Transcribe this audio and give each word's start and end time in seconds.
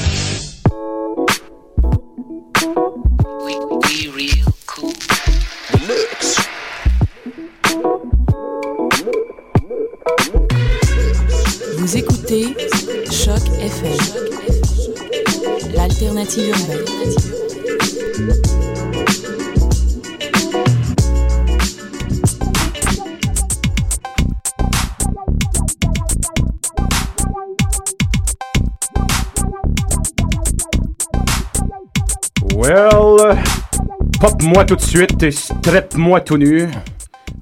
écoutez 12.31 12.55
Choc 13.11 13.41
FM, 13.59 13.97
l'alternative 15.73 16.49
urbaine. 16.49 16.85
Well, 32.55 33.37
pop-moi 34.19 34.65
tout 34.65 34.75
de 34.75 34.81
suite 34.81 35.23
et 35.23 35.31
strep-moi 35.31 36.21
tout 36.21 36.37
nu. 36.37 36.69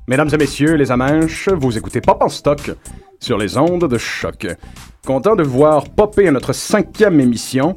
Mesdames 0.08 0.30
et 0.34 0.38
messieurs, 0.38 0.76
les 0.76 0.92
amanches, 0.92 1.50
vous 1.50 1.78
écoutez 1.78 2.02
Pop 2.02 2.18
en 2.22 2.30
stock 2.30 2.72
sur 3.20 3.38
les 3.38 3.58
ondes 3.58 3.88
de 3.88 3.98
choc. 3.98 4.48
Content 5.06 5.36
de 5.36 5.44
voir 5.44 5.90
popper 5.90 6.28
à 6.28 6.32
notre 6.32 6.54
cinquième 6.54 7.20
émission. 7.20 7.76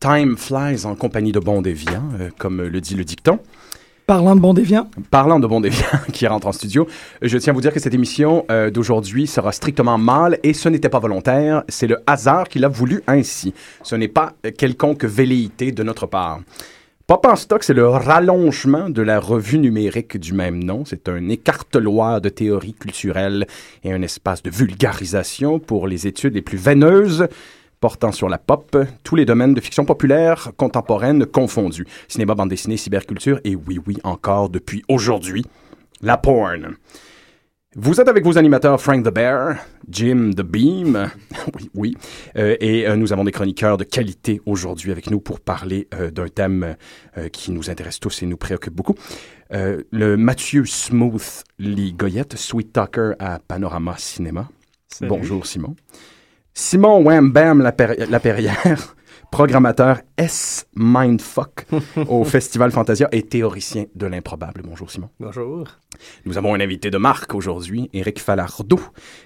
Time 0.00 0.36
flies 0.36 0.86
en 0.86 0.94
compagnie 0.94 1.32
de 1.32 1.40
bons 1.40 1.62
déviants, 1.62 2.08
euh, 2.18 2.30
comme 2.38 2.62
le 2.62 2.80
dit 2.80 2.94
le 2.94 3.04
dicton. 3.04 3.38
Parlant 4.06 4.34
de 4.34 4.40
bon 4.40 4.54
déviant. 4.54 4.90
Parlant 5.10 5.38
de 5.38 5.46
bons 5.46 5.60
déviants 5.60 5.86
qui 6.12 6.26
rentrent 6.26 6.48
en 6.48 6.52
studio, 6.52 6.88
je 7.22 7.38
tiens 7.38 7.52
à 7.52 7.54
vous 7.54 7.60
dire 7.60 7.72
que 7.72 7.78
cette 7.78 7.94
émission 7.94 8.44
euh, 8.50 8.68
d'aujourd'hui 8.70 9.26
sera 9.28 9.52
strictement 9.52 9.98
mâle 9.98 10.38
et 10.42 10.52
ce 10.52 10.68
n'était 10.68 10.88
pas 10.88 10.98
volontaire, 10.98 11.62
c'est 11.68 11.86
le 11.86 11.98
hasard 12.08 12.48
qui 12.48 12.58
l'a 12.58 12.66
voulu 12.66 13.02
ainsi. 13.06 13.54
Ce 13.82 13.94
n'est 13.94 14.08
pas 14.08 14.32
euh, 14.44 14.50
quelconque 14.50 15.04
velléité 15.04 15.70
de 15.70 15.82
notre 15.84 16.06
part. 16.06 16.40
Pop 17.10 17.26
en 17.26 17.34
stock, 17.34 17.64
c'est 17.64 17.74
le 17.74 17.88
rallongement 17.88 18.88
de 18.88 19.02
la 19.02 19.18
revue 19.18 19.58
numérique 19.58 20.16
du 20.16 20.32
même 20.32 20.62
nom. 20.62 20.84
C'est 20.84 21.08
un 21.08 21.28
écarteloir 21.28 22.20
de 22.20 22.28
théories 22.28 22.74
culturelles 22.74 23.48
et 23.82 23.92
un 23.92 24.00
espace 24.02 24.44
de 24.44 24.50
vulgarisation 24.50 25.58
pour 25.58 25.88
les 25.88 26.06
études 26.06 26.34
les 26.34 26.40
plus 26.40 26.56
veineuses 26.56 27.26
portant 27.80 28.12
sur 28.12 28.28
la 28.28 28.38
pop, 28.38 28.76
tous 29.02 29.16
les 29.16 29.24
domaines 29.24 29.54
de 29.54 29.60
fiction 29.60 29.84
populaire 29.84 30.52
contemporaine 30.56 31.26
confondus. 31.26 31.84
Cinéma, 32.06 32.36
bande 32.36 32.50
dessinée, 32.50 32.76
cyberculture 32.76 33.40
et 33.42 33.56
oui, 33.56 33.80
oui, 33.88 33.98
encore 34.04 34.48
depuis 34.48 34.84
aujourd'hui, 34.88 35.44
la 36.02 36.16
porn. 36.16 36.76
Vous 37.76 38.00
êtes 38.00 38.08
avec 38.08 38.24
vos 38.24 38.36
animateurs 38.36 38.80
Frank 38.80 39.04
the 39.04 39.14
Bear, 39.14 39.54
Jim 39.88 40.30
the 40.36 40.42
Beam, 40.42 41.08
oui, 41.54 41.70
oui, 41.74 41.96
euh, 42.36 42.56
et 42.58 42.88
euh, 42.88 42.96
nous 42.96 43.12
avons 43.12 43.22
des 43.22 43.30
chroniqueurs 43.30 43.76
de 43.76 43.84
qualité 43.84 44.40
aujourd'hui 44.44 44.90
avec 44.90 45.08
nous 45.08 45.20
pour 45.20 45.38
parler 45.38 45.86
euh, 45.94 46.10
d'un 46.10 46.26
thème 46.26 46.74
euh, 47.16 47.28
qui 47.28 47.52
nous 47.52 47.70
intéresse 47.70 48.00
tous 48.00 48.24
et 48.24 48.26
nous 48.26 48.36
préoccupe 48.36 48.74
beaucoup. 48.74 48.96
Euh, 49.52 49.84
le 49.92 50.16
Mathieu 50.16 50.64
Smooth 50.64 51.44
Lee 51.60 51.92
Goyette, 51.92 52.36
Sweet 52.36 52.72
Talker 52.72 53.12
à 53.20 53.38
Panorama 53.38 53.94
Cinéma. 53.98 54.48
Salut. 54.88 55.08
Bonjour 55.08 55.46
Simon. 55.46 55.76
Simon 56.52 57.04
Wham 57.04 57.30
Bam 57.30 57.62
Laper- 57.62 58.04
Laperrière, 58.10 58.96
programmateur 59.30 60.00
S 60.16 60.66
Mindfuck 60.74 61.66
au 62.08 62.24
Festival 62.24 62.70
Fantasia 62.70 63.08
et 63.12 63.22
théoricien 63.22 63.84
de 63.94 64.06
l'improbable. 64.06 64.62
Bonjour 64.64 64.90
Simon. 64.90 65.08
Bonjour. 65.18 65.68
Nous 66.24 66.38
avons 66.38 66.54
un 66.54 66.60
invité 66.60 66.90
de 66.90 66.98
marque 66.98 67.34
aujourd'hui, 67.34 67.88
Éric 67.92 68.20
Falardeau, 68.20 68.80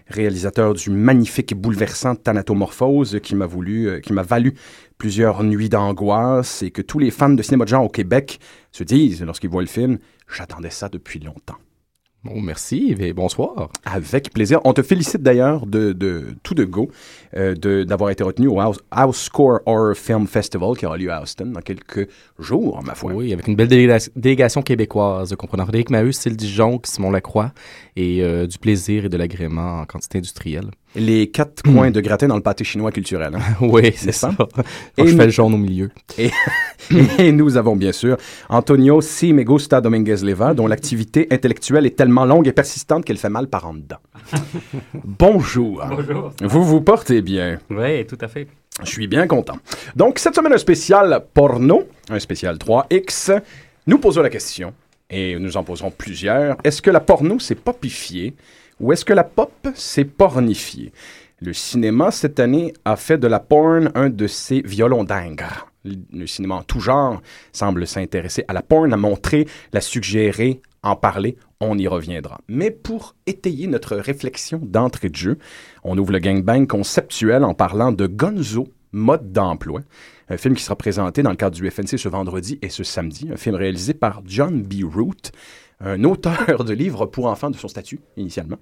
réalisateur 0.08 0.74
du 0.74 0.90
magnifique 0.90 1.52
et 1.52 1.54
bouleversant 1.54 2.16
Thanatomorphose 2.16 3.20
qui 3.22 3.34
m'a 3.34 3.46
voulu, 3.46 3.88
euh, 3.88 4.00
qui 4.00 4.12
m'a 4.12 4.22
valu 4.22 4.54
plusieurs 4.98 5.42
nuits 5.42 5.68
d'angoisse 5.68 6.62
et 6.62 6.70
que 6.70 6.82
tous 6.82 6.98
les 6.98 7.10
fans 7.10 7.30
de 7.30 7.42
cinéma 7.42 7.64
de 7.64 7.70
genre 7.70 7.84
au 7.84 7.88
Québec 7.88 8.40
se 8.72 8.84
disent 8.84 9.22
lorsqu'ils 9.22 9.50
voient 9.50 9.62
le 9.62 9.68
film, 9.68 9.98
j'attendais 10.28 10.70
ça 10.70 10.88
depuis 10.88 11.20
longtemps. 11.20 11.56
Bon, 12.24 12.40
merci 12.40 12.96
et 12.98 13.12
bonsoir. 13.12 13.68
Avec 13.84 14.32
plaisir. 14.32 14.58
On 14.64 14.72
te 14.72 14.80
félicite 14.82 15.20
d'ailleurs 15.22 15.66
de, 15.66 15.92
de 15.92 16.28
tout 16.42 16.54
de 16.54 16.64
go 16.64 16.90
euh, 17.36 17.54
de- 17.54 17.84
d'avoir 17.84 18.08
été 18.08 18.24
retenu 18.24 18.46
au 18.48 18.58
House, 18.60 18.78
House 18.90 19.24
Score 19.24 19.60
Horror 19.66 19.94
Film 19.94 20.26
Festival 20.26 20.74
qui 20.78 20.86
aura 20.86 20.96
lieu 20.96 21.10
à 21.12 21.20
Austin 21.20 21.46
dans 21.46 21.60
quelques 21.60 22.08
jours, 22.38 22.82
ma 22.82 22.94
foi. 22.94 23.12
Oui, 23.12 23.30
avec 23.34 23.46
une 23.46 23.56
belle 23.56 23.68
déléga- 23.68 24.08
délégation 24.16 24.62
québécoise, 24.62 25.34
comprenant 25.36 25.64
Frédéric 25.64 25.90
Maheu, 25.90 26.12
Cécile 26.12 26.36
Dijon, 26.38 26.80
Simon 26.84 27.10
Lacroix 27.10 27.52
et 27.94 28.22
euh, 28.22 28.46
du 28.46 28.56
plaisir 28.58 29.04
et 29.04 29.08
de 29.10 29.16
l'agrément 29.18 29.80
en 29.80 29.84
quantité 29.84 30.16
industrielle. 30.18 30.70
Les 30.96 31.28
quatre 31.28 31.62
coins 31.62 31.90
de 31.90 32.00
gratin 32.00 32.28
dans 32.28 32.36
le 32.36 32.42
pâté 32.42 32.62
chinois 32.62 32.92
culturel. 32.92 33.34
hein. 33.34 33.40
oui, 33.60 33.92
c'est 33.96 34.12
ça. 34.12 34.30
pas? 34.30 34.46
Et 34.96 35.06
je 35.06 35.10
nous- 35.12 35.16
fais 35.18 35.24
le 35.26 35.30
jaune 35.32 35.54
au 35.54 35.56
milieu. 35.58 35.90
Et, 36.18 36.30
et 37.18 37.32
nous 37.32 37.56
avons 37.56 37.74
bien 37.74 37.90
sûr 37.92 38.16
Antonio 38.48 39.00
C. 39.00 39.32
Me 39.32 39.42
Gusta 39.42 39.80
Dominguez 39.80 40.16
Leva, 40.22 40.54
dont 40.54 40.66
l'activité 40.68 41.26
intellectuelle 41.32 41.86
est 41.86 41.96
tellement 41.96 42.24
longue 42.24 42.46
et 42.46 42.52
persistante 42.52 43.04
qu'elle 43.04 43.16
fait 43.18 43.28
mal 43.28 43.48
par 43.48 43.66
en 43.66 43.74
dedans. 43.74 43.98
Bonjour. 45.04 45.82
Bonjour. 45.88 46.32
Vous 46.42 46.64
vous 46.64 46.80
portez 46.80 47.22
bien. 47.22 47.58
Oui, 47.70 48.06
tout 48.06 48.18
à 48.20 48.28
fait. 48.28 48.46
Je 48.82 48.88
suis 48.88 49.06
bien 49.06 49.26
content. 49.26 49.56
Donc, 49.96 50.18
cette 50.18 50.34
semaine, 50.34 50.52
un 50.52 50.58
spécial 50.58 51.24
porno, 51.32 51.84
un 52.10 52.18
spécial 52.18 52.56
3X. 52.56 53.40
Nous 53.86 53.98
posons 53.98 54.22
la 54.22 54.30
question 54.30 54.72
Et 55.10 55.38
nous 55.38 55.56
en 55.56 55.62
poserons 55.62 55.90
plusieurs. 55.90 56.56
Est-ce 56.64 56.82
que 56.82 56.90
la 56.90 57.00
porno 57.00 57.38
s'est 57.38 57.54
popifiée 57.54 58.34
ou 58.80 58.92
est-ce 58.92 59.04
que 59.04 59.12
la 59.12 59.24
pop 59.24 59.52
s'est 59.74 60.04
pornifiée? 60.04 60.92
Le 61.40 61.52
cinéma, 61.52 62.10
cette 62.10 62.40
année, 62.40 62.72
a 62.84 62.96
fait 62.96 63.18
de 63.18 63.26
la 63.26 63.40
porn 63.40 63.90
un 63.94 64.08
de 64.08 64.26
ses 64.26 64.62
violons 64.62 65.04
dingues. 65.04 65.44
Le 65.84 66.26
cinéma 66.26 66.54
en 66.54 66.62
tout 66.62 66.80
genre 66.80 67.20
semble 67.52 67.86
s'intéresser 67.86 68.44
à 68.48 68.52
la 68.52 68.62
porn, 68.62 68.92
à 68.92 68.96
montrer, 68.96 69.46
la 69.72 69.80
suggérer, 69.80 70.62
en 70.82 70.96
parler. 70.96 71.36
On 71.60 71.76
y 71.78 71.86
reviendra. 71.86 72.40
Mais 72.48 72.70
pour 72.70 73.14
étayer 73.26 73.66
notre 73.66 73.96
réflexion 73.96 74.60
d'entrée 74.62 75.08
de 75.08 75.16
jeu, 75.16 75.38
on 75.82 75.98
ouvre 75.98 76.12
le 76.12 76.18
gangbang 76.18 76.66
conceptuel 76.66 77.44
en 77.44 77.54
parlant 77.54 77.92
de 77.92 78.06
Gonzo, 78.06 78.68
mode 78.92 79.32
d'emploi. 79.32 79.80
Un 80.28 80.36
film 80.38 80.54
qui 80.54 80.62
sera 80.62 80.76
présenté 80.76 81.22
dans 81.22 81.30
le 81.30 81.36
cadre 81.36 81.56
du 81.56 81.70
FNC 81.70 81.98
ce 81.98 82.08
vendredi 82.08 82.58
et 82.62 82.70
ce 82.70 82.84
samedi. 82.84 83.28
Un 83.30 83.36
film 83.36 83.56
réalisé 83.56 83.92
par 83.92 84.22
John 84.24 84.62
B. 84.62 84.84
Root, 84.84 85.32
un 85.80 86.04
auteur 86.04 86.64
de 86.64 86.72
livres 86.72 87.06
pour 87.06 87.26
enfants 87.26 87.50
de 87.50 87.56
son 87.56 87.68
statut 87.68 88.00
initialement, 88.16 88.58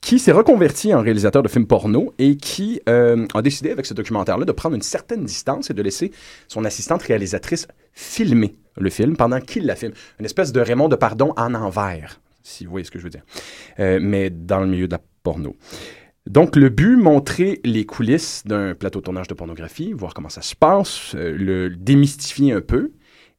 qui 0.00 0.18
s'est 0.18 0.32
reconverti 0.32 0.94
en 0.94 1.02
réalisateur 1.02 1.42
de 1.42 1.48
films 1.48 1.66
porno 1.66 2.14
et 2.18 2.36
qui 2.36 2.80
euh, 2.88 3.26
a 3.34 3.42
décidé 3.42 3.70
avec 3.70 3.86
ce 3.86 3.94
documentaire-là 3.94 4.44
de 4.44 4.52
prendre 4.52 4.74
une 4.74 4.82
certaine 4.82 5.24
distance 5.24 5.70
et 5.70 5.74
de 5.74 5.82
laisser 5.82 6.12
son 6.48 6.64
assistante 6.64 7.02
réalisatrice 7.02 7.68
filmer 7.92 8.56
le 8.76 8.90
film 8.90 9.16
pendant 9.16 9.40
qu'il 9.40 9.66
la 9.66 9.76
filme. 9.76 9.92
Une 10.20 10.26
espèce 10.26 10.52
de 10.52 10.60
Raymond 10.60 10.88
de 10.88 10.96
Pardon 10.96 11.32
en 11.36 11.54
envers, 11.54 12.20
si 12.42 12.64
vous 12.64 12.70
voyez 12.70 12.84
ce 12.84 12.90
que 12.90 12.98
je 12.98 13.04
veux 13.04 13.10
dire, 13.10 13.24
Euh, 13.78 13.98
mais 14.00 14.30
dans 14.30 14.60
le 14.60 14.66
milieu 14.66 14.86
de 14.86 14.92
la 14.92 15.00
porno. 15.22 15.56
Donc, 16.26 16.56
le 16.56 16.70
but, 16.70 16.96
montrer 16.96 17.60
les 17.64 17.86
coulisses 17.86 18.42
d'un 18.44 18.74
plateau 18.74 19.00
tournage 19.00 19.28
de 19.28 19.34
pornographie, 19.34 19.92
voir 19.92 20.12
comment 20.12 20.28
ça 20.28 20.42
se 20.42 20.56
passe, 20.56 21.14
euh, 21.14 21.36
le 21.36 21.70
démystifier 21.70 22.52
un 22.52 22.60
peu, 22.60 22.92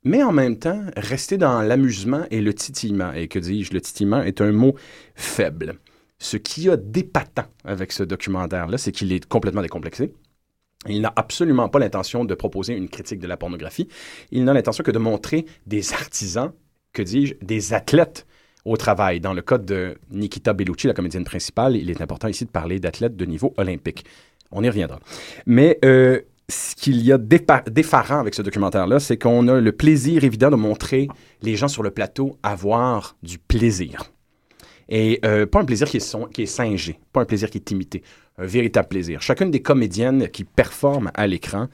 mais 0.08 0.24
en 0.24 0.32
même 0.32 0.58
temps, 0.58 0.82
rester 0.96 1.38
dans 1.38 1.62
l'amusement 1.62 2.26
et 2.32 2.42
le 2.42 2.54
titillement. 2.54 3.12
Et 3.14 3.28
que 3.28 3.40
dis-je, 3.40 3.74
le 3.74 3.82
titillement 3.82 4.22
est 4.22 4.42
un 4.42 4.52
mot 4.52 4.76
faible. 5.16 5.76
Ce 6.18 6.38
qui 6.38 6.70
a 6.70 6.78
d'épatant 6.78 7.46
avec 7.66 7.92
ce 7.92 8.04
documentaire-là, 8.04 8.78
c'est 8.78 8.92
qu'il 8.92 9.12
est 9.12 9.26
complètement 9.26 9.62
décomplexé. 9.62 10.14
Il 10.88 11.02
n'a 11.02 11.12
absolument 11.16 11.68
pas 11.70 11.80
l'intention 11.80 12.24
de 12.24 12.34
proposer 12.36 12.74
une 12.74 12.88
critique 12.88 13.20
de 13.20 13.28
la 13.28 13.36
pornographie. 13.36 13.90
Il 14.32 14.46
n'a 14.46 14.54
l'intention 14.54 14.84
que 14.84 14.92
de 14.92 15.00
montrer 15.00 15.46
des 15.66 15.94
artisans, 15.94 16.54
que 16.94 17.02
dis-je, 17.02 17.36
des 17.42 17.74
athlètes 17.74 18.26
au 18.64 18.78
travail. 18.78 19.20
Dans 19.20 19.34
le 19.34 19.42
cas 19.42 19.58
de 19.58 19.98
Nikita 20.12 20.54
Bellucci, 20.54 20.88
la 20.88 20.94
comédienne 20.94 21.26
principale, 21.26 21.76
il 21.76 21.90
est 21.90 22.02
important 22.02 22.30
ici 22.30 22.46
de 22.46 22.50
parler 22.50 22.80
d'athlètes 22.80 23.16
de 23.18 23.26
niveau 23.26 23.54
olympique. 23.58 24.06
On 24.52 24.64
y 24.64 24.70
reviendra. 24.70 25.00
Mais 25.46 25.80
euh, 25.84 26.22
ce 26.50 26.76
qu'il 26.76 27.02
y 27.04 27.12
a 27.12 27.18
d'effarant 27.18 28.20
avec 28.20 28.34
ce 28.34 28.42
documentaire-là, 28.42 29.00
c'est 29.00 29.18
qu'on 29.18 29.48
a 29.50 29.60
le 29.60 29.72
plaisir 29.74 30.24
évident 30.24 30.50
de 30.50 30.56
montrer 30.56 31.08
les 31.42 31.56
gens 31.56 31.68
sur 31.68 31.84
le 31.84 31.92
plateau 31.92 32.38
avoir 32.42 33.18
du 33.22 33.38
plaisir. 33.38 34.04
Et 34.90 35.20
euh, 35.26 35.46
pas 35.46 35.60
un 35.60 35.66
plaisir 35.66 35.90
qui 35.90 35.98
est, 35.98 36.02
son- 36.02 36.26
qui 36.28 36.44
est 36.44 36.46
singé, 36.46 36.98
pas 37.12 37.22
un 37.22 37.26
plaisir 37.26 37.50
qui 37.50 37.58
est 37.58 37.72
imité, 37.72 38.02
un 38.38 38.46
véritable 38.46 38.88
plaisir. 38.88 39.22
Chacune 39.22 39.52
des 39.52 39.62
comédiennes 39.62 40.30
qui 40.30 40.46
performent 40.46 41.12
à 41.14 41.28
l'écran 41.28 41.68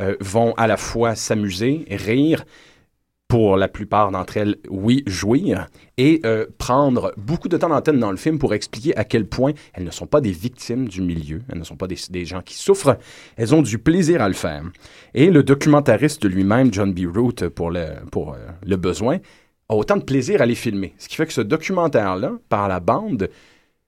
euh, 0.00 0.16
vont 0.18 0.52
à 0.54 0.66
la 0.66 0.76
fois 0.76 1.14
s'amuser, 1.14 1.84
rire, 1.88 2.44
pour 3.28 3.56
la 3.56 3.66
plupart 3.66 4.12
d'entre 4.12 4.36
elles, 4.36 4.56
oui, 4.68 5.02
jouir, 5.06 5.66
et 5.96 6.20
euh, 6.24 6.46
prendre 6.58 7.12
beaucoup 7.16 7.48
de 7.48 7.56
temps 7.56 7.68
d'antenne 7.68 7.98
dans 7.98 8.12
le 8.12 8.16
film 8.16 8.38
pour 8.38 8.54
expliquer 8.54 8.96
à 8.96 9.04
quel 9.04 9.26
point 9.26 9.52
elles 9.74 9.84
ne 9.84 9.90
sont 9.90 10.06
pas 10.06 10.20
des 10.20 10.30
victimes 10.30 10.88
du 10.88 11.02
milieu, 11.02 11.42
elles 11.50 11.58
ne 11.58 11.64
sont 11.64 11.76
pas 11.76 11.88
des, 11.88 12.24
gens 12.24 12.40
qui 12.40 12.54
souffrent, 12.54 12.98
elles 13.36 13.54
ont 13.54 13.62
du 13.62 13.78
plaisir 13.78 14.22
à 14.22 14.28
le 14.28 14.34
faire. 14.34 14.62
Et 15.14 15.30
le 15.30 15.42
documentariste 15.42 16.24
lui-même, 16.24 16.72
John 16.72 16.92
B. 16.92 17.00
Root, 17.12 17.48
pour 17.54 17.70
le, 17.70 17.86
pour, 18.12 18.34
euh, 18.34 18.38
le 18.64 18.76
besoin, 18.76 19.18
a 19.68 19.74
autant 19.74 19.96
de 19.96 20.04
plaisir 20.04 20.40
à 20.40 20.46
les 20.46 20.54
filmer. 20.54 20.94
Ce 20.98 21.08
qui 21.08 21.16
fait 21.16 21.26
que 21.26 21.32
ce 21.32 21.40
documentaire-là, 21.40 22.32
par 22.48 22.68
la 22.68 22.78
bande, 22.78 23.28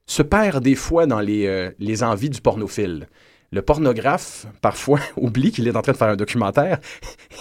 se 0.06 0.22
perd 0.22 0.64
des 0.64 0.74
fois 0.74 1.06
dans 1.06 1.20
les, 1.20 1.46
euh, 1.46 1.70
les 1.78 2.02
envies 2.02 2.30
du 2.30 2.40
pornophile. 2.40 3.06
Le 3.50 3.62
pornographe, 3.62 4.46
parfois, 4.60 5.00
oublie 5.16 5.50
qu'il 5.52 5.66
est 5.66 5.76
en 5.76 5.82
train 5.82 5.92
de 5.92 5.96
faire 5.96 6.08
un 6.08 6.16
documentaire 6.16 6.80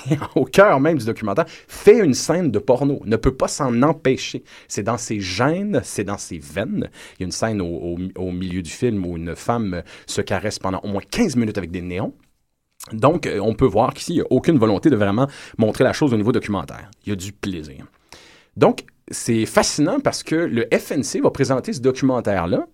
et, 0.09 0.17
au 0.35 0.45
cœur 0.45 0.79
même 0.79 0.97
du 0.97 1.05
documentaire, 1.05 1.45
fait 1.67 1.99
une 1.99 2.13
scène 2.13 2.49
de 2.49 2.59
porno, 2.59 3.01
ne 3.05 3.17
peut 3.17 3.35
pas 3.35 3.47
s'en 3.47 3.81
empêcher. 3.81 4.43
C'est 4.67 4.83
dans 4.83 4.97
ses 4.97 5.19
gènes, 5.19 5.81
c'est 5.83 6.05
dans 6.05 6.17
ses 6.17 6.37
veines. 6.37 6.89
Il 7.15 7.21
y 7.21 7.23
a 7.23 7.25
une 7.25 7.31
scène 7.31 7.61
au, 7.61 8.31
milieu 8.31 8.61
du 8.61 8.71
film 8.71 9.05
où 9.05 9.17
une 9.17 9.35
femme 9.35 9.83
se 10.05 10.21
caresse 10.21 10.59
pendant 10.59 10.79
au 10.79 10.87
moins 10.87 11.01
15 11.09 11.35
minutes 11.35 11.57
avec 11.57 11.71
des 11.71 11.81
néons. 11.81 12.13
Donc, 12.93 13.29
on 13.41 13.53
peut 13.53 13.65
voir 13.65 13.93
qu'ici, 13.93 14.13
il 14.13 14.15
n'y 14.17 14.21
a 14.21 14.27
aucune 14.29 14.57
volonté 14.57 14.89
de 14.89 14.95
vraiment 14.95 15.27
montrer 15.57 15.83
la 15.83 15.91
chose 15.91 16.13
au 16.13 16.17
niveau 16.17 16.31
documentaire. 16.31 16.89
Il 17.05 17.09
y 17.09 17.11
a 17.11 17.15
du 17.15 17.33
plaisir. 17.33 17.85
Donc, 18.55 18.85
c'est 19.09 19.45
fascinant 19.45 19.99
parce 19.99 20.23
que 20.23 20.35
le 20.35 20.67
FNC 20.71 21.21
va 21.21 21.31
présenter 21.31 21.73
ce 21.73 21.79
documentaire-là 21.81 22.67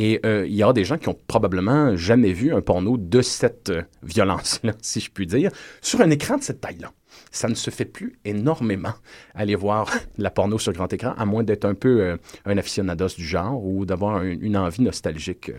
et 0.00 0.20
euh, 0.24 0.46
il 0.46 0.54
y 0.54 0.62
aura 0.62 0.72
des 0.72 0.84
gens 0.84 0.96
qui 0.96 1.08
ont 1.08 1.18
probablement 1.26 1.96
jamais 1.96 2.32
vu 2.32 2.54
un 2.54 2.60
porno 2.60 2.96
de 2.96 3.20
cette 3.20 3.70
euh, 3.70 3.82
violence-là, 4.04 4.72
si 4.80 5.00
je 5.00 5.10
puis 5.10 5.26
dire, 5.26 5.50
sur 5.82 6.00
un 6.00 6.08
écran 6.10 6.36
de 6.38 6.42
cette 6.42 6.60
taille-là. 6.60 6.92
Ça 7.32 7.48
ne 7.48 7.54
se 7.54 7.70
fait 7.70 7.84
plus 7.84 8.16
énormément 8.24 8.92
aller 9.34 9.56
voir 9.56 9.90
la 10.18 10.30
porno 10.30 10.56
sur 10.58 10.72
grand 10.72 10.90
écran, 10.92 11.14
à 11.18 11.26
moins 11.26 11.42
d'être 11.42 11.64
un 11.64 11.74
peu 11.74 12.00
euh, 12.00 12.16
un 12.46 12.56
aficionados 12.56 13.08
du 13.16 13.24
genre 13.26 13.60
ou 13.62 13.84
d'avoir 13.84 14.18
un- 14.18 14.24
une 14.24 14.56
envie 14.56 14.82
nostalgique 14.82 15.50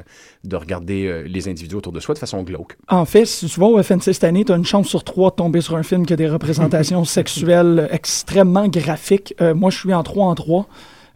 de 0.46 0.56
regarder 0.56 1.24
les 1.28 1.50
individus 1.50 1.76
autour 1.76 1.92
de 1.92 2.00
soi 2.00 2.16
de 2.16 2.20
façon 2.20 2.42
glauque. 2.44 2.78
En 2.88 3.04
fait, 3.04 3.26
si 3.26 3.46
tu 3.48 3.60
vas 3.60 3.68
au 3.68 3.84
FNC 3.84 4.14
cette 4.14 4.24
année, 4.24 4.46
tu 4.46 4.54
as 4.54 4.56
une 4.56 4.66
chance 4.66 4.88
sur 4.88 5.04
trois 5.04 5.32
de 5.32 5.36
tomber 5.36 5.60
sur 5.60 5.76
un 5.76 5.84
film 5.84 6.06
qui 6.06 6.14
a 6.14 6.16
des 6.16 6.30
représentations 6.30 7.04
sexuelles 7.20 7.90
extrêmement 7.92 8.68
graphiques. 8.70 9.36
Moi, 9.54 9.70
je 9.70 9.78
suis 9.80 9.94
en 9.94 10.02
3 10.04 10.26
en 10.28 10.36
3. 10.36 10.68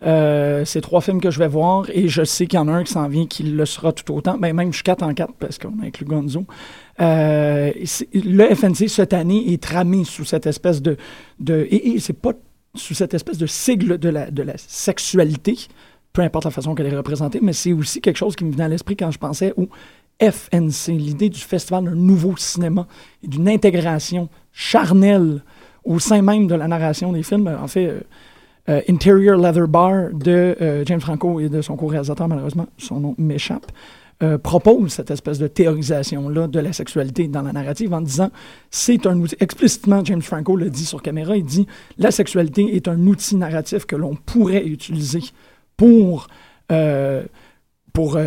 Euh, 0.05 0.65
c'est 0.65 0.81
trois 0.81 1.01
films 1.01 1.21
que 1.21 1.31
je 1.31 1.39
vais 1.39 1.47
voir 1.47 1.85
et 1.93 2.09
je 2.09 2.23
sais 2.23 2.45
qu'il 2.45 2.57
y 2.57 2.61
en 2.61 2.67
a 2.67 2.71
un 2.71 2.83
qui 2.83 2.91
s'en 2.91 3.07
vient 3.07 3.25
qui 3.25 3.43
le 3.43 3.65
sera 3.65 3.93
tout 3.93 4.13
autant. 4.13 4.37
Ben, 4.37 4.53
même 4.53 4.71
je 4.71 4.77
suis 4.77 4.83
4 4.83 5.03
en 5.03 5.13
4 5.13 5.33
parce 5.39 5.57
qu'on 5.57 5.79
a 5.81 5.85
inclus 5.85 6.05
Gonzo. 6.05 6.45
Euh, 6.99 7.71
le 8.13 8.55
FNC 8.55 8.89
cette 8.89 9.13
année 9.13 9.53
est 9.53 9.61
tramé 9.61 10.03
sous 10.03 10.25
cette 10.25 10.45
espèce 10.45 10.81
de. 10.81 10.97
et, 11.49 11.91
et 11.91 11.99
c'est 11.99 12.13
pas 12.13 12.33
sous 12.75 12.93
cette 12.93 13.13
espèce 13.13 13.37
de 13.37 13.45
sigle 13.45 13.97
de 13.97 14.09
la, 14.09 14.31
de 14.31 14.41
la 14.41 14.53
sexualité, 14.57 15.57
peu 16.11 16.21
importe 16.21 16.45
la 16.45 16.51
façon 16.51 16.73
qu'elle 16.75 16.87
est 16.87 16.95
représentée, 16.95 17.39
mais 17.41 17.53
c'est 17.53 17.73
aussi 17.73 18.01
quelque 18.01 18.17
chose 18.17 18.35
qui 18.35 18.45
me 18.45 18.51
venait 18.51 18.63
à 18.63 18.67
l'esprit 18.67 18.95
quand 18.95 19.11
je 19.11 19.19
pensais 19.19 19.53
au 19.57 19.69
FNC, 20.19 20.93
l'idée 20.97 21.29
du 21.29 21.39
festival 21.39 21.85
d'un 21.85 21.95
nouveau 21.95 22.35
cinéma 22.37 22.87
et 23.23 23.27
d'une 23.27 23.47
intégration 23.47 24.29
charnelle 24.51 25.43
au 25.83 25.99
sein 25.99 26.21
même 26.21 26.47
de 26.47 26.55
la 26.55 26.67
narration 26.67 27.11
des 27.11 27.23
films. 27.23 27.47
En 27.61 27.67
fait, 27.67 28.05
euh, 28.69 28.81
Interior 28.89 29.37
Leather 29.37 29.67
Bar 29.67 30.13
de 30.13 30.55
euh, 30.61 30.83
James 30.85 31.01
Franco 31.01 31.39
et 31.39 31.49
de 31.49 31.61
son 31.61 31.75
co-réalisateur, 31.75 32.27
malheureusement, 32.27 32.67
son 32.77 32.99
nom 32.99 33.15
m'échappe, 33.17 33.71
euh, 34.21 34.37
propose 34.37 34.93
cette 34.93 35.11
espèce 35.11 35.37
de 35.37 35.47
théorisation-là 35.47 36.47
de 36.47 36.59
la 36.59 36.71
sexualité 36.71 37.27
dans 37.27 37.41
la 37.41 37.51
narrative 37.51 37.93
en 37.93 37.99
disant 37.99 38.29
c'est 38.71 39.05
un 39.05 39.19
outil. 39.19 39.35
Explicitement, 39.41 40.03
James 40.05 40.21
Franco 40.21 40.55
le 40.55 40.69
dit 40.69 40.85
sur 40.85 41.01
caméra 41.01 41.35
il 41.35 41.43
dit 41.43 41.67
la 41.97 42.11
sexualité 42.11 42.75
est 42.75 42.87
un 42.87 43.05
outil 43.05 43.35
narratif 43.35 43.85
que 43.85 43.95
l'on 43.95 44.15
pourrait 44.15 44.65
utiliser 44.65 45.21
pour. 45.75 46.27
pour 47.91 48.17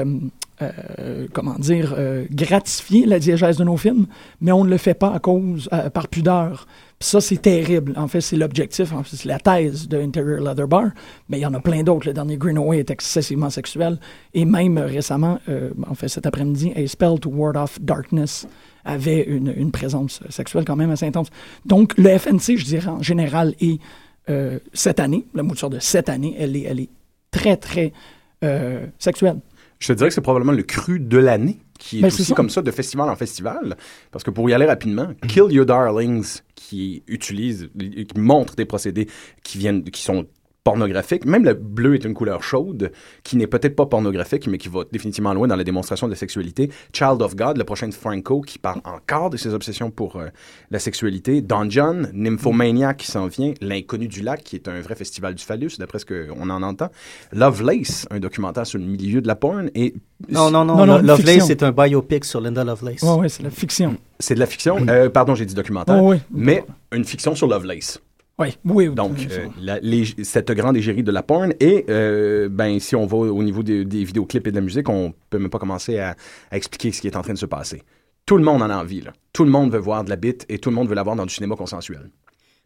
euh, 0.62 1.26
comment 1.34 1.58
dire, 1.58 1.94
euh, 1.98 2.25
gratifier 2.30 3.04
la 3.04 3.18
diégèse 3.18 3.58
de 3.58 3.64
nos 3.64 3.76
films, 3.76 4.06
mais 4.40 4.52
on 4.52 4.64
ne 4.64 4.70
le 4.70 4.78
fait 4.78 4.94
pas 4.94 5.12
à 5.12 5.18
cause, 5.18 5.68
euh, 5.70 5.90
par 5.90 6.08
pudeur. 6.08 6.66
Ça, 6.98 7.20
c'est 7.20 7.42
terrible. 7.42 7.92
En 7.96 8.08
fait, 8.08 8.22
c'est 8.22 8.36
l'objectif, 8.36 8.90
en 8.94 9.02
fait, 9.02 9.16
c'est 9.16 9.28
la 9.28 9.38
thèse 9.38 9.86
de 9.86 10.00
Interior 10.00 10.40
Leather 10.40 10.66
Bar, 10.66 10.92
mais 11.28 11.38
il 11.38 11.42
y 11.42 11.46
en 11.46 11.52
a 11.52 11.60
plein 11.60 11.82
d'autres. 11.82 12.06
Le 12.06 12.14
dernier 12.14 12.38
Greenaway 12.38 12.78
est 12.78 12.90
excessivement 12.90 13.50
sexuel, 13.50 13.98
et 14.32 14.46
même 14.46 14.78
récemment, 14.78 15.38
en 15.86 15.94
fait, 15.94 16.08
cet 16.08 16.25
après-midi, 16.25 16.72
A 16.75 16.86
Spell 16.86 17.20
to 17.20 17.28
Ward 17.28 17.58
Off 17.58 17.78
Darkness 17.82 18.48
avait 18.86 19.25
une, 19.25 19.70
présence 19.70 20.22
sexuelle 20.30 20.64
quand 20.64 20.76
même 20.76 20.90
assez 20.90 21.06
intense. 21.06 21.28
Donc, 21.66 21.92
le 21.98 22.16
FNC, 22.16 22.56
je 22.56 22.64
dirais, 22.64 22.88
en 22.88 23.02
général, 23.02 23.54
est, 23.60 23.78
cette 24.72 25.00
année, 25.00 25.26
la 25.34 25.42
mouture 25.42 25.68
de 25.68 25.80
cette 25.80 26.08
année, 26.08 26.34
elle 26.38 26.56
est, 26.56 26.62
elle 26.62 26.80
est 26.80 26.90
très, 27.30 27.58
très 27.58 27.92
sexuelle. 28.98 29.36
Je 29.78 29.88
te 29.88 29.92
dirais 29.92 30.09
que 30.09 30.14
c'est 30.14 30.21
probablement 30.21 30.52
le 30.52 30.62
cru 30.62 30.99
de 31.00 31.18
l'année 31.18 31.59
qui 31.78 31.99
est 31.99 32.02
Ben, 32.02 32.06
aussi 32.09 32.25
ça. 32.25 32.35
comme 32.35 32.49
ça 32.49 32.62
de 32.62 32.71
festival 32.71 33.09
en 33.11 33.16
festival. 33.16 33.76
Parce 34.11 34.25
que 34.25 34.30
pour 34.30 34.49
y 34.49 34.54
aller 34.54 34.64
rapidement, 34.64 35.09
Kill 35.28 35.45
Your 35.50 35.66
Darlings, 35.66 36.40
qui 36.54 37.02
utilise, 37.06 37.68
qui 37.78 38.06
montre 38.18 38.54
des 38.56 38.64
procédés 38.64 39.09
qui 39.42 39.59
viennent, 39.59 39.85
qui 39.85 40.02
sont 40.02 40.26
pornographiques. 40.70 41.25
Même 41.26 41.44
le 41.44 41.54
bleu 41.54 41.94
est 41.94 42.04
une 42.04 42.12
couleur 42.12 42.42
chaude, 42.42 42.90
qui 43.23 43.37
n'est 43.37 43.46
peut-être 43.46 43.76
pas 43.76 43.87
pornographique, 43.87 44.49
mais 44.49 44.58
qui 44.58 44.68
va 44.68 44.80
définitivement 44.90 45.32
loin 45.32 45.46
dans 45.46 45.54
la 45.54 45.62
démonstration 45.62 46.08
de 46.08 46.12
la 46.12 46.16
sexualité. 46.18 46.70
Child 46.92 47.23
of 47.23 47.37
God, 47.37 47.56
le 47.56 47.62
prochain 47.62 47.87
de 47.87 47.94
Franco, 47.94 48.40
qui 48.40 48.58
parle 48.58 48.80
encore 48.85 49.30
de 49.30 49.37
ses 49.37 49.54
obsessions 49.54 49.92
pour 49.92 50.16
euh, 50.16 50.26
la 50.73 50.80
sexualité. 50.80 51.40
Dungeon, 51.40 52.08
Nymphomania 52.12 52.94
qui 52.94 53.06
s'en 53.06 53.28
vient. 53.28 53.52
L'Inconnu 53.61 54.08
du 54.08 54.23
lac, 54.23 54.42
qui 54.42 54.56
est 54.56 54.66
un 54.66 54.80
vrai 54.80 54.96
festival 54.96 55.35
du 55.37 55.44
phallus, 55.44 55.73
d'après 55.78 56.00
ce 56.00 56.04
qu'on 56.04 56.50
en 56.50 56.62
entend. 56.64 56.88
Lovelace, 57.32 58.06
un 58.11 58.18
documentaire 58.18 58.66
sur 58.66 58.80
le 58.80 58.85
milieu 58.87 59.20
de 59.20 59.28
la 59.28 59.37
porn. 59.37 59.70
Et 59.76 59.94
Non, 60.28 60.50
non, 60.50 60.64
non. 60.64 60.76
Non, 60.78 60.87
non, 60.87 60.96
Lo- 60.99 61.06
Lovelace, 61.14 61.46
c'est 61.46 61.62
un 61.62 61.70
biopic 61.70 62.25
sur 62.25 62.40
Linda 62.40 62.64
Lovelace. 62.64 63.02
Oui, 63.02 63.14
oui, 63.20 63.30
c'est 63.30 63.42
la 63.44 63.50
fiction. 63.50 63.96
C'est 64.18 64.35
de 64.35 64.40
la 64.40 64.46
fiction. 64.46 64.78
Euh, 64.88 65.11
pardon, 65.11 65.35
j'ai 65.37 65.44
dit 65.46 65.54
documentaire. 65.54 66.02
Oh, 66.02 66.11
oui. 66.11 66.16
Mais 66.32 66.64
une 66.92 67.04
fiction 67.04 67.35
sur 67.37 67.46
Lovelace. 67.46 68.00
Oui, 68.38 68.49
oui. 68.66 68.88
Donc, 68.95 69.12
oui, 69.16 69.28
euh, 69.31 69.47
la- 69.61 69.81
les- 69.81 70.05
cette 70.25 70.50
grande 70.52 70.76
égérie 70.76 71.02
de 71.02 71.11
la 71.11 71.23
porn. 71.23 71.55
Et, 71.59 71.87
euh, 71.88 72.49
ben, 72.50 72.78
si 72.81 72.95
on 72.95 73.07
va 73.07 73.16
au 73.16 73.43
niveau 73.43 73.62
des, 73.62 73.85
des 73.87 74.05
vidéoclips 74.05 74.47
et 74.47 74.50
de 74.50 74.57
la 74.57 74.61
musique, 74.62 74.88
on 74.90 75.14
peut 75.31 75.38
même 75.38 75.49
pas 75.49 75.59
commencer 75.59 75.99
à, 75.99 76.16
à 76.50 76.57
expliquer 76.57 76.93
ce 76.93 77.00
qui 77.00 77.07
est 77.07 77.16
en 77.16 77.23
train 77.23 77.33
de 77.33 77.38
se 77.38 77.47
passer. 77.47 77.83
Tout 78.26 78.37
le 78.37 78.45
monde 78.45 78.61
en 78.62 78.69
a 78.69 78.76
envie, 78.76 79.00
là. 79.00 79.12
Tout 79.33 79.45
le 79.45 79.50
monde 79.50 79.73
veut 79.73 79.78
voir 79.78 80.05
de 80.05 80.11
la 80.11 80.16
bite 80.16 80.45
et 80.50 80.59
tout 80.59 80.69
le 80.69 80.75
monde 80.76 80.88
veut 80.88 80.95
la 80.95 81.02
voir 81.02 81.16
dans 81.16 81.25
du 81.25 81.33
cinéma 81.33 81.57
consensuel. 81.57 82.11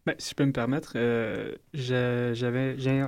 Ben, 0.07 0.15
si 0.19 0.31
je 0.31 0.35
peux 0.35 0.47
me 0.47 0.53
permettre, 0.53 0.95
euh, 0.97 1.53
j'avais, 1.75 2.77
j'ai, 2.79 3.05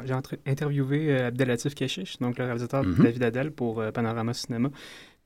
interviewé 0.47 1.17
Abdelatif 1.17 1.75
Keshish, 1.75 2.19
donc 2.19 2.39
le 2.39 2.45
réalisateur 2.45 2.85
Mhm. 2.85 2.97
de 2.99 3.03
David 3.03 3.23
Adel 3.25 3.51
pour 3.51 3.81
euh, 3.81 3.91
Panorama 3.91 4.35
Cinéma. 4.35 4.69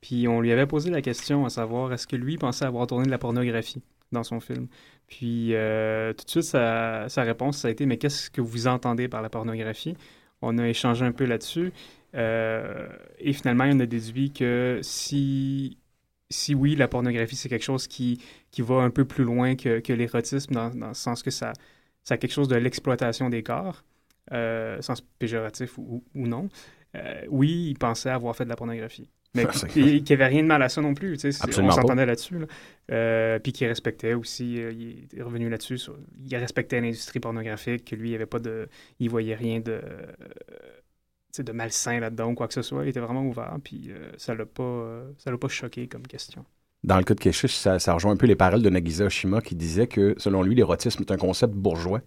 Puis 0.00 0.28
on 0.28 0.40
lui 0.40 0.52
avait 0.52 0.66
posé 0.66 0.90
la 0.90 1.02
question 1.02 1.44
à 1.44 1.50
savoir 1.50 1.92
est-ce 1.92 2.06
que 2.06 2.16
lui 2.16 2.38
pensait 2.38 2.64
avoir 2.64 2.86
tourné 2.86 3.06
de 3.06 3.10
la 3.10 3.18
pornographie 3.18 3.82
dans 4.12 4.22
son 4.22 4.38
film? 4.40 4.68
Puis 5.06 5.54
euh, 5.54 6.12
tout 6.12 6.24
de 6.24 6.30
suite, 6.30 6.42
sa, 6.44 7.06
réponse, 7.16 7.58
ça 7.58 7.68
a 7.68 7.70
été 7.70 7.86
mais 7.86 7.96
qu'est-ce 7.96 8.30
que 8.30 8.40
vous 8.40 8.66
entendez 8.66 9.08
par 9.08 9.22
la 9.22 9.28
pornographie? 9.28 9.96
On 10.42 10.58
a 10.58 10.68
échangé 10.68 11.04
un 11.04 11.12
peu 11.12 11.24
là-dessus. 11.24 11.72
Euh, 12.14 12.88
et 13.18 13.32
finalement, 13.32 13.64
on 13.64 13.80
a 13.80 13.86
déduit 13.86 14.32
que 14.32 14.80
si, 14.82 15.78
si 16.30 16.54
oui, 16.54 16.76
la 16.76 16.88
pornographie, 16.88 17.36
c'est 17.36 17.48
quelque 17.48 17.64
chose 17.64 17.86
qui, 17.86 18.20
qui 18.50 18.62
va 18.62 18.76
un 18.76 18.90
peu 18.90 19.04
plus 19.04 19.24
loin 19.24 19.54
que, 19.54 19.80
que 19.80 19.92
l'érotisme, 19.92 20.54
dans, 20.54 20.70
dans 20.70 20.88
le 20.88 20.94
sens 20.94 21.22
que 21.22 21.30
ça, 21.30 21.52
ça 22.02 22.14
a 22.14 22.16
quelque 22.18 22.32
chose 22.32 22.48
de 22.48 22.56
l'exploitation 22.56 23.30
des 23.30 23.42
corps, 23.42 23.84
euh, 24.32 24.80
sens 24.82 25.00
péjoratif 25.18 25.78
ou, 25.78 26.04
ou 26.14 26.26
non. 26.26 26.48
Euh, 26.94 27.22
oui, 27.28 27.68
il 27.70 27.78
pensait 27.78 28.10
avoir 28.10 28.34
fait 28.34 28.44
de 28.44 28.48
la 28.48 28.56
pornographie. 28.56 29.10
Mais 29.34 29.46
qu'il 29.72 30.02
n'y 30.02 30.12
avait 30.12 30.26
rien 30.26 30.42
de 30.42 30.48
mal 30.48 30.62
à 30.62 30.68
ça 30.68 30.80
non 30.80 30.94
plus. 30.94 31.14
Absolument 31.24 31.72
on 31.72 31.76
s'entendait 31.76 32.06
là-dessus. 32.06 32.38
là. 32.38 32.46
Euh, 32.92 33.38
puis 33.38 33.52
qu'il 33.52 33.66
respectait 33.66 34.14
aussi, 34.14 34.60
euh, 34.62 34.72
il 34.72 35.08
est 35.18 35.22
revenu 35.22 35.48
là-dessus, 35.48 35.78
sur- 35.78 35.98
il 36.24 36.36
respectait 36.36 36.80
l'industrie 36.80 37.20
pornographique, 37.20 37.84
que 37.84 37.96
lui, 37.96 38.10
il 38.10 38.14
avait 38.14 38.26
pas 38.26 38.38
de. 38.38 38.68
Il 39.00 39.10
voyait 39.10 39.34
rien 39.34 39.60
de. 39.60 39.72
euh, 39.72 40.12
de 41.38 41.52
malsain 41.52 42.00
là-dedans 42.00 42.30
ou 42.30 42.34
quoi 42.34 42.48
que 42.48 42.54
ce 42.54 42.62
soit. 42.62 42.84
Il 42.84 42.88
était 42.88 43.00
vraiment 43.00 43.22
ouvert, 43.26 43.54
puis 43.62 43.90
euh, 43.90 44.10
ça 44.16 44.34
l'a 44.34 44.46
pas, 44.46 45.02
ça 45.18 45.30
l'a 45.30 45.36
pas 45.36 45.48
choqué 45.48 45.86
comme 45.86 46.06
question. 46.06 46.44
Dans 46.82 46.96
le 46.96 47.04
cas 47.04 47.14
de 47.14 47.20
Keshish, 47.20 47.54
ça, 47.54 47.78
ça 47.78 47.92
rejoint 47.94 48.12
un 48.12 48.16
peu 48.16 48.26
les 48.26 48.36
paroles 48.36 48.62
de 48.62 48.70
Nagisa 48.70 49.04
Oshima 49.06 49.40
qui 49.42 49.54
disait 49.54 49.86
que, 49.86 50.14
selon 50.18 50.42
lui, 50.42 50.54
l'érotisme 50.54 51.02
est 51.02 51.10
un 51.12 51.16
concept 51.16 51.52
bourgeois 51.52 52.00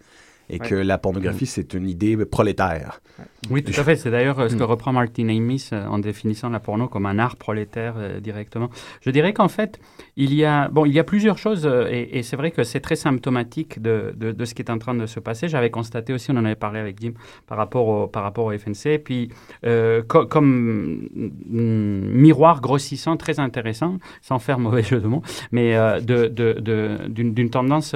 et 0.49 0.59
Ouais. 0.59 0.67
que 0.67 0.75
la 0.75 0.97
pornographie, 0.97 1.45
c'est 1.45 1.73
une 1.73 1.87
idée 1.87 2.17
prolétaire. 2.25 3.01
Oui, 3.49 3.63
tout 3.63 3.79
à 3.79 3.83
fait. 3.83 3.95
C'est 3.95 4.11
d'ailleurs 4.11 4.39
euh, 4.39 4.49
ce 4.49 4.55
que 4.55 4.63
Mm. 4.63 4.67
reprend 4.67 4.91
Martin 4.93 5.29
Amis 5.29 5.69
euh, 5.73 5.85
en 5.87 5.99
définissant 5.99 6.49
la 6.49 6.59
porno 6.59 6.87
comme 6.87 7.05
un 7.05 7.19
art 7.19 7.35
prolétaire 7.35 7.95
euh, 7.97 8.19
directement. 8.19 8.69
Je 9.01 9.11
dirais 9.11 9.33
qu'en 9.33 9.47
fait, 9.47 9.79
il 10.17 10.33
y 10.33 10.43
a, 10.45 10.67
bon, 10.69 10.85
il 10.85 10.93
y 10.93 10.99
a 10.99 11.03
plusieurs 11.03 11.37
choses 11.37 11.65
euh, 11.65 11.87
et, 11.89 12.17
et 12.19 12.23
c'est 12.23 12.35
vrai 12.35 12.51
que 12.51 12.63
c'est 12.63 12.79
très 12.79 12.95
symptomatique 12.95 13.81
de, 13.81 14.13
de, 14.15 14.31
de 14.31 14.45
ce 14.45 14.53
qui 14.55 14.61
est 14.61 14.71
en 14.71 14.77
train 14.77 14.93
de 14.95 15.05
se 15.05 15.19
passer. 15.19 15.47
J'avais 15.47 15.69
constaté 15.69 16.13
aussi, 16.13 16.31
on 16.31 16.37
en 16.37 16.45
avait 16.45 16.55
parlé 16.55 16.79
avec 16.79 16.99
Jim 16.99 17.11
par 17.47 17.57
rapport 17.57 17.87
au, 17.87 18.07
par 18.07 18.23
rapport 18.23 18.45
au 18.45 18.57
FNC, 18.57 18.97
puis 19.03 19.29
euh, 19.65 20.01
co- 20.07 20.25
comme 20.25 21.07
mm, 21.13 22.11
miroir 22.13 22.61
grossissant 22.61 23.17
très 23.17 23.39
intéressant, 23.39 23.97
sans 24.21 24.39
faire 24.39 24.59
mauvais 24.59 24.83
jeu 24.83 24.99
de 24.99 25.07
mots, 25.07 25.21
mais 25.51 25.75
euh, 25.75 25.99
de, 25.99 26.27
de, 26.27 26.53
de- 26.59 27.07
d'une, 27.07 27.33
d'une 27.33 27.49
tendance 27.49 27.95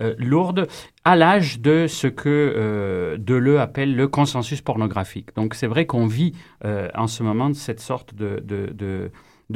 euh, 0.00 0.14
lourde 0.18 0.68
à 1.04 1.16
l'âge 1.16 1.60
de 1.60 1.86
ce 1.88 2.06
que 2.06 2.28
euh, 2.28 3.16
Deleu 3.18 3.60
appelle 3.60 3.94
le 3.96 4.08
consensus 4.08 4.60
pornographique. 4.60 5.34
Donc 5.36 5.54
c'est 5.54 5.66
vrai 5.66 5.86
qu'on 5.86 6.06
vit 6.06 6.32
euh, 6.64 6.88
en 6.94 7.06
ce 7.06 7.22
moment 7.22 7.52
cette 7.54 7.80
sorte 7.80 8.14
de, 8.14 8.40
de, 8.44 8.70
de- 8.72 9.10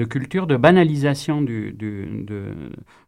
culture 0.04 0.46
de 0.46 0.58
banalisation 0.58 1.40
du, 1.40 1.72
du, 1.72 2.06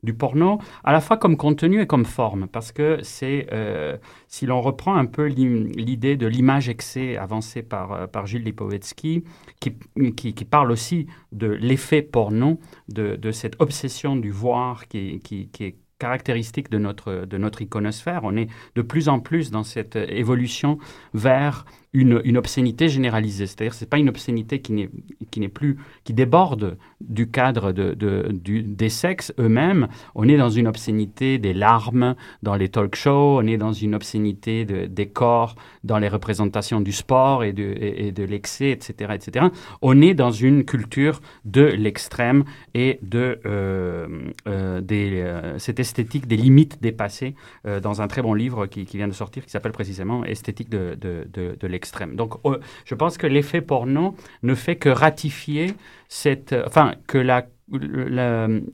du 0.02 0.14
porno, 0.14 0.58
à 0.84 0.92
la 0.92 1.02
fois 1.02 1.18
comme 1.18 1.36
contenu 1.36 1.82
et 1.82 1.86
comme 1.86 2.06
forme, 2.06 2.46
parce 2.48 2.72
que 2.72 2.98
c'est, 3.02 3.46
euh, 3.52 3.98
si 4.26 4.46
l'on 4.46 4.62
reprend 4.62 4.96
un 4.96 5.04
peu 5.04 5.26
l'idée 5.26 6.16
de 6.16 6.26
l'image 6.26 6.70
excès 6.70 7.18
avancée 7.18 7.62
par, 7.62 7.92
euh, 7.92 8.06
par 8.06 8.26
Gilles 8.26 8.44
Lipovetsky, 8.44 9.22
qui, 9.60 9.74
qui, 10.16 10.32
qui 10.32 10.44
parle 10.46 10.70
aussi 10.70 11.06
de 11.32 11.48
l'effet 11.48 12.00
porno, 12.00 12.58
de, 12.88 13.16
de 13.16 13.32
cette 13.32 13.60
obsession 13.60 14.16
du 14.16 14.30
voir 14.30 14.88
qui, 14.88 15.20
qui, 15.20 15.48
qui 15.50 15.64
est 15.64 15.76
caractéristique 15.98 16.70
de 16.70 16.78
notre, 16.78 17.26
de 17.26 17.38
notre 17.38 17.62
iconosphère. 17.62 18.20
On 18.24 18.36
est 18.36 18.48
de 18.74 18.82
plus 18.82 19.08
en 19.08 19.20
plus 19.20 19.50
dans 19.50 19.64
cette 19.64 19.96
évolution 19.96 20.78
vers 21.14 21.64
une, 21.92 22.36
obscénité 22.36 22.88
généralisée. 22.88 23.46
C'est-à-dire 23.46 23.74
ce 23.74 23.84
n'est 23.84 23.88
pas 23.88 23.98
une 23.98 24.08
obscénité 24.08 24.60
qui 24.60 24.72
n'est, 24.72 24.90
qui 25.30 25.40
n'est 25.40 25.48
plus, 25.48 25.78
qui 26.04 26.12
déborde 26.12 26.76
du 27.00 27.30
cadre 27.30 27.72
de, 27.72 27.94
des 28.32 28.88
sexes 28.88 29.32
eux-mêmes. 29.38 29.88
On 30.14 30.28
est 30.28 30.36
dans 30.36 30.50
une 30.50 30.66
obscénité 30.66 31.38
des 31.38 31.54
larmes 31.54 32.14
dans 32.42 32.56
les 32.56 32.68
talk 32.68 32.94
shows, 32.94 33.38
on 33.38 33.46
est 33.46 33.56
dans 33.56 33.72
une 33.72 33.94
obscénité 33.94 34.64
de- 34.64 34.86
des 34.86 35.06
corps 35.06 35.54
dans 35.84 35.98
les 35.98 36.08
représentations 36.08 36.80
du 36.80 36.92
sport 36.92 37.44
et 37.44 37.52
de, 37.52 38.10
de 38.10 38.24
l'excès, 38.24 38.70
etc., 38.70 39.12
etc. 39.14 39.46
On 39.80 40.00
est 40.02 40.14
dans 40.14 40.30
une 40.30 40.64
culture 40.64 41.20
de 41.44 41.62
l'extrême 41.62 42.44
et 42.74 42.98
de 43.02 43.40
euh, 43.46 44.06
euh, 44.46 44.80
des, 44.80 45.20
euh, 45.20 45.58
cette 45.58 45.80
esthétique 45.80 46.26
des 46.26 46.36
limites 46.36 46.80
dépassées 46.82 47.34
dans 47.82 48.02
un 48.02 48.08
très 48.08 48.22
bon 48.22 48.34
livre 48.34 48.66
qui, 48.66 48.84
vient 48.84 49.08
de 49.08 49.12
sortir 49.12 49.44
qui 49.44 49.50
s'appelle 49.50 49.72
précisément 49.72 50.24
Esthétique 50.24 50.68
de, 50.68 50.96
de 51.00 51.66
Donc 52.14 52.34
euh, 52.44 52.58
je 52.84 52.94
pense 52.94 53.18
que 53.18 53.26
l'effet 53.26 53.60
porno 53.60 54.14
ne 54.42 54.54
fait 54.54 54.76
que 54.76 54.88
ratifier 54.88 55.74
cette, 56.08 56.52
euh, 56.52 56.64
enfin 56.66 56.94
que 57.06 57.18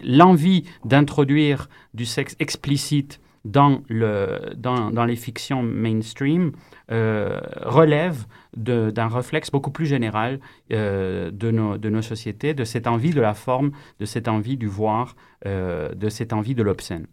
l'envie 0.05 0.65
d'introduire 0.85 1.69
du 1.95 2.07
sexe 2.07 2.37
explicite 2.39 3.21
dans, 3.45 3.83
le, 3.89 4.55
dans, 4.57 4.91
dans 4.91 5.05
les 5.05 5.17
fictions 5.17 5.63
mainstream 5.63 6.53
euh, 6.91 7.41
relève 7.63 8.25
d'un 8.57 9.09
réflexe 9.09 9.51
beaucoup 9.51 9.71
plus 9.71 9.87
général 9.87 10.41
de, 10.71 11.51
nos, 11.51 11.77
de 11.77 11.91
nos 11.91 12.03
sociétés, 12.03 12.55
de 12.55 12.65
cette 12.65 12.87
envie 12.87 13.11
de 13.11 13.21
la 13.21 13.35
forme, 13.35 13.73
de 13.99 14.05
cette 14.07 14.29
envie 14.29 14.57
du 14.57 14.69
voir, 14.69 15.17
de 15.45 16.09
cette 16.09 16.33
envie 16.33 16.55
de 16.55 16.63
l'obscène. 16.63 17.07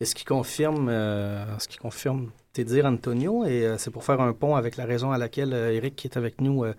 Et 0.00 0.04
ce 0.04 0.14
qui 0.16 0.24
confirme, 0.24 0.88
ce 0.90 1.68
qui 1.68 1.78
confirme 1.78 2.30
tes 2.52 2.64
dires, 2.64 2.86
Antonio, 2.86 3.44
et 3.44 3.64
euh, 3.66 3.78
c'est 3.78 3.90
pour 3.90 4.04
faire 4.04 4.20
un 4.20 4.32
pont 4.32 4.56
avec 4.56 4.76
la 4.76 4.84
raison 4.84 5.12
à 5.12 5.18
laquelle 5.18 5.52
euh, 5.52 5.72
Eric 5.72 5.96
qui 5.96 6.06
est 6.08 6.16
avec 6.16 6.40
nous 6.40 6.64
euh, 6.64 6.74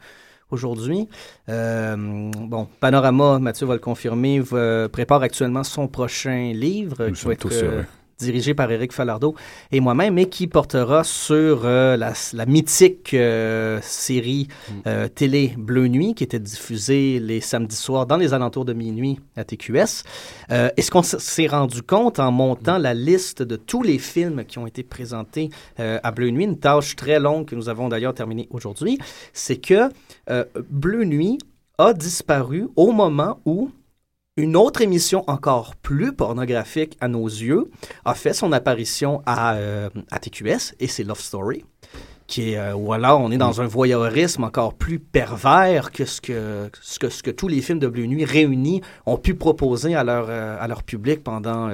aujourd'hui. 0.52 1.08
Euh, 1.50 1.96
bon, 1.98 2.68
Panorama, 2.80 3.40
Mathieu 3.40 3.66
va 3.66 3.74
le 3.74 3.80
confirmer, 3.80 4.40
va- 4.40 4.90
prépare 4.90 5.22
actuellement 5.22 5.64
son 5.64 5.88
prochain 5.88 6.52
livre 6.54 7.06
Nous 7.08 7.14
qui 7.14 7.22
sommes 7.22 7.30
va 7.30 7.34
être 7.34 7.40
tous 7.42 7.64
heureux. 7.64 7.86
Dirigé 8.22 8.54
par 8.54 8.72
Eric 8.72 8.94
Falardeau 8.94 9.36
et 9.72 9.80
moi-même, 9.80 10.18
et 10.18 10.28
qui 10.28 10.48
portera 10.48 11.04
sur 11.04 11.62
euh, 11.66 11.98
la, 11.98 12.14
la 12.34 12.46
mythique 12.46 13.14
euh, 13.14 13.80
série 13.82 14.48
euh, 14.88 15.08
télé 15.08 15.54
Bleu 15.58 15.88
Nuit 15.88 16.14
qui 16.14 16.24
était 16.24 16.40
diffusée 16.40 17.20
les 17.20 17.42
samedis 17.42 17.76
soirs 17.76 18.06
dans 18.06 18.18
les 18.18 18.34
alentours 18.34 18.66
de 18.66 18.74
minuit 18.74 19.20
à 19.36 19.44
TQS. 19.44 20.04
Et 20.78 20.82
ce 20.82 20.92
qu'on 20.92 21.04
s'est 21.04 21.48
rendu 21.48 21.82
compte 21.82 22.20
en 22.20 22.32
montant 22.32 22.78
la 22.78 22.94
liste 22.94 23.42
de 23.42 23.56
tous 23.56 23.84
les 23.84 23.98
films 23.98 24.46
qui 24.46 24.60
ont 24.60 24.68
été 24.68 24.84
présentés 24.84 25.50
à 25.78 26.12
Bleu 26.12 26.30
Nuit, 26.30 26.44
une 26.44 26.60
tâche 26.60 26.96
très 26.96 27.20
longue 27.20 27.46
que 27.46 27.56
nous 27.56 27.70
avons 27.70 27.90
d'ailleurs 27.90 28.14
terminée 28.14 28.48
aujourd'hui, 28.52 28.98
c'est 29.34 29.58
que 29.58 29.90
Bleu 30.70 31.06
Nuit 31.06 31.38
a 31.78 31.94
disparu 31.94 32.68
au 32.76 32.92
moment 32.92 33.40
où 33.46 33.72
une 34.38 34.56
autre 34.56 34.82
émission 34.82 35.24
encore 35.28 35.76
plus 35.76 36.14
pornographique 36.14 36.98
à 37.02 37.08
nos 37.08 37.26
yeux 37.26 37.70
a 38.06 38.14
fait 38.14 38.34
son 38.34 38.52
apparition 38.54 39.22
à, 39.26 39.56
euh, 39.56 39.90
à 40.10 40.20
TQS 40.20 40.76
et 40.80 40.88
c'est 40.88 41.04
Love 41.04 41.20
Story. 41.20 41.66
Qui 42.28 42.54
est, 42.54 42.58
euh, 42.58 42.76
on 42.76 43.32
est 43.32 43.38
dans 43.38 43.60
un 43.60 43.68
voyeurisme 43.68 44.46
encore 44.46 44.74
plus 44.74 45.00
pervers 45.00 45.92
que 45.92 46.06
ce 46.06 46.22
que, 46.22 46.70
ce 46.82 46.98
que, 46.98 47.10
ce 47.10 47.22
que 47.24 47.32
tous 47.32 47.50
les 47.50 47.62
films 47.62 47.80
de 47.80 47.88
Bleu 47.88 48.06
Nuit 48.06 48.24
réunis 48.24 48.82
ont 49.06 49.18
pu 49.18 49.34
proposer 49.34 49.96
à 49.96 50.06
leur, 50.06 50.28
euh, 50.30 50.56
à 50.58 50.66
leur 50.70 50.84
public 50.84 51.26
pendant, 51.26 51.70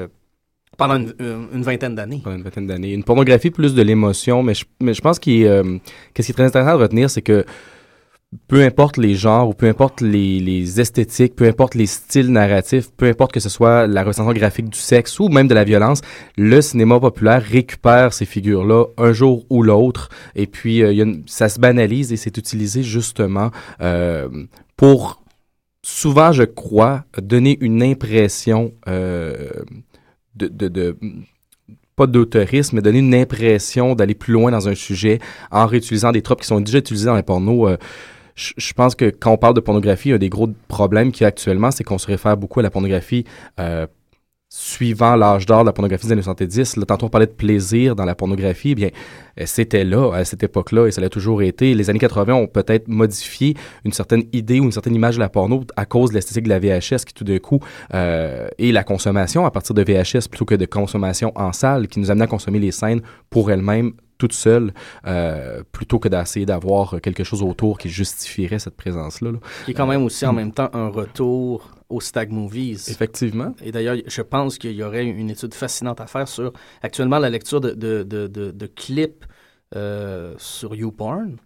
pendant 0.76 0.96
une, 0.96 1.62
vingtaine 1.62 1.94
d'années. 1.94 2.22
Pendant 2.24 2.38
une 2.38 2.44
vingtaine 2.44 2.66
d'années. 2.66 2.92
Une 2.92 3.04
pornographie 3.04 3.52
plus 3.52 3.76
de 3.76 3.84
l'émotion, 3.84 4.42
mais 4.42 4.56
je, 4.56 4.66
mais 4.82 4.96
je 4.96 5.02
pense 5.02 5.20
que 5.20 5.26
ce 5.26 6.22
qui 6.22 6.32
est 6.32 6.34
très 6.34 6.46
intéressant 6.46 6.76
de 6.76 6.82
retenir, 6.82 7.12
c'est 7.12 7.22
que 7.22 7.46
peu 8.48 8.64
importe 8.64 8.98
les 8.98 9.16
genres 9.16 9.48
ou 9.48 9.54
peu 9.54 9.68
importe 9.68 10.02
les, 10.02 10.80
esthétiques, 10.82 11.36
peu 11.36 11.46
importe 11.46 11.76
les 11.76 11.86
styles 11.86 12.30
narratifs, 12.30 12.90
peu 12.96 13.08
importe 13.08 13.32
que 13.32 13.40
ce 13.40 13.50
soit 13.50 13.88
la 13.88 14.02
représentation 14.02 14.38
graphique 14.38 14.70
du 14.70 14.78
sexe 14.78 15.20
ou 15.20 15.30
même 15.30 15.48
de 15.48 15.54
la 15.54 15.64
violence, 15.64 16.02
le 16.38 16.62
cinéma 16.62 17.00
populaire 17.00 17.42
récupère 17.42 18.14
ces 18.14 18.26
figures-là 18.26 18.86
un 18.98 19.14
jour 19.14 19.46
ou 19.50 19.64
l'autre 19.64 20.10
et 20.36 20.46
puis 20.46 20.84
euh, 20.84 21.14
ça 21.26 21.48
se 21.48 21.60
banalise 21.60 22.12
et 22.12 22.18
c'est 22.18 22.38
utilisé 22.38 22.84
justement 22.84 23.52
euh, 23.82 24.28
pour 24.76 25.24
souvent, 25.82 26.34
je 26.34 26.44
crois, 26.44 27.06
donner 27.22 27.58
une 27.62 27.82
impression 27.82 28.74
euh, 28.90 29.50
de, 30.36 30.48
de, 30.48 30.68
de 30.68 30.98
pas 31.96 32.08
d'autorisme, 32.08 32.76
mais 32.76 32.82
donner 32.82 33.00
une 33.00 33.16
impression 33.16 33.96
d'aller 33.96 34.14
plus 34.14 34.34
loin 34.34 34.52
dans 34.52 34.68
un 34.68 34.76
sujet 34.76 35.20
en 35.50 35.66
réutilisant 35.66 36.12
des 36.12 36.22
tropes 36.22 36.42
qui 36.42 36.48
sont 36.48 36.60
déjà 36.60 36.80
utilisés 36.80 37.06
dans 37.06 37.16
les 37.16 37.24
pornos. 37.24 37.78
Je 38.38 38.74
pense 38.74 38.94
que 38.94 39.10
quand 39.10 39.32
on 39.32 39.38
parle 39.38 39.56
de 39.56 39.60
pornographie, 39.60 40.12
un 40.12 40.18
des 40.18 40.30
gros 40.30 40.50
problèmes 40.68 41.12
qu'il 41.12 41.24
y 41.24 41.26
a 41.26 41.30
actuellement, 41.30 41.72
c'est 41.72 41.84
qu'on 41.84 41.98
se 41.98 42.08
réfère 42.08 42.38
beaucoup 42.38 42.60
à 42.60 42.64
la 42.64 42.70
pornographie 42.70 43.26
euh, 43.60 43.88
suivant 44.50 45.16
l'âge 45.16 45.46
d'or 45.46 45.62
de 45.62 45.66
la 45.66 45.74
pornographie 45.74 46.06
des 46.06 46.14
années 46.14 46.22
70. 46.22 46.78
Là, 46.78 46.86
tantôt, 46.86 47.08
on 47.08 47.10
parlait 47.10 47.26
de 47.26 47.32
plaisir 47.32 47.96
dans 47.96 48.06
la 48.06 48.14
pornographie. 48.14 48.72
Eh 48.72 48.76
bien, 48.76 48.90
euh, 49.40 49.44
c'était 49.48 49.84
là, 49.84 50.14
à 50.14 50.24
cette 50.24 50.44
époque-là, 50.44 50.86
et 50.86 50.92
ça 50.92 51.02
l'a 51.02 51.10
toujours 51.10 51.42
été. 51.42 51.74
Les 51.74 51.90
années 51.90 52.00
80 52.00 52.34
ont 52.36 52.48
peut-être 52.48 52.88
modifié 52.88 53.56
une 53.84 53.92
certaine 53.92 54.24
idée 54.32 54.60
ou 54.60 54.66
une 54.66 54.72
certaine 54.72 54.96
image 54.96 55.16
de 55.16 55.20
la 55.20 55.30
porno 55.30 55.64
à 55.76 55.86
cause 55.86 56.12
de 56.12 56.16
l'esthétique 56.16 56.44
de 56.44 56.50
la 56.50 56.60
VHS 56.60 57.06
qui, 57.06 57.14
tout 57.16 57.24
d'un 57.24 57.40
coup, 57.40 57.60
euh, 57.96 58.48
et 58.60 58.72
la 58.72 58.84
consommation 58.84 59.46
à 59.46 59.52
partir 59.52 59.74
de 59.74 59.82
VHS 59.82 60.28
plutôt 60.30 60.46
que 60.46 60.56
de 60.56 60.66
consommation 60.66 61.32
en 61.36 61.54
salle, 61.54 61.88
qui 61.88 62.00
nous 62.00 62.12
amenait 62.12 62.26
à 62.26 62.28
consommer 62.28 62.60
les 62.60 62.72
scènes 62.72 63.02
pour 63.32 63.50
elles-mêmes 63.52 63.94
toute 64.18 64.34
seule, 64.34 64.74
euh, 65.06 65.64
plutôt 65.72 66.00
que 66.00 66.08
d'essayer 66.10 66.46
d'avoir 66.46 67.00
quelque 67.02 67.24
chose 67.24 67.44
autour 67.44 67.78
qui 67.78 67.90
justifierait 67.90 68.60
cette 68.60 68.76
présence-là. 68.76 69.32
là. 69.32 69.40
Qui 69.66 69.72
est 69.72 69.74
quand 69.74 69.88
même 69.88 70.04
aussi 70.04 70.26
en 70.26 70.34
même 70.34 70.52
temps 70.52 70.70
un 70.74 70.90
retour 70.90 71.72
aux 71.90 72.02
stag 72.02 72.32
movies. 72.32 72.90
Effectivement. 72.90 73.54
Et 73.64 73.72
d'ailleurs, 73.72 73.98
je 74.06 74.22
pense 74.22 74.58
qu'il 74.58 74.74
y 74.74 74.84
aurait 74.84 75.06
une 75.06 75.30
étude 75.30 75.54
fascinante 75.54 76.02
à 76.02 76.08
faire 76.08 76.28
sur 76.28 76.52
actuellement 76.82 77.20
la 77.20 77.30
lecture 77.30 77.62
de, 77.62 77.72
de, 77.72 78.04
de, 78.04 78.28
de, 78.28 78.52
de 78.52 78.68
clips 78.68 79.26
euh, 79.76 80.34
sur 80.38 80.76
YouPorn 80.76 81.38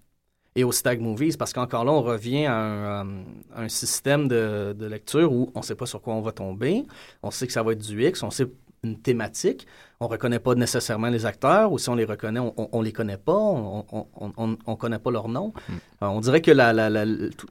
et 0.56 0.64
aux 0.64 0.72
stag 0.72 1.00
movies, 1.00 1.38
parce 1.38 1.54
qu'encore 1.54 1.86
là, 1.86 1.92
on 1.92 2.02
revient 2.02 2.46
à 2.46 2.56
un, 2.56 3.08
euh, 3.08 3.24
un 3.56 3.70
système 3.70 4.28
de, 4.28 4.74
de 4.78 4.86
lecture 4.86 5.32
où 5.32 5.52
on 5.56 5.60
ne 5.60 5.64
sait 5.64 5.76
pas 5.76 5.86
sur 5.86 6.02
quoi 6.02 6.14
on 6.14 6.22
va 6.22 6.32
tomber, 6.32 6.84
on 7.24 7.32
sait 7.32 7.48
que 7.48 7.54
ça 7.54 7.64
va 7.64 7.72
être 7.72 7.82
du 7.86 8.06
X, 8.06 8.22
on 8.24 8.32
sait 8.32 8.48
une 8.84 9.00
thématique, 9.00 9.66
on 10.02 10.08
reconnaît 10.08 10.40
pas 10.40 10.56
nécessairement 10.56 11.10
les 11.10 11.26
acteurs, 11.26 11.72
ou 11.72 11.78
si 11.78 11.88
on 11.90 11.96
les 11.96 12.06
reconnaît, 12.06 12.40
on, 12.40 12.54
on, 12.58 12.68
on 12.72 12.82
les 12.82 12.92
connaît 12.92 13.18
pas, 13.18 13.38
on, 13.38 13.86
on, 13.92 14.34
on, 14.36 14.58
on 14.66 14.76
connaît 14.76 15.00
pas 15.00 15.12
leur 15.12 15.30
nom. 15.30 15.54
Euh, 16.02 16.08
on 16.08 16.20
dirait 16.20 16.42
que 16.42 16.52
la, 16.52 16.74
la, 16.74 16.90
la, 16.90 17.06
la- 17.06 17.30
tout- 17.30 17.48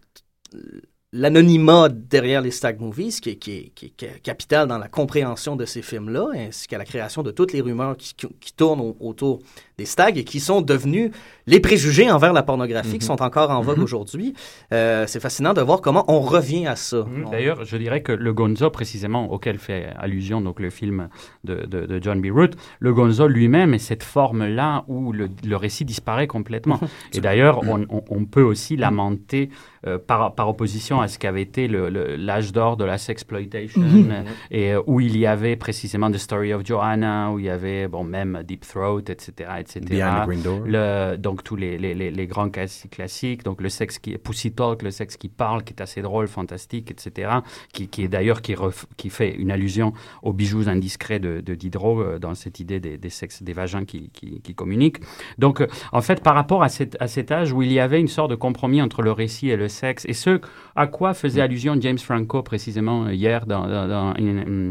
l'anonymat 1.13 1.89
derrière 1.89 2.41
les 2.41 2.53
stag 2.53 2.79
movies, 2.81 3.21
qui 3.21 3.31
est, 3.31 3.37
qui, 3.37 3.53
est, 3.53 3.69
qui 3.75 3.87
est 3.87 3.93
ca- 4.01 4.19
capital 4.23 4.69
dans 4.69 4.79
la 4.79 4.89
compréhension 4.89 5.57
de 5.57 5.65
ces 5.65 5.83
films-là, 5.83 6.29
ainsi 6.35 6.69
qu'à 6.69 6.79
la 6.79 6.85
création 6.85 7.23
de 7.25 7.33
toutes 7.33 7.53
les 7.53 7.61
rumeurs 7.61 7.97
qui, 7.97 8.15
tournent 8.57 8.81
au- 8.81 8.97
autour 9.01 9.41
des 9.81 9.87
stags 9.87 10.19
et 10.19 10.25
qui 10.25 10.41
sont 10.41 10.61
devenus 10.61 11.11
les 11.47 11.59
préjugés 11.61 12.11
envers 12.11 12.33
la 12.35 12.43
pornographie, 12.43 12.99
qui 12.99 13.05
Mhm. 13.07 13.17
sont 13.17 13.23
encore 13.23 13.51
en 13.51 13.63
vogue 13.63 13.79
Mhm. 13.79 13.85
aujourd'hui. 13.89 14.35
Euh, 14.73 15.05
c'est 15.07 15.21
fascinant 15.21 15.55
de 15.55 15.63
voir 15.63 15.81
comment 15.81 16.05
on 16.09 16.21
revient 16.21 16.67
à 16.67 16.77
ça. 16.77 17.05
On- 17.27 17.31
D'ailleurs, 17.31 17.65
je 17.65 17.77
dirais 17.77 18.03
que 18.03 18.13
le 18.13 18.33
Gonzo, 18.33 18.69
précisément, 18.71 19.23
auquel 19.33 19.57
fait 19.59 19.83
allusion 19.99 20.41
donc 20.43 20.61
le 20.61 20.71
film 20.71 21.09
de, 21.45 21.55
de- 21.73 21.87
de 21.87 21.97
John 22.05 22.21
B. 22.21 22.27
Root, 22.31 22.53
le 22.79 22.93
Gonzo 22.93 23.27
lui-même 23.27 23.73
est 23.75 23.79
cette 23.93 24.03
forme-là 24.05 24.85
où 24.87 25.13
le, 25.13 25.29
le 25.45 25.57
récit 25.57 25.85
disparaît 25.85 26.27
complètement. 26.27 26.79
Et 27.15 27.21
d'ailleurs, 27.21 27.61
on, 27.67 27.87
on- 27.89 28.05
on 28.11 28.25
peut 28.27 28.43
aussi 28.53 28.77
lamenter 28.77 29.49
euh, 29.87 29.97
par, 29.99 30.35
par 30.35 30.47
opposition 30.51 31.01
à 31.01 31.09
ce 31.09 31.19
qu'avait 31.19 31.41
été 31.41 31.67
le- 31.67 31.89
le- 31.89 32.15
l'âge 32.17 32.53
d'or 32.53 32.77
de 32.77 32.85
la 32.85 32.99
sexploitation, 32.99 33.81
Mhm. 33.81 34.25
et 34.51 34.75
euh, 34.75 34.83
où 34.87 35.01
il 35.01 35.17
y 35.17 35.25
avait 35.27 35.57
précisément 35.57 36.11
The 36.11 36.19
Story 36.19 36.53
of 36.53 36.67
Joanna, 36.67 37.31
où 37.33 37.39
il 37.39 37.47
y 37.47 37.49
avait 37.49 37.89
bon 37.89 38.05
même 38.05 38.43
Deep 38.47 38.67
Throat, 38.69 39.05
etc., 39.09 39.33
etc. 39.59 39.70
Behind 39.79 40.23
the 40.25 40.27
Green 40.27 40.43
Door. 40.43 40.61
Le- 40.67 41.17
donc 41.17 41.45
tous 41.45 41.55
les, 41.55 41.79
les, 41.79 41.95
les, 41.95 42.11
les 42.11 42.27
grands 42.27 42.49
classi- 42.49 42.89
classiques, 42.89 43.45
donc 43.45 43.61
le 43.63 43.69
sexe 43.69 43.99
qui 44.01 44.19
Pussy 44.19 44.51
Talk, 44.53 44.83
le 44.83 44.91
sexe 44.91 45.17
qui 45.17 45.29
parle, 45.29 45.63
qui 45.63 45.73
est 45.75 45.81
assez 45.81 46.03
drôle, 46.03 46.27
fantastique, 46.27 46.91
etc. 46.91 47.31
Qui, 47.73 47.87
qui 47.89 48.03
est 48.03 48.09
d'ailleurs 48.09 48.43
qui, 48.43 48.55
ref- 48.55 48.87
qui 48.97 49.11
fait 49.11 49.33
une 49.37 49.53
allusion 49.53 49.93
aux 50.23 50.33
bijoux 50.33 50.69
indiscrets 50.69 51.21
de, 51.21 51.41
de 51.41 51.55
Diderot 51.55 52.01
euh, 52.01 52.19
dans 52.19 52.35
cette 52.35 52.59
idée 52.59 52.81
des, 52.81 52.99
des 52.99 53.11
sexes, 53.11 53.43
des 53.43 53.53
vagins 53.53 53.85
qui, 53.85 54.11
qui, 54.11 54.41
qui 54.41 54.55
communiquent. 54.55 55.01
Donc 55.39 55.61
euh, 55.61 55.67
en 55.93 56.01
fait 56.01 56.23
par 56.23 56.35
rapport 56.35 56.63
à, 56.63 56.69
cette, 56.69 56.97
à 57.01 57.07
cet 57.07 57.31
âge 57.31 57.53
où 57.53 57.63
il 57.63 57.71
y 57.73 57.79
avait 57.79 58.01
une 58.01 58.09
sorte 58.09 58.31
de 58.31 58.37
compromis 58.37 58.83
entre 58.83 59.03
le 59.03 59.13
récit 59.13 59.51
et 59.51 59.57
le 59.57 59.69
sexe, 59.69 60.05
et 60.09 60.15
ce 60.15 60.41
à 60.75 60.87
quoi 60.87 61.15
faisait 61.15 61.41
allusion 61.43 61.77
James 61.81 61.99
Franco 61.99 62.43
précisément 62.43 63.05
euh, 63.07 63.13
hier 63.15 63.45
dans, 63.47 63.67
dans, 63.69 63.87
dans 63.87 64.09
in- 64.19 64.71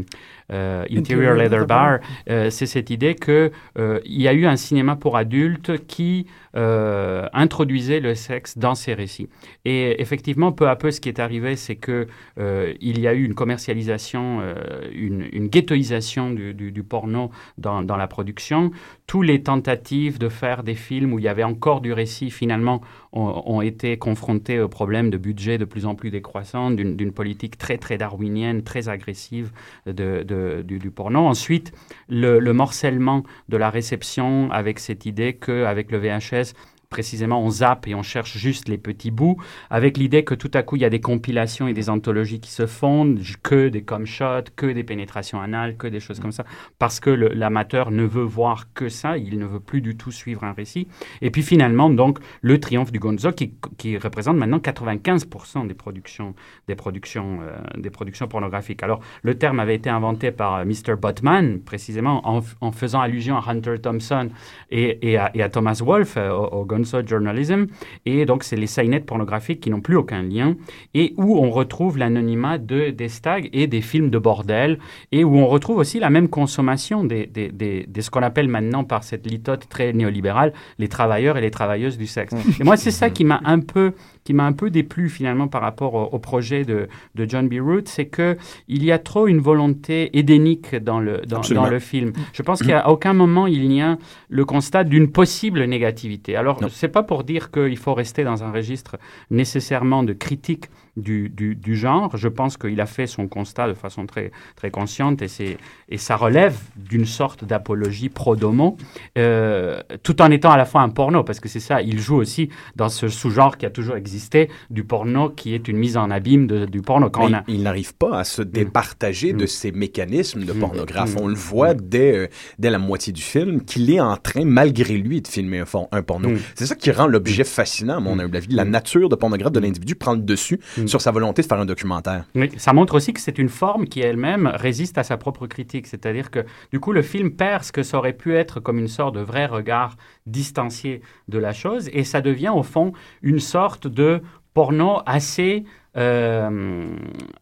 euh, 0.52 0.84
Interior 0.90 1.34
Leather 1.34 1.66
Bar, 1.66 1.98
euh, 2.28 2.50
c'est 2.50 2.66
cette 2.66 2.90
idée 2.90 3.14
que 3.14 3.50
euh, 3.78 4.00
il 4.04 4.20
y 4.20 4.28
a 4.28 4.32
eu 4.32 4.46
un 4.46 4.56
cinéma 4.56 4.96
pour 4.96 5.16
adultes 5.16 5.86
qui 5.86 6.26
euh, 6.56 7.28
introduisait 7.32 8.00
le 8.00 8.16
sexe 8.16 8.58
dans 8.58 8.74
ses 8.74 8.92
récits. 8.92 9.28
Et 9.64 10.00
effectivement, 10.02 10.50
peu 10.50 10.68
à 10.68 10.74
peu, 10.74 10.90
ce 10.90 11.00
qui 11.00 11.08
est 11.08 11.20
arrivé, 11.20 11.54
c'est 11.54 11.76
que 11.76 12.08
euh, 12.40 12.74
y 12.80 13.06
a 13.06 13.14
eu 13.14 13.24
une 13.24 13.34
commercialisation, 13.34 14.40
euh, 14.40 14.54
une, 14.92 15.46
ghettoisation 15.46 16.30
du, 16.30 16.82
porno 16.82 17.30
dans, 17.56 17.82
la 17.82 18.06
production. 18.08 18.72
Tous 19.06 19.22
les 19.22 19.44
tentatives 19.44 20.18
de 20.18 20.28
faire 20.28 20.64
des 20.64 20.74
films 20.74 21.12
où 21.12 21.20
il 21.20 21.24
y 21.24 21.28
avait 21.28 21.44
encore 21.44 21.80
du 21.80 21.92
récit, 21.92 22.30
finalement, 22.30 22.80
ont, 23.12 23.60
été 23.60 23.96
confrontés 23.96 24.60
au 24.60 24.68
problème 24.68 25.10
de 25.10 25.18
budget 25.18 25.58
de 25.58 25.64
plus 25.64 25.86
en 25.86 25.94
plus 25.94 26.10
décroissant, 26.10 26.70
d'une 26.70 27.12
politique 27.12 27.58
très, 27.58 27.78
très 27.78 27.96
darwinienne, 27.96 28.62
très 28.62 28.88
agressive 28.88 29.52
de, 29.86 30.62
du 30.62 30.90
porno. 30.90 31.26
Ensuite, 31.26 31.72
le, 32.08 32.38
le 32.38 32.52
morcellement 32.52 33.22
de 33.48 33.56
la 33.56 33.70
réception 33.70 34.50
avec 34.50 34.78
cette 34.78 35.06
idée 35.06 35.34
qu'avec 35.34 35.90
le 35.92 35.98
VHS, 35.98 36.39
is 36.40 36.54
précisément, 36.90 37.40
on 37.40 37.50
zappe 37.50 37.86
et 37.86 37.94
on 37.94 38.02
cherche 38.02 38.36
juste 38.36 38.68
les 38.68 38.76
petits 38.76 39.12
bouts, 39.12 39.36
avec 39.70 39.96
l'idée 39.96 40.24
que 40.24 40.34
tout 40.34 40.50
à 40.54 40.64
coup, 40.64 40.74
il 40.74 40.82
y 40.82 40.84
a 40.84 40.90
des 40.90 41.00
compilations 41.00 41.68
et 41.68 41.72
des 41.72 41.88
anthologies 41.88 42.40
qui 42.40 42.50
se 42.50 42.66
fondent, 42.66 43.20
que 43.44 43.68
des 43.68 43.82
com 43.82 44.04
shots, 44.04 44.50
que 44.56 44.66
des 44.66 44.82
pénétrations 44.82 45.40
anales, 45.40 45.76
que 45.76 45.86
des 45.86 46.00
choses 46.00 46.18
comme 46.18 46.32
ça, 46.32 46.44
parce 46.80 46.98
que 46.98 47.10
l'amateur 47.10 47.92
ne 47.92 48.02
veut 48.02 48.24
voir 48.24 48.72
que 48.74 48.88
ça, 48.88 49.18
il 49.18 49.38
ne 49.38 49.46
veut 49.46 49.60
plus 49.60 49.80
du 49.82 49.96
tout 49.96 50.10
suivre 50.10 50.42
un 50.42 50.52
récit. 50.52 50.88
Et 51.22 51.30
puis 51.30 51.42
finalement, 51.42 51.90
donc, 51.90 52.18
le 52.40 52.58
triomphe 52.58 52.90
du 52.90 52.98
Gonzo, 52.98 53.30
qui, 53.30 53.96
représente 53.96 54.36
maintenant 54.36 54.58
95% 54.58 55.68
des 55.68 55.74
productions, 55.74 56.34
des, 56.66 56.74
productions, 56.74 57.38
euh, 57.42 57.56
des 57.78 57.90
productions 57.90 58.26
pornographiques. 58.26 58.82
Alors, 58.82 58.98
le 59.22 59.38
terme 59.38 59.60
avait 59.60 59.76
été 59.76 59.90
inventé 59.90 60.32
par 60.32 60.56
euh, 60.56 60.64
Mr. 60.64 60.96
Botman, 61.00 61.60
précisément, 61.60 62.28
en, 62.28 62.72
faisant 62.72 63.00
allusion 63.00 63.36
à 63.36 63.44
Hunter 63.48 63.76
Thompson 63.80 64.30
et, 64.72 65.16
à, 65.16 65.48
Thomas 65.50 65.80
Wolfe, 65.84 66.16
euh, 66.16 66.32
au 66.32 66.64
Gonzo 66.64 66.79
Journalism. 67.06 67.66
Et 68.06 68.24
donc, 68.26 68.44
c'est 68.44 68.56
les 68.56 68.66
sainettes 68.66 69.06
pornographiques 69.06 69.60
qui 69.60 69.70
n'ont 69.70 69.80
plus 69.80 69.96
aucun 69.96 70.22
lien 70.22 70.56
et 70.94 71.14
où 71.16 71.38
on 71.38 71.50
retrouve 71.50 71.98
l'anonymat 71.98 72.58
de, 72.58 72.90
des 72.90 73.08
stags 73.08 73.48
et 73.52 73.66
des 73.66 73.80
films 73.80 74.10
de 74.10 74.18
bordel 74.18 74.78
et 75.12 75.24
où 75.24 75.36
on 75.36 75.46
retrouve 75.46 75.78
aussi 75.78 75.98
la 75.98 76.10
même 76.10 76.28
consommation 76.28 77.04
des, 77.04 77.26
des, 77.26 77.48
des, 77.50 77.84
des- 77.88 78.00
ce 78.02 78.10
qu'on 78.10 78.22
appelle 78.22 78.48
maintenant 78.48 78.84
par 78.84 79.04
cette 79.04 79.26
litote 79.26 79.68
très 79.68 79.92
néolibérale 79.92 80.52
les 80.78 80.88
travailleurs 80.88 81.36
et 81.36 81.40
les 81.40 81.50
travailleuses 81.50 81.98
du 81.98 82.06
sexe. 82.06 82.34
Et 82.60 82.64
moi, 82.64 82.76
c'est 82.76 82.90
ça 82.90 83.10
qui 83.10 83.24
m'a 83.24 83.40
un 83.44 83.60
peu 83.60 83.92
qui 84.24 84.34
m'a 84.34 84.44
un 84.44 84.52
peu 84.52 84.70
déplu 84.70 85.08
finalement 85.08 85.48
par 85.48 85.62
rapport 85.62 85.94
au, 85.94 86.04
au 86.04 86.18
projet 86.18 86.64
de, 86.64 86.88
de 87.14 87.28
John 87.28 87.48
B. 87.48 87.54
Root, 87.60 87.82
c'est 87.86 88.06
que 88.06 88.36
il 88.68 88.84
y 88.84 88.92
a 88.92 88.98
trop 88.98 89.26
une 89.26 89.40
volonté 89.40 90.16
édénique 90.18 90.76
dans 90.76 91.00
le, 91.00 91.22
dans, 91.26 91.40
dans 91.40 91.68
le 91.68 91.78
film. 91.78 92.12
Je 92.32 92.42
pense 92.42 92.62
qu'à 92.62 92.88
aucun 92.88 93.12
moment 93.12 93.46
il 93.46 93.68
n'y 93.68 93.82
a 93.82 93.98
le 94.28 94.44
constat 94.44 94.84
d'une 94.84 95.10
possible 95.10 95.64
négativité. 95.64 96.36
Alors, 96.36 96.60
c'est 96.70 96.88
pas 96.88 97.02
pour 97.02 97.24
dire 97.24 97.50
qu'il 97.50 97.76
faut 97.76 97.94
rester 97.94 98.24
dans 98.24 98.44
un 98.44 98.52
registre 98.52 98.96
nécessairement 99.30 100.02
de 100.02 100.12
critique 100.12 100.66
du, 100.96 101.28
du, 101.28 101.54
du 101.54 101.76
genre. 101.76 102.16
Je 102.16 102.28
pense 102.28 102.56
qu'il 102.56 102.80
a 102.80 102.86
fait 102.86 103.06
son 103.06 103.28
constat 103.28 103.68
de 103.68 103.74
façon 103.74 104.06
très, 104.06 104.32
très 104.56 104.70
consciente 104.70 105.22
et, 105.22 105.28
c'est, 105.28 105.56
et 105.88 105.98
ça 105.98 106.16
relève 106.16 106.56
d'une 106.76 107.06
sorte 107.06 107.44
d'apologie 107.44 108.08
pro-domo, 108.08 108.76
euh, 109.18 109.80
tout 110.02 110.20
en 110.22 110.30
étant 110.30 110.50
à 110.50 110.56
la 110.56 110.64
fois 110.64 110.82
un 110.82 110.88
porno, 110.88 111.24
parce 111.24 111.40
que 111.40 111.48
c'est 111.48 111.60
ça, 111.60 111.82
il 111.82 111.98
joue 111.98 112.16
aussi 112.16 112.48
dans 112.76 112.88
ce 112.88 113.08
sous-genre 113.08 113.56
qui 113.56 113.66
a 113.66 113.70
toujours 113.70 113.96
existé 113.96 114.48
du 114.70 114.84
porno, 114.84 115.30
qui 115.30 115.54
est 115.54 115.68
une 115.68 115.76
mise 115.76 115.96
en 115.96 116.10
abîme 116.10 116.46
de- 116.46 116.66
du 116.66 116.82
porno. 116.82 117.10
Quand 117.10 117.28
on 117.30 117.34
a... 117.34 117.44
il, 117.48 117.62
n'arrive 117.62 117.94
pas 117.94 118.18
à 118.18 118.24
se 118.24 118.42
départager 118.42 119.32
de 119.32 119.46
ces 119.46 119.72
mécanismes 119.72 120.44
de 120.44 120.52
pornographe. 120.52 121.14
Mm. 121.14 121.18
On 121.20 121.28
le 121.28 121.34
voit 121.34 121.74
dès, 121.74 122.16
euh, 122.16 122.26
dès 122.58 122.70
la 122.70 122.78
moitié 122.78 123.12
du 123.12 123.22
film 123.22 123.64
qu'il 123.64 123.90
est 123.90 124.00
en 124.00 124.16
train, 124.16 124.44
malgré 124.44 124.96
lui, 124.96 125.20
de 125.20 125.28
filmer 125.28 125.60
un, 125.60 125.64
un 125.92 126.02
porno. 126.02 126.30
Mm. 126.30 126.38
C'est 126.54 126.66
ça 126.66 126.74
qui 126.74 126.90
rend 126.90 127.06
l'objet 127.06 127.44
fascinant, 127.44 127.96
à 127.98 128.00
mon 128.00 128.18
humble 128.18 128.36
avis. 128.36 128.48
La 128.54 128.64
nature 128.64 129.08
de 129.08 129.16
pornographe 129.16 129.52
de 129.52 129.60
l'individu 129.60 129.94
prend 129.94 130.14
le 130.14 130.20
dessus 130.20 130.60
sur 130.88 131.00
sa 131.00 131.10
volonté 131.10 131.42
de 131.42 131.46
faire 131.46 131.58
un 131.58 131.66
documentaire. 131.66 132.24
Oui, 132.34 132.50
ça 132.56 132.72
montre 132.72 132.94
aussi 132.94 133.12
que 133.12 133.20
c'est 133.20 133.38
une 133.38 133.48
forme 133.48 133.86
qui 133.86 134.00
elle-même 134.00 134.46
résiste 134.46 134.98
à 134.98 135.02
sa 135.02 135.16
propre 135.16 135.46
critique. 135.46 135.86
C'est-à-dire 135.86 136.30
que 136.30 136.44
du 136.72 136.80
coup, 136.80 136.92
le 136.92 137.02
film 137.02 137.32
perd 137.32 137.64
ce 137.64 137.72
que 137.72 137.82
ça 137.82 137.98
aurait 137.98 138.12
pu 138.12 138.34
être 138.34 138.60
comme 138.60 138.78
une 138.78 138.88
sorte 138.88 139.14
de 139.14 139.20
vrai 139.20 139.46
regard 139.46 139.96
distancié 140.26 141.02
de 141.28 141.38
la 141.38 141.52
chose 141.52 141.88
et 141.92 142.04
ça 142.04 142.20
devient 142.20 142.52
au 142.54 142.62
fond 142.62 142.92
une 143.22 143.40
sorte 143.40 143.86
de 143.86 144.22
porno 144.54 145.00
assez 145.06 145.64
euh, 145.96 146.86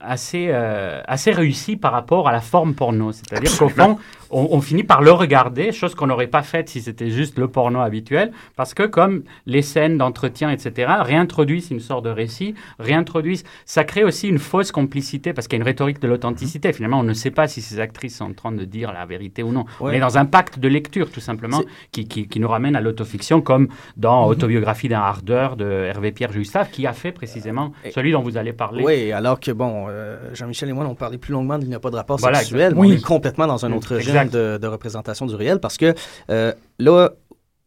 assez, 0.01 0.47
euh, 0.51 1.01
assez 1.07 1.31
réussi 1.31 1.77
par 1.77 1.93
rapport 1.93 2.29
à 2.29 2.33
la 2.33 2.41
forme 2.41 2.75
porno. 2.75 3.13
C'est-à-dire 3.13 3.57
qu'au 3.59 3.69
fond, 3.69 3.99
on, 4.31 4.49
on 4.53 4.61
finit 4.61 4.85
par 4.85 5.03
le 5.03 5.13
regarder, 5.13 5.73
chose 5.73 5.95
qu'on 5.95 6.07
n'aurait 6.07 6.27
pas 6.29 6.43
faite 6.43 6.69
si 6.69 6.81
c'était 6.81 7.11
juste 7.11 7.39
le 7.39 7.49
porno 7.49 7.81
habituel, 7.81 8.33
parce 8.57 8.73
que 8.75 8.85
comme 8.85 9.23
les 9.47 9.63
scènes 9.63 9.99
d'entretien, 9.99 10.51
etc., 10.51 10.93
réintroduisent 11.01 11.71
une 11.71 11.81
sorte 11.81 12.05
de 12.05 12.11
récit, 12.11 12.55
réintroduisent, 12.79 13.45
ça 13.67 13.85
crée 13.85 14.05
aussi 14.05 14.29
une 14.29 14.39
fausse 14.39 14.73
complicité, 14.73 15.33
parce 15.33 15.47
qu'il 15.47 15.59
y 15.59 15.61
a 15.61 15.63
une 15.63 15.67
rhétorique 15.69 16.01
de 16.01 16.09
l'authenticité. 16.09 16.73
Finalement, 16.73 17.01
on 17.01 17.05
ne 17.05 17.13
sait 17.15 17.31
pas 17.31 17.49
si 17.49 17.61
ces 17.61 17.81
actrices 17.81 18.17
sont 18.17 18.25
en 18.31 18.33
train 18.33 18.53
de 18.53 18.65
dire 18.65 18.93
la 18.93 19.05
vérité 19.05 19.43
ou 19.43 19.53
non. 19.53 19.67
On 19.81 19.87
Ouais. 19.87 19.97
est 19.97 20.01
dans 20.01 20.17
un 20.19 20.25
pacte 20.25 20.59
de 20.59 20.69
lecture, 20.69 21.11
tout 21.11 21.21
simplement, 21.21 21.63
qui, 21.93 22.07
qui, 22.09 22.29
qui 22.29 22.41
nous 22.41 22.49
ramène 22.49 22.77
à 22.77 22.81
l'autofiction, 22.81 23.41
comme 23.41 23.69
dans 23.97 24.27
Autobiographie 24.27 24.89
d'un 24.89 25.01
ardeur 25.01 25.57
de 25.57 25.65
Hervé 25.67 26.13
Pierre 26.13 26.33
Gustave, 26.33 26.71
qui 26.71 26.87
a 26.87 26.93
fait 26.93 27.13
précisément 27.13 27.73
celui 27.95 28.13
dont 28.13 28.23
vous 28.23 28.38
allez 28.39 28.53
parler. 28.53 28.83
Oui, 28.85 29.13
alors 29.13 29.39
que, 29.41 29.51
bon, 29.51 29.87
euh, 29.89 30.17
Jean-Michel 30.35 30.69
et 30.69 30.73
moi, 30.73 30.87
on 30.89 30.95
parlait 30.95 31.19
plus 31.19 31.33
longuement 31.33 31.59
d'Il 31.59 31.69
n'y 31.69 31.75
a 31.75 31.81
pas 31.81 31.91
de 31.91 31.97
rapport 31.97 32.17
Voilà, 32.19 32.39
sexuel. 32.39 32.73
mais 32.75 32.79
On 32.79 32.83
Oui. 32.83 32.95
est 32.95 33.05
complètement 33.05 33.47
dans 33.47 33.65
un 33.65 33.69
Mm, 33.69 33.75
autre 33.77 33.97
exact. 33.99 34.13
régime 34.13 34.31
de, 34.31 34.59
de 34.59 34.67
représentation 34.67 35.27
du 35.27 35.35
réel 35.35 35.59
parce 35.61 35.77
que 35.77 35.95
euh, 36.31 36.53
là, 36.79 37.11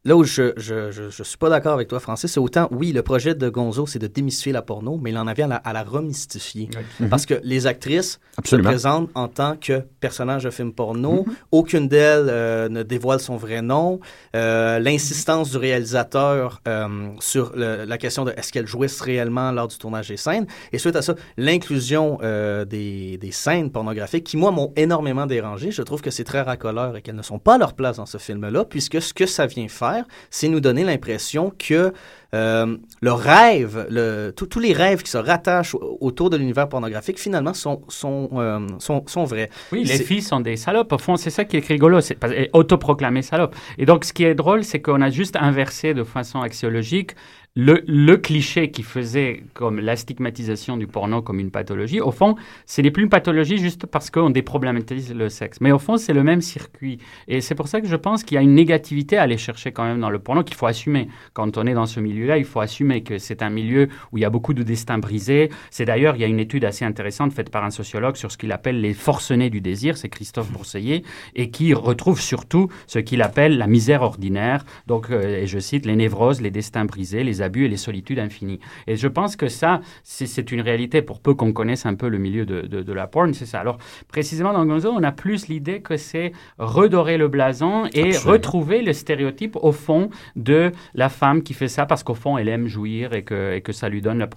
là 0.03 0.15
où 0.15 0.23
je, 0.23 0.53
je, 0.57 0.91
je, 0.91 1.09
je 1.09 1.23
suis 1.23 1.37
pas 1.37 1.49
d'accord 1.49 1.73
avec 1.73 1.87
toi, 1.87 1.99
Francis, 1.99 2.31
c'est 2.31 2.39
autant, 2.39 2.67
oui, 2.71 2.91
le 2.91 3.03
projet 3.03 3.35
de 3.35 3.49
Gonzo, 3.49 3.85
c'est 3.85 3.99
de 3.99 4.07
démystifier 4.07 4.51
la 4.51 4.61
porno, 4.63 4.97
mais 5.01 5.11
il 5.11 5.17
en 5.17 5.27
avait 5.27 5.43
à 5.43 5.47
la, 5.47 5.55
à 5.57 5.73
la 5.73 5.83
remystifier. 5.83 6.69
Mhm. 6.99 7.09
Parce 7.09 7.25
que 7.25 7.35
les 7.43 7.67
actrices 7.67 8.19
Absolument. 8.37 8.69
se 8.69 8.71
présentent 8.73 9.09
en 9.13 9.27
tant 9.27 9.55
que 9.57 9.83
personnages 9.99 10.43
de 10.43 10.49
film 10.49 10.73
porno. 10.73 11.23
Mhm. 11.27 11.33
Aucune 11.51 11.87
d'elles 11.87 12.27
euh, 12.29 12.67
ne 12.69 12.81
dévoile 12.83 13.19
son 13.19 13.37
vrai 13.37 13.61
nom. 13.61 13.99
Euh, 14.35 14.79
L'insistance 14.79 15.51
du 15.51 15.57
réalisateur 15.57 16.61
euh, 16.67 17.09
sur 17.19 17.51
le- 17.55 17.85
la 17.85 17.97
question 17.97 18.25
de 18.25 18.31
est-ce 18.31 18.51
qu'elles 18.51 18.67
jouissent 18.67 19.01
réellement 19.01 19.51
lors 19.51 19.67
du 19.67 19.77
tournage 19.77 20.07
des 20.07 20.17
scènes. 20.17 20.47
Et 20.71 20.77
suite 20.79 20.95
à 20.95 21.01
ça, 21.01 21.13
l'inclusion 21.37 22.17
euh, 22.23 22.65
des, 22.65 23.17
des 23.17 23.31
scènes 23.31 23.71
pornographiques 23.71 24.23
qui, 24.23 24.37
moi, 24.37 24.51
m'ont 24.51 24.71
énormément 24.75 25.25
dérangé. 25.25 25.69
Je 25.71 25.81
trouve 25.83 26.01
que 26.01 26.09
c'est 26.09 26.23
très 26.23 26.41
racoleur 26.41 26.97
et 26.97 27.01
qu'elles 27.01 27.15
ne 27.15 27.21
sont 27.21 27.39
pas 27.39 27.55
à 27.55 27.57
leur 27.57 27.73
place 27.73 27.97
dans 27.97 28.05
ce 28.05 28.17
film-là, 28.17 28.65
puisque 28.65 29.01
ce 29.01 29.13
que 29.13 29.25
ça 29.25 29.45
vient 29.45 29.67
faire, 29.67 29.90
c'est 30.29 30.47
nous 30.47 30.59
donner 30.59 30.83
l'impression 30.83 31.51
que 31.57 31.93
euh, 32.33 32.77
le 33.01 33.11
rêve, 33.11 33.87
le, 33.89 34.31
tous- 34.35 34.45
tous 34.47 34.59
les 34.59 34.73
rêves 34.73 35.01
qui 35.03 35.11
se 35.11 35.17
rattachent 35.17 35.75
au- 35.75 35.97
autour 36.01 36.29
de 36.29 36.37
l'univers 36.37 36.69
pornographique, 36.69 37.19
finalement, 37.19 37.53
sont, 37.53 37.81
sont, 37.89 38.29
euh, 38.33 38.59
sont, 38.79 39.03
sont 39.07 39.25
vrais. 39.25 39.49
Oui, 39.71 39.83
les 39.83 39.97
filles 39.97 40.21
sont 40.21 40.39
des 40.39 40.55
salopes. 40.55 40.91
Au 40.93 40.97
fond, 40.97 41.17
c'est 41.17 41.29
ça 41.29 41.43
qui 41.45 41.57
est 41.57 41.65
rigolo, 41.65 41.99
c'est 42.01 42.17
autoproclamées 42.53 43.21
salopes. 43.21 43.55
Et 43.77 43.85
donc, 43.85 44.05
ce 44.05 44.13
qui 44.13 44.23
est 44.23 44.35
drôle, 44.35 44.63
c'est 44.63 44.81
qu'on 44.81 45.01
a 45.01 45.09
juste 45.09 45.35
inversé 45.35 45.93
de 45.93 46.03
façon 46.03 46.41
axiologique 46.41 47.11
le, 47.53 47.83
le 47.85 48.15
cliché 48.15 48.71
qui 48.71 48.81
faisait 48.81 49.43
comme 49.53 49.81
la 49.81 49.97
stigmatisation 49.97 50.77
du 50.77 50.87
porno 50.87 51.21
comme 51.21 51.37
une 51.37 51.51
pathologie. 51.51 51.99
Au 51.99 52.11
fond, 52.11 52.35
ce 52.65 52.79
n'est 52.81 52.91
plus 52.91 53.03
une 53.03 53.09
pathologie 53.09 53.57
juste 53.57 53.85
parce 53.87 54.09
qu'on 54.09 54.29
déproblématise 54.29 55.13
le 55.13 55.27
sexe. 55.27 55.59
Mais 55.59 55.73
au 55.73 55.79
fond, 55.79 55.97
c'est 55.97 56.13
le 56.13 56.23
même 56.23 56.39
circuit. 56.39 56.99
Et 57.27 57.41
c'est 57.41 57.55
pour 57.55 57.67
ça 57.67 57.81
que 57.81 57.87
je 57.87 57.95
pense 57.97 58.23
qu'il 58.23 58.35
y 58.35 58.37
a 58.37 58.41
une 58.41 58.55
négativité 58.55 59.17
à 59.17 59.23
aller 59.23 59.37
chercher 59.37 59.73
quand 59.73 59.83
même 59.83 59.99
dans 59.99 60.09
le 60.09 60.19
porno 60.19 60.43
qu'il 60.43 60.55
faut 60.55 60.65
assumer. 60.65 61.09
Quand 61.33 61.57
on 61.57 61.65
est 61.67 61.73
dans 61.73 61.87
ce 61.87 61.99
milieu-là, 62.21 62.37
il 62.37 62.45
faut 62.45 62.59
assumer 62.59 63.01
que 63.03 63.17
c'est 63.17 63.41
un 63.41 63.49
milieu 63.49 63.89
où 64.11 64.17
il 64.17 64.21
y 64.21 64.25
a 64.25 64.29
beaucoup 64.29 64.53
de 64.53 64.63
destins 64.63 64.97
brisés. 64.97 65.49
C'est 65.69 65.85
d'ailleurs, 65.85 66.15
il 66.15 66.21
y 66.21 66.23
a 66.23 66.27
une 66.27 66.39
étude 66.39 66.65
assez 66.65 66.85
intéressante 66.85 67.33
faite 67.33 67.49
par 67.49 67.63
un 67.63 67.69
sociologue 67.71 68.15
sur 68.15 68.31
ce 68.31 68.37
qu'il 68.37 68.51
appelle 68.51 68.81
les 68.81 68.93
forcenés 68.93 69.49
du 69.49 69.61
désir, 69.61 69.97
c'est 69.97 70.09
Christophe 70.09 70.51
Bourseiller, 70.51 71.03
et 71.35 71.49
qui 71.51 71.73
retrouve 71.73 72.19
surtout 72.21 72.69
ce 72.87 72.99
qu'il 72.99 73.21
appelle 73.21 73.57
la 73.57 73.67
misère 73.67 74.01
ordinaire. 74.01 74.63
Donc, 74.87 75.09
euh, 75.11 75.41
et 75.41 75.47
je 75.47 75.59
cite, 75.59 75.85
les 75.85 75.95
névroses, 75.95 76.41
les 76.41 76.51
destins 76.51 76.85
brisés, 76.85 77.23
les 77.23 77.41
abus 77.41 77.65
et 77.65 77.69
les 77.69 77.77
solitudes 77.77 78.19
infinies. 78.19 78.59
Et 78.87 78.95
je 78.95 79.07
pense 79.07 79.35
que 79.35 79.47
ça, 79.47 79.81
c'est- 80.03 80.41
une 80.51 80.61
réalité 80.61 81.01
pour 81.01 81.19
peu 81.21 81.33
qu'on 81.33 81.53
connaisse 81.53 81.85
un 81.85 81.93
peu 81.95 82.09
le 82.09 82.17
milieu 82.17 82.45
de, 82.45 82.61
de, 82.61 82.81
de 82.81 82.93
la 82.93 83.07
porn, 83.07 83.33
c'est 83.33 83.45
ça. 83.45 83.59
Alors, 83.59 83.77
précisément 84.09 84.51
dans 84.53 84.65
Gonzo, 84.65 84.89
on 84.91 85.03
a 85.03 85.11
plus 85.11 85.47
l'idée 85.47 85.81
que 85.81 85.97
c'est 85.97 86.33
redorer 86.57 87.17
le 87.17 87.27
blason 87.27 87.85
et 87.93 88.07
Absolument. 88.09 88.31
retrouver 88.31 88.81
le 88.81 88.91
stéréotype 88.93 89.55
au 89.61 89.71
fond 89.71 90.09
de 90.35 90.71
la 90.93 91.09
femme 91.09 91.43
qui 91.43 91.53
fait 91.53 91.67
ça 91.67 91.85
parce 91.85 92.03
qu'au 92.11 92.15
fond, 92.15 92.37
elle 92.37 92.47
aime 92.49 92.67
jouir 92.67 93.13
et 93.13 93.23
que, 93.23 93.53
et 93.55 93.61
que 93.61 93.71
ça 93.71 93.87
lui 93.89 94.01
donne 94.01 94.27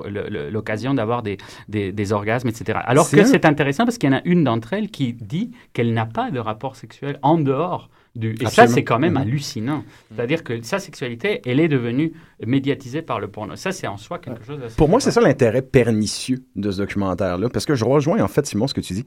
l'occasion 0.51 0.95
d'avoir 0.95 1.23
des, 1.23 1.39
des, 1.69 1.93
des 1.93 2.13
orgasmes, 2.13 2.49
etc. 2.49 2.79
Alors 2.85 3.11
que 3.11 3.19
un- 3.21 3.25
c'est 3.25 3.45
intéressant 3.45 3.85
parce 3.85 3.99
qu'il 3.99 4.11
y 4.11 4.13
en 4.15 4.17
a 4.17 4.23
une 4.25 4.45
d'entre 4.45 4.73
elles 4.73 4.91
qui 4.91 5.13
dit 5.13 5.51
qu'elle 5.73 5.93
n'a 5.93 6.07
pas 6.07 6.31
de 6.31 6.39
rapport 6.39 6.77
sexuel 6.77 7.19
en 7.23 7.39
dehors 7.39 7.91
du... 8.15 8.37
Et 8.41 8.47
ça, 8.47 8.69
c'est 8.69 8.85
quand 8.85 9.01
même 9.01 9.15
Mhm. 9.15 9.21
hallucinant. 9.23 9.85
C'est-à-dire 10.15 10.45
que 10.45 10.63
sa 10.63 10.79
sexualité, 10.79 11.41
elle 11.47 11.59
est 11.59 11.67
devenue 11.69 12.13
médiatisée 12.47 13.03
par 13.03 13.19
le 13.19 13.27
porno. 13.29 13.57
Ça, 13.57 13.73
c'est 13.73 13.89
en 13.89 13.97
soi 13.97 14.19
quelque 14.21 14.45
chose 14.45 14.61
Pour 14.77 14.89
moi, 14.89 15.01
c'est 15.01 15.11
ça 15.11 15.21
l'intérêt 15.21 15.63
pernicieux 15.63 16.45
de 16.55 16.71
ce 16.71 16.79
documentaire-là, 16.79 17.49
parce 17.49 17.67
que 17.67 17.75
je 17.75 17.85
rejoins 17.85 18.21
en 18.23 18.29
fait, 18.29 18.47
Simon, 18.47 18.69
ce 18.69 18.75
que 18.75 18.81
tu 18.81 18.93
dis. 18.93 19.05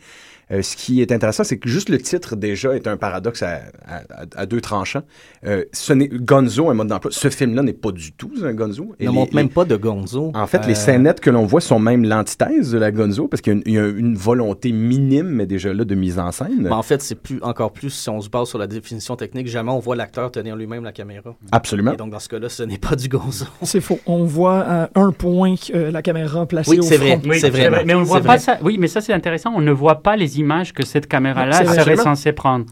Euh, 0.51 0.61
ce 0.61 0.77
qui 0.77 1.01
est 1.01 1.11
intéressant, 1.11 1.43
c'est 1.43 1.57
que 1.57 1.67
juste 1.67 1.89
le 1.89 1.97
titre 1.97 2.35
déjà 2.37 2.73
est 2.73 2.87
un 2.87 2.95
paradoxe 2.95 3.43
à, 3.43 3.55
à- 3.85 3.97
à- 4.09 4.25
à 4.35 4.45
deux 4.45 4.61
tranchants. 4.61 5.01
Euh, 5.45 5.65
ce 5.73 5.91
n'est 5.93 6.07
Gonzo, 6.07 6.69
un 6.69 6.73
mode 6.73 6.87
d'emploi. 6.87 7.11
Ce 7.13 7.29
film-là 7.29 7.63
n'est 7.63 7.73
pas 7.73 7.91
du 7.91 8.13
tout 8.13 8.31
un 8.43 8.53
Gonzo. 8.53 8.95
Il 8.99 9.07
ne 9.07 9.11
montre 9.11 9.31
les- 9.31 9.35
même 9.43 9.49
pas 9.49 9.65
de 9.65 9.75
Gonzo. 9.75 10.31
En 10.33 10.47
fait, 10.47 10.59
Euh, 10.59 10.67
les 10.67 10.75
scénettes 10.75 11.19
que 11.19 11.29
l'on 11.29 11.45
voit 11.45 11.59
sont 11.61 11.79
même 11.79 12.05
l'antithèse 12.05 12.71
de 12.71 12.77
la 12.77 12.91
Gonzo, 12.91 13.27
parce 13.27 13.41
qu'il 13.41 13.53
y 13.53 13.55
a 13.55 13.57
une, 13.59 13.63
il 13.65 13.73
y 13.73 13.77
a 13.77 13.87
une 13.87 14.15
volonté 14.15 14.71
minime, 14.71 15.27
mais 15.27 15.45
déjà 15.47 15.73
là, 15.73 15.83
de 15.83 15.95
mise 15.95 16.17
en 16.17 16.31
scène. 16.31 16.61
Mais 16.61 16.71
en 16.71 16.81
fait, 16.83 17.01
c'est 17.01 17.15
plus 17.21 17.39
encore 17.41 17.73
plus 17.73 17.89
si 17.89 18.09
on 18.09 18.21
se 18.21 18.29
base 18.29 18.47
sur 18.47 18.57
la 18.57 18.67
définition 18.67 19.15
technique. 19.17 19.47
Jamais 19.47 19.71
on 19.71 19.79
voit 19.79 19.95
l'acteur 19.97 20.31
tenir 20.31 20.55
lui-même 20.55 20.83
la 20.85 20.93
caméra. 20.93 21.35
Absolument. 21.51 21.91
Et 21.93 21.97
donc 21.97 22.11
dans 22.11 22.19
ce 22.19 22.29
cas-là, 22.29 22.47
ce 22.47 22.63
n'est 22.63 22.77
pas 22.77 22.95
du 22.95 23.09
gonzo. 23.09 23.45
C'est 23.63 23.81
faux. 23.81 23.99
On 24.05 24.23
voit 24.23 24.59
à 24.61 24.89
un 24.95 25.11
point 25.11 25.55
euh, 25.73 25.91
la 25.91 26.01
caméra 26.01 26.45
placée 26.45 26.71
Oui, 26.71 26.79
au 26.79 26.83
c'est 26.83 26.95
front. 26.97 27.17
vrai. 27.17 27.21
Oui, 27.29 27.39
C'est 27.39 27.49
vrai. 27.49 27.83
Mais 27.85 27.93
on 27.95 27.99
ne 27.99 28.05
voit 28.05 28.21
pas 28.21 28.27
vrai. 28.37 28.39
ça. 28.39 28.57
Oui, 28.63 28.77
mais 28.79 28.87
ça, 28.87 29.01
c'est 29.01 29.13
intéressant. 29.13 29.51
On 29.55 29.61
ne 29.61 29.71
voit 29.71 30.01
pas 30.01 30.15
les 30.15 30.36
images 30.37 30.73
que 30.73 30.85
cette 30.85 31.07
caméra-là 31.07 31.63
serait 31.65 31.77
Absolument. 31.79 32.03
censée 32.03 32.31
prendre. 32.33 32.65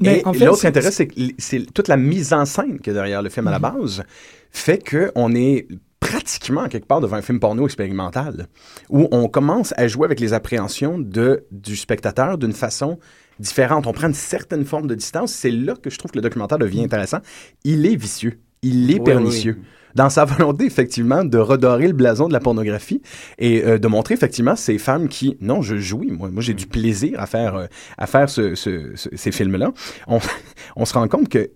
Mais 0.00 0.18
Et 0.20 0.26
en 0.26 0.32
fait, 0.32 0.44
l'autre 0.44 0.58
c'est- 0.60 0.68
intérêt, 0.68 0.90
c'est 0.90 1.06
que 1.08 1.14
c'est 1.38 1.72
toute 1.72 1.88
la 1.88 1.96
mise 1.96 2.32
en 2.32 2.44
scène 2.44 2.78
qui 2.80 2.90
est 2.90 2.94
derrière 2.94 3.22
le 3.22 3.28
film 3.30 3.46
à 3.48 3.50
la 3.50 3.58
base 3.58 4.02
fait 4.50 4.82
qu'on 4.88 5.34
est 5.34 5.66
pratiquement 6.00 6.68
quelque 6.68 6.86
part 6.86 7.00
devant 7.00 7.16
un 7.16 7.22
film 7.22 7.40
porno 7.40 7.64
expérimental 7.66 8.46
où 8.90 9.08
on 9.10 9.28
commence 9.28 9.74
à 9.76 9.88
jouer 9.88 10.04
avec 10.04 10.20
les 10.20 10.32
appréhensions 10.34 10.98
de, 10.98 11.44
du 11.50 11.74
spectateur 11.76 12.38
d'une 12.38 12.52
façon 12.52 12.98
différente. 13.40 13.86
On 13.86 13.92
prend 13.92 14.06
une 14.06 14.14
certaine 14.14 14.64
forme 14.64 14.86
de 14.86 14.94
distance. 14.94 15.32
C'est 15.32 15.50
là 15.50 15.74
que 15.74 15.90
je 15.90 15.98
trouve 15.98 16.10
que 16.12 16.18
le 16.18 16.22
documentaire 16.22 16.58
devient 16.58 16.84
intéressant. 16.84 17.18
Il 17.64 17.84
est 17.86 17.96
vicieux. 17.96 18.38
Il 18.62 18.90
est 18.90 18.94
Oui, 18.94 19.00
pernicieux. 19.04 19.58
Dans 19.96 20.10
sa 20.10 20.24
volonté, 20.34 20.66
effectivement, 20.66 21.24
de 21.24 21.38
redorer 21.38 21.86
le 21.88 21.94
blason 21.94 22.28
de 22.28 22.32
la 22.34 22.40
pornographie 22.40 23.00
et 23.38 23.64
euh, 23.64 23.78
de 23.78 23.88
montrer, 23.88 24.14
effectivement, 24.14 24.54
ces 24.54 24.78
femmes 24.78 25.08
qui, 25.08 25.36
non, 25.40 25.62
je 25.62 25.76
jouis, 25.76 26.10
moi, 26.10 26.28
moi 26.30 26.42
j'ai 26.42 26.54
du 26.54 26.66
plaisir 26.66 27.18
à 27.18 27.26
faire, 27.26 27.54
euh, 27.56 27.66
à 27.96 28.06
faire 28.06 28.28
ce- 28.28 28.54
ce- 28.54 28.92
ce- 28.94 29.08
ces 29.14 29.32
films-là. 29.32 29.72
On, 30.06 30.18
on 30.76 30.84
se 30.84 30.92
rend 30.94 31.08
compte 31.08 31.28
que 31.30 31.50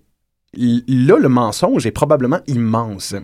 là, 0.57 1.17
le 1.19 1.29
mensonge 1.29 1.87
est 1.87 1.93
probablement 1.93 2.41
immense. 2.49 3.15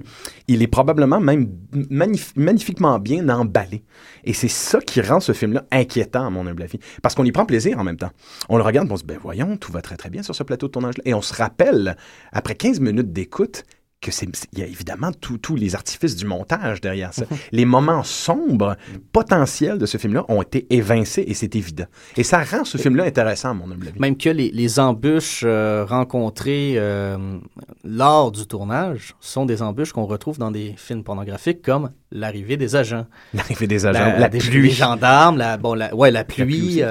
Il 0.49 0.63
est 0.63 0.67
probablement 0.69 1.19
même 1.19 1.49
magnif- 1.91 2.33
magnifiquement 2.37 2.99
bien 3.01 3.29
emballé. 3.29 3.83
Et 4.25 4.33
c'est 4.33 4.47
ça 4.49 4.81
qui 4.81 5.01
rend 5.01 5.19
ce 5.21 5.33
film-là 5.33 5.65
inquiétant, 5.73 6.27
à 6.27 6.31
mon 6.31 6.47
humble 6.47 6.63
avis. 6.63 6.79
Parce 7.03 7.15
qu'on 7.15 7.25
y 7.25 7.33
prend 7.33 7.47
plaisir 7.47 7.79
en 7.79 7.85
même 7.85 7.97
temps. 7.97 8.13
On 8.49 8.57
le 8.59 8.63
regarde 8.63 8.89
on 8.93 8.97
se 8.97 9.03
dit, 9.03 9.09
ben 9.09 9.19
voyons, 9.21 9.57
tout 9.57 9.73
va 9.73 9.83
très 9.83 9.97
très 9.97 10.11
bien 10.11 10.23
sur 10.23 10.35
ce 10.37 10.43
plateau 10.45 10.67
de 10.69 10.73
tournage-là. 10.73 11.03
Et 11.05 11.15
on 11.15 11.23
se 11.23 11.35
rappelle, 11.35 11.97
après 12.33 12.55
15 12.55 12.81
minutes 12.81 13.13
d'écoute, 13.13 13.65
que 14.01 14.11
c'est 14.13 14.27
il 14.53 14.59
y 14.59 14.63
a 14.63 14.67
évidemment 14.67 15.11
tous 15.13 15.57
les 15.57 15.75
artifices 15.75 16.17
du 16.17 16.27
montage 16.27 16.81
derrière 16.81 17.15
ça. 17.15 17.25
les 17.51 17.65
moments 17.65 18.03
sombres 18.03 18.77
potentiels 19.13 19.79
de 19.79 19.87
ce 19.87 19.97
film-là 19.99 20.25
ont 20.29 20.43
été 20.43 20.67
évincés 20.75 21.25
et 21.27 21.35
c'est 21.35 21.57
évident. 21.57 21.87
Et 22.17 22.23
ça 22.23 22.45
rend 22.45 22.65
ce 22.65 22.77
film-là 22.79 23.05
intéressant, 23.05 23.51
à 23.51 23.55
mon 23.55 23.71
humble 23.71 23.89
avis. 23.89 23.99
Même 23.99 24.17
que 24.17 24.29
les, 24.29 24.51
les 24.51 24.79
embûches 24.79 25.43
euh, 25.45 25.85
rencontrées 25.85 26.75
euh, 26.77 27.39
lors 27.85 28.33
du 28.33 28.47
tournage 28.47 29.15
sont 29.21 29.47
des 29.47 29.63
embûches 29.63 29.93
qu'on 29.93 30.07
retrouve 30.07 30.39
dans 30.39 30.51
des 30.51 30.75
films 30.77 31.03
pornographiques 31.03 31.63
comme 31.63 31.91
l'arrivée 32.13 32.57
des 32.57 32.77
agents. 32.77 33.07
L'arrivée 33.35 33.67
des 33.67 33.87
agents, 33.87 34.19
la, 34.19 34.29
des, 34.29 34.39
pluie. 34.39 34.63
les 34.69 34.71
gendarmes, 34.71 35.39
la, 35.39 35.57
bon, 35.57 35.75
la, 35.75 35.95
ouais, 35.95 36.11
la 36.11 36.25
pluie 36.25 36.45
pluie. 36.45 36.67
aussi. 36.67 36.83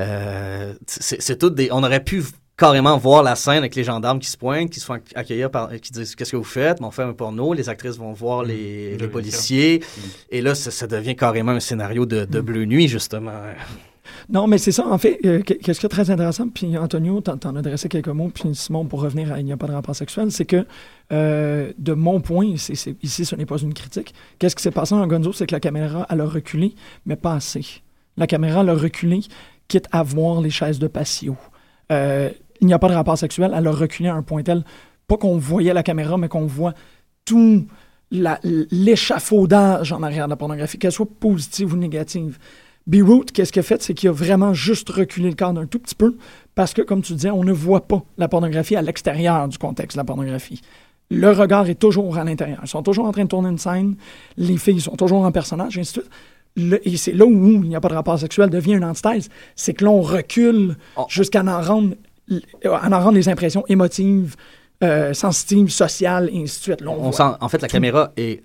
euh, 0.00 0.74
c'est 0.86 1.22
c'est 1.22 1.38
tout 1.38 1.50
des. 1.50 1.68
On 1.72 1.82
aurait 1.82 2.04
pu 2.04 2.22
carrément 2.56 2.96
voir 2.96 3.22
la 3.22 3.36
scène 3.36 3.58
avec 3.58 3.74
les 3.74 3.84
gendarmes 3.84 4.18
qui 4.18 4.28
se 4.30 4.36
pointent, 4.38 4.70
qui 4.70 4.80
se 4.80 4.86
font 4.86 4.98
accueillir 5.14 5.50
par, 5.50 5.70
qui 5.80 5.92
disent 5.92 6.14
qu'est-ce 6.14 6.32
que 6.32 6.36
vous 6.36 6.44
faites, 6.44 6.80
Mais 6.80 6.86
on 6.86 6.90
fait 6.90 7.02
un 7.02 7.12
porno, 7.12 7.52
les 7.52 7.68
actrices 7.68 7.96
vont 7.98 8.12
voir 8.12 8.44
Mm. 8.44 8.48
les, 8.48 9.08
policiers, 9.12 9.82
et 10.30 10.40
là 10.40 10.54
ça, 10.54 10.70
ça 10.70 10.86
devient 10.86 11.16
carrément 11.16 11.52
un 11.52 11.60
scénario 11.60 12.06
de, 12.06 12.22
Mm. 12.22 12.26
de 12.26 12.40
Bleu 12.40 12.64
Nuit 12.64 12.88
justement. 12.88 13.32
Non, 14.28 14.46
mais 14.46 14.58
c'est 14.58 14.72
ça. 14.72 14.86
En 14.86 14.98
fait, 14.98 15.18
euh, 15.24 15.40
qu- 15.42 15.58
qu'est-ce 15.58 15.78
qui 15.80 15.86
est 15.86 15.90
très 15.90 16.10
intéressant, 16.10 16.48
puis 16.48 16.76
Antonio, 16.78 17.20
t'en 17.20 17.36
t'en 17.36 17.54
as 17.56 17.58
adressé 17.58 17.88
quelques 17.88 18.08
mots, 18.08 18.30
puis 18.32 18.54
Simon, 18.54 18.84
pour 18.84 19.00
revenir 19.02 19.32
à 19.32 19.38
Il 19.40 19.44
n'y 19.44 19.52
a 19.52 19.56
pas 19.56 19.66
de 19.66 19.72
rapport 19.72 19.94
sexuel, 19.94 20.30
c'est 20.32 20.44
que, 20.46 20.64
euh, 21.12 21.72
de 21.78 21.92
mon 21.92 22.20
point, 22.20 22.54
c'est- 22.56 22.74
c'est- 22.76 22.96
ici, 23.02 23.24
ce 23.24 23.36
n'est 23.36 23.46
pas 23.46 23.58
une 23.58 23.74
critique, 23.74 24.14
qu'est-ce 24.38 24.56
qui 24.56 24.62
s'est 24.62 24.70
passé 24.70 24.94
en 24.94 25.06
Gonzo, 25.06 25.32
c'est 25.32 25.46
que 25.46 25.54
la 25.54 25.60
caméra, 25.60 26.06
elle 26.10 26.20
a 26.20 26.24
reculé, 26.26 26.74
mais 27.04 27.16
pas 27.16 27.34
assez. 27.34 27.64
La 28.16 28.26
caméra, 28.26 28.62
elle 28.62 28.70
a 28.70 28.74
reculé, 28.74 29.20
quitte 29.68 29.86
à 29.92 30.02
voir 30.02 30.40
les 30.40 30.50
chaises 30.50 30.78
de 30.78 30.86
patio. 30.86 31.36
Euh, 31.92 32.30
il 32.60 32.66
n'y 32.66 32.72
a 32.72 32.78
pas 32.78 32.88
de 32.88 32.94
rapport 32.94 33.16
sexuel, 33.18 33.52
elle 33.54 33.66
a 33.66 33.70
reculé 33.70 34.08
à 34.08 34.14
un 34.14 34.22
point 34.22 34.42
tel, 34.42 34.64
pas 35.08 35.16
qu'on 35.16 35.36
voyait 35.38 35.74
la 35.74 35.82
caméra, 35.82 36.16
mais 36.18 36.28
qu'on 36.28 36.46
voit 36.46 36.74
tout 37.24 37.66
l'échafaudage 38.10 39.92
en 39.92 40.02
arrière 40.02 40.26
de 40.26 40.30
la 40.30 40.36
pornographie, 40.36 40.78
qu'elle 40.78 40.92
soit 40.92 41.08
positive 41.20 41.74
ou 41.74 41.76
négative. 41.76 42.38
B-Root, 42.86 43.24
qu'est-ce 43.34 43.52
qu'il 43.52 43.60
a 43.60 43.64
fait? 43.64 43.82
C'est 43.82 43.94
qu'il 43.94 44.08
a 44.08 44.12
vraiment 44.12 44.54
juste 44.54 44.88
reculé 44.90 45.28
le 45.28 45.34
cadre 45.34 45.60
un 45.60 45.66
tout 45.66 45.80
petit 45.80 45.96
peu 45.96 46.16
parce 46.54 46.72
que, 46.72 46.82
comme 46.82 47.02
tu 47.02 47.14
disais, 47.14 47.30
on 47.30 47.42
ne 47.42 47.52
voit 47.52 47.86
pas 47.88 48.02
la 48.16 48.28
pornographie 48.28 48.76
à 48.76 48.82
l'extérieur 48.82 49.48
du 49.48 49.58
contexte 49.58 49.96
de 49.96 50.00
la 50.00 50.04
pornographie. 50.04 50.60
Le 51.10 51.30
regard 51.30 51.68
est 51.68 51.74
toujours 51.80 52.16
à 52.16 52.24
l'intérieur. 52.24 52.60
Ils 52.62 52.68
sont 52.68 52.82
toujours 52.82 53.06
en 53.06 53.12
train 53.12 53.24
de 53.24 53.28
tourner 53.28 53.48
une 53.48 53.58
scène, 53.58 53.96
les 54.36 54.56
filles 54.56 54.80
sont 54.80 54.96
toujours 54.96 55.24
en 55.24 55.32
personnage, 55.32 55.76
et 55.76 55.80
ainsi 55.80 55.98
de 55.98 56.02
suite. 56.02 56.12
Le- 56.56 56.88
et 56.88 56.96
c'est 56.96 57.12
là 57.12 57.26
où 57.26 57.30
il 57.62 57.68
n'y 57.68 57.76
a 57.76 57.80
pas 57.80 57.88
de 57.88 57.94
rapport 57.94 58.18
sexuel 58.18 58.50
devient 58.50 58.74
une 58.74 58.84
antithèse. 58.84 59.28
C'est 59.56 59.74
que 59.74 59.84
l'on 59.84 60.00
recule 60.00 60.76
jusqu'à 61.08 61.42
en 61.44 61.60
rendre, 61.60 61.94
à 62.64 62.88
en 62.88 63.00
rendre 63.00 63.12
les 63.16 63.28
impressions 63.28 63.64
émotives, 63.68 64.36
euh, 64.82 65.14
sensitives, 65.14 65.70
sociales, 65.70 66.28
et 66.32 66.42
ainsi 66.42 66.58
de 66.58 66.62
suite. 66.62 66.80
Là, 66.80 66.90
on 66.90 67.12
sent, 67.12 67.22
en 67.40 67.48
fait, 67.48 67.62
la 67.62 67.68
tout. 67.68 67.72
caméra 67.72 68.12
est 68.16 68.42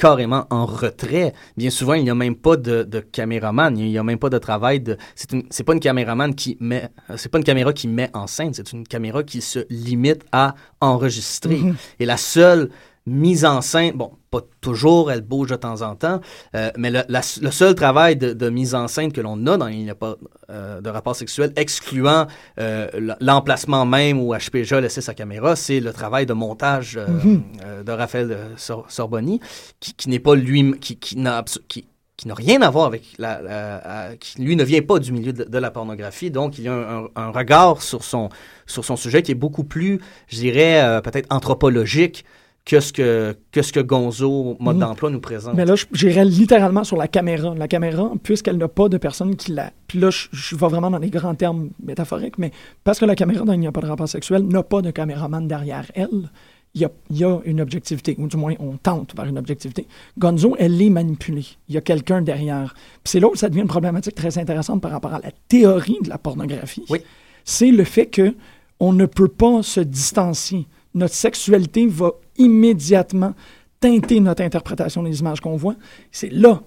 carrément 0.00 0.46
en 0.50 0.64
retrait. 0.64 1.34
Bien 1.58 1.68
souvent, 1.68 1.92
il 1.92 2.04
n'y 2.04 2.10
a 2.10 2.14
même 2.14 2.34
pas 2.34 2.56
de, 2.56 2.82
de 2.82 3.00
caméraman, 3.00 3.76
il 3.76 3.88
n'y 3.88 3.98
a 3.98 4.02
même 4.02 4.18
pas 4.18 4.30
de 4.30 4.38
travail 4.38 4.80
de. 4.80 4.96
C'est 5.14 5.32
une, 5.32 5.42
c'est 5.50 5.62
pas 5.62 5.74
une 5.74 5.80
caméraman 5.80 6.34
qui 6.34 6.56
met, 6.58 6.88
c'est 7.16 7.28
pas 7.28 7.38
une 7.38 7.44
caméra 7.44 7.72
qui 7.74 7.86
met 7.86 8.10
en 8.14 8.26
scène, 8.26 8.54
c'est 8.54 8.72
une 8.72 8.86
caméra 8.86 9.22
qui 9.22 9.42
se 9.42 9.66
limite 9.68 10.24
à 10.32 10.54
enregistrer. 10.80 11.56
Mhm. 11.58 11.76
Et 11.98 12.06
la 12.06 12.16
seule 12.16 12.70
mise 13.10 13.44
en 13.44 13.60
scène, 13.60 13.94
bon, 13.96 14.12
pas 14.30 14.40
toujours, 14.60 15.10
elle 15.10 15.22
bouge 15.22 15.48
de 15.50 15.56
temps 15.56 15.82
en 15.82 15.96
temps, 15.96 16.20
euh, 16.54 16.70
mais 16.76 16.90
le, 16.90 17.02
la- 17.08 17.20
le 17.42 17.50
seul 17.50 17.74
travail 17.74 18.16
de, 18.16 18.32
de 18.32 18.48
mise 18.50 18.74
en 18.74 18.86
scène 18.88 19.12
que 19.12 19.20
l'on 19.20 19.44
a 19.46 19.56
dans 19.56 19.66
Il 19.68 19.82
n'y 19.82 19.90
a 19.90 19.94
pas 19.94 20.16
euh, 20.50 20.80
de 20.80 20.88
rapport 20.90 21.16
sexuel, 21.16 21.52
excluant 21.56 22.26
euh, 22.58 22.88
l'emplacement 23.20 23.84
même 23.86 24.20
où 24.20 24.34
HPG 24.34 24.72
a 24.74 24.80
laissé 24.80 25.00
sa 25.00 25.14
caméra, 25.14 25.56
c'est 25.56 25.80
le 25.80 25.92
travail 25.92 26.26
de 26.26 26.32
montage 26.32 26.96
euh, 26.96 27.06
Mhm. 27.08 27.84
de 27.84 27.92
Raphaël 27.92 28.36
Sor- 28.56 28.86
Sorboni, 28.88 29.40
qui, 29.80 29.94
qui 29.94 30.08
n'est 30.08 30.20
pas 30.20 30.34
lui, 30.34 30.72
qui, 30.80 30.96
qui 30.96 31.18
n'a 31.18 31.44
qui, 31.68 31.86
qui 32.16 32.28
n'a 32.28 32.34
rien 32.34 32.60
à 32.62 32.68
voir 32.70 32.84
avec 32.86 33.02
la, 33.18 33.40
la- 33.42 33.76
à- 34.10 34.16
qui 34.16 34.42
lui 34.42 34.54
ne 34.54 34.62
vient 34.62 34.82
pas 34.82 34.98
du 34.98 35.10
milieu 35.10 35.32
de, 35.32 35.44
de 35.44 35.58
la 35.58 35.70
pornographie, 35.70 36.30
donc 36.30 36.58
il 36.58 36.64
y 36.64 36.68
a 36.68 36.74
un, 36.74 37.04
un- 37.04 37.08
un 37.16 37.30
regard 37.30 37.82
sur 37.82 38.04
son 38.04 38.28
sur 38.66 38.84
son 38.84 38.94
sujet 38.94 39.22
qui 39.22 39.32
est 39.32 39.34
beaucoup 39.46 39.64
plus, 39.64 40.00
je 40.28 40.36
dirais 40.36 40.82
euh, 40.82 41.00
peut-être 41.00 41.26
anthropologique 41.34 42.24
que 42.64 42.78
ce 42.80 42.92
que 42.92 43.36
que 43.52 43.62
ce 43.62 43.72
que 43.72 43.80
Gonzo 43.80 44.56
mode 44.60 44.76
Mhm. 44.76 44.80
d'emploi 44.80 45.10
nous 45.10 45.20
présente. 45.20 45.54
Mais 45.56 45.64
là, 45.64 45.74
je- 45.76 45.86
j'irais 45.92 46.24
littéralement 46.24 46.84
sur 46.84 46.96
la 46.96 47.08
caméra. 47.08 47.54
La 47.56 47.68
caméra, 47.68 48.12
puisqu'elle 48.22 48.58
n'a 48.58 48.68
pas 48.68 48.88
de 48.88 48.98
personne 48.98 49.34
qui 49.36 49.52
la. 49.52 49.72
Puis 49.88 49.98
là, 49.98 50.10
je, 50.10 50.28
je 50.32 50.54
vais 50.56 50.68
vraiment 50.68 50.90
dans 50.90 50.98
les 50.98 51.10
grands 51.10 51.34
termes 51.34 51.70
métaphoriques, 51.82 52.38
mais 52.38 52.52
parce 52.84 52.98
que 52.98 53.04
la 53.06 53.14
caméra, 53.16 53.44
dans 53.44 53.52
Il 53.54 53.60
n'y 53.60 53.66
a 53.66 53.72
pas 53.72 53.80
de 53.80 53.86
rapport 53.86 54.08
sexuel, 54.08 54.42
n'a 54.46 54.62
pas 54.62 54.82
de 54.82 54.90
caméraman 54.90 55.48
derrière 55.48 55.90
elle, 55.94 56.30
il 56.74 56.82
y 56.82 56.84
a, 56.84 56.90
il 57.10 57.16
y 57.18 57.24
a 57.24 57.38
une 57.46 57.60
objectivité, 57.60 58.14
ou 58.18 58.28
du 58.28 58.36
moins, 58.36 58.54
on 58.60 58.76
tente 58.76 59.16
vers 59.16 59.24
une 59.26 59.38
objectivité. 59.38 59.88
Gonzo, 60.18 60.54
elle 60.58 60.80
est 60.80 60.90
manipulée. 60.90 61.46
Il 61.68 61.74
y 61.74 61.78
a 61.78 61.80
quelqu'un 61.80 62.22
derrière. 62.22 62.74
Puis 63.02 63.10
c'est 63.12 63.20
là 63.20 63.26
où 63.28 63.34
ça 63.34 63.48
devient 63.48 63.62
une 63.62 63.66
problématique 63.68 64.14
très 64.14 64.38
intéressante 64.38 64.80
par 64.80 64.92
rapport 64.92 65.12
à 65.14 65.18
la 65.18 65.32
théorie 65.48 65.98
de 66.04 66.08
la 66.08 66.18
pornographie. 66.18 66.84
Oui. 66.88 67.00
C'est 67.44 67.72
le 67.72 67.82
fait 67.84 68.06
que 68.06 68.34
on 68.78 68.92
ne 68.92 69.06
peut 69.06 69.28
pas 69.28 69.62
se 69.64 69.80
distancier. 69.80 70.66
Notre 70.94 71.14
sexualité 71.14 71.86
va 71.86 72.12
immédiatement 72.40 73.34
teinter 73.80 74.20
notre 74.20 74.42
interprétation 74.42 75.02
des 75.02 75.20
images 75.20 75.40
qu'on 75.40 75.56
voit. 75.56 75.76
C'est 76.12 76.30
là, 76.30 76.62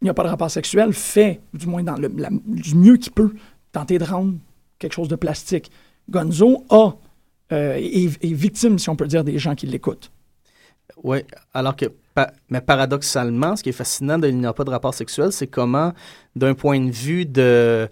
il 0.00 0.04
n'y 0.04 0.10
a 0.10 0.14
pas 0.14 0.24
de 0.24 0.28
rapport 0.28 0.50
sexuel, 0.50 0.92
fait, 0.92 1.40
du 1.54 1.66
moins 1.66 1.82
du 1.82 2.74
mieux 2.74 2.96
qu'il 2.96 3.12
peut, 3.12 3.32
tenter 3.72 3.98
de 3.98 4.04
rendre 4.04 4.34
quelque 4.78 4.92
chose 4.92 5.08
de 5.08 5.16
plastique. 5.16 5.70
Gonzo 6.10 6.64
euh, 7.52 7.74
est, 7.76 8.32
victime, 8.32 8.78
si 8.78 8.90
on 8.90 8.96
peut 8.96 9.06
dire, 9.06 9.24
des 9.24 9.38
gens 9.38 9.54
qui 9.54 9.66
l'écoutent. 9.66 10.10
Oui, 11.02 11.18
alors 11.54 11.76
que, 11.76 11.86
mais 12.48 12.60
paradoxalement, 12.60 13.56
ce 13.56 13.62
qui 13.62 13.70
est 13.70 13.72
fascinant 13.72 14.18
de 14.18 14.28
Il 14.28 14.38
n'y 14.38 14.46
a 14.46 14.52
pas 14.52 14.64
de 14.64 14.70
rapport 14.70 14.94
sexuel, 14.94 15.32
c'est 15.32 15.46
comment, 15.46 15.92
d'un 16.34 16.54
point 16.54 16.80
de 16.80 16.90
vue 16.90 17.26
de 17.26 17.88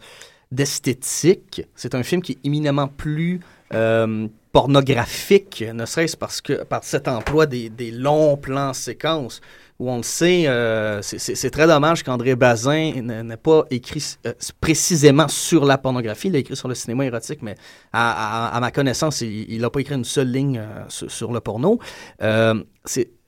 d'esthétique, 0.52 1.62
c'est 1.74 1.96
un 1.96 2.04
film 2.04 2.22
qui 2.22 2.32
est 2.32 2.38
éminemment 2.44 2.86
plus 2.86 3.40
euh, 3.72 4.28
pornographique, 4.54 5.64
ne 5.74 5.84
serait-ce 5.84 6.16
parce 6.16 6.40
que 6.40 6.62
par 6.62 6.84
cet 6.84 7.08
emploi 7.08 7.46
des, 7.46 7.70
des 7.70 7.90
longs 7.90 8.36
plans 8.36 8.72
séquences 8.72 9.40
où 9.80 9.90
on 9.90 9.96
le 9.96 10.02
sait, 10.04 10.44
euh, 10.46 11.02
c'est- 11.02 11.50
très 11.50 11.66
dommage 11.66 12.02
qu'André 12.04 12.36
Bazin 12.36 12.92
n'ait 13.02 13.36
pas 13.36 13.64
écrit 13.70 14.04
euh, 14.26 14.32
précisément 14.60 15.26
sur 15.28 15.64
la 15.64 15.78
pornographie. 15.78 16.28
Il 16.28 16.36
a 16.36 16.38
écrit 16.38 16.54
sur 16.56 16.68
le 16.68 16.74
cinéma 16.76 17.04
érotique, 17.06 17.40
mais 17.42 17.56
à, 17.92 18.48
à- 18.52 18.56
à 18.56 18.60
ma 18.60 18.70
connaissance, 18.70 19.20
il 19.20 19.60
n'a 19.60 19.70
pas 19.70 19.80
écrit 19.80 19.96
une 19.96 20.04
seule 20.04 20.30
ligne 20.30 20.58
euh, 20.58 20.84
sur, 20.88 21.10
sur 21.10 21.32
le 21.32 21.40
porno. 21.40 21.78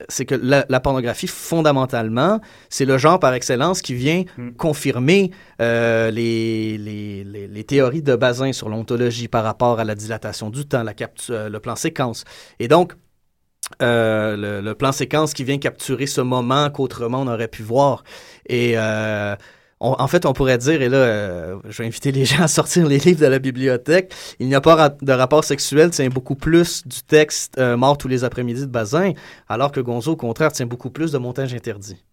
C'est 0.09 0.25
que 0.25 0.35
la, 0.35 0.65
la 0.69 0.79
pornographie, 0.79 1.27
fondamentalement, 1.27 2.39
c'est 2.69 2.85
le 2.85 2.97
genre 2.99 3.19
par 3.19 3.33
excellence 3.33 3.81
qui 3.81 3.95
vient 3.95 4.23
confirmer 4.57 5.31
euh, 5.61 6.11
les, 6.11 6.77
les, 6.77 7.23
les, 7.23 7.47
les 7.47 7.63
théories 7.63 8.03
de 8.03 8.15
Bazin 8.15 8.53
sur 8.53 8.69
l'ontologie 8.69 9.27
par 9.27 9.43
rapport 9.43 9.79
à 9.79 9.83
la 9.83 9.95
dilatation 9.95 10.49
du 10.51 10.65
temps, 10.67 10.83
la 10.83 10.93
le 11.29 11.57
plan 11.59 11.75
séquence. 11.75 12.23
Et 12.59 12.67
donc, 12.67 12.93
euh, 13.81 14.61
le, 14.61 14.75
plan 14.75 14.91
séquence 14.91 15.33
qui 15.33 15.43
vient 15.43 15.57
capturer 15.57 16.07
ce 16.07 16.21
moment 16.21 16.69
qu'autrement 16.69 17.21
on 17.21 17.27
aurait 17.27 17.47
pu 17.47 17.63
voir. 17.63 18.03
Et 18.47 18.73
euh, 18.77 19.35
en 19.79 20.07
fait, 20.07 20.25
on 20.25 20.33
pourrait 20.33 20.57
dire, 20.57 20.81
et 20.81 20.89
là, 20.89 20.97
euh, 20.97 21.57
je 21.69 21.81
vais 21.81 21.87
inviter 21.87 22.11
les 22.11 22.25
gens 22.25 22.43
à 22.43 22.47
sortir 22.47 22.87
les 22.87 22.97
livres 22.97 23.21
de 23.21 23.27
la 23.27 23.39
bibliothèque, 23.39 24.13
il 24.39 24.47
n'y 24.47 24.55
a 24.55 24.61
pas 24.61 24.89
de 24.89 25.11
rapport 25.11 25.43
sexuel, 25.43 25.91
tient 25.91 26.09
beaucoup 26.09 26.35
plus 26.35 26.85
du 26.87 27.01
texte 27.01 27.57
euh, 27.59 27.77
Mort 27.77 27.97
tous 27.97 28.07
les 28.07 28.23
après-midi 28.23 28.61
de 28.61 28.65
Bazin, 28.65 29.13
alors 29.47 29.71
que 29.71 29.79
Gonzo, 29.79 30.13
au 30.13 30.15
contraire, 30.15 30.51
tient 30.51 30.65
beaucoup 30.65 30.89
plus 30.89 31.11
de 31.11 31.17
montage 31.17 31.53
interdit. 31.53 32.03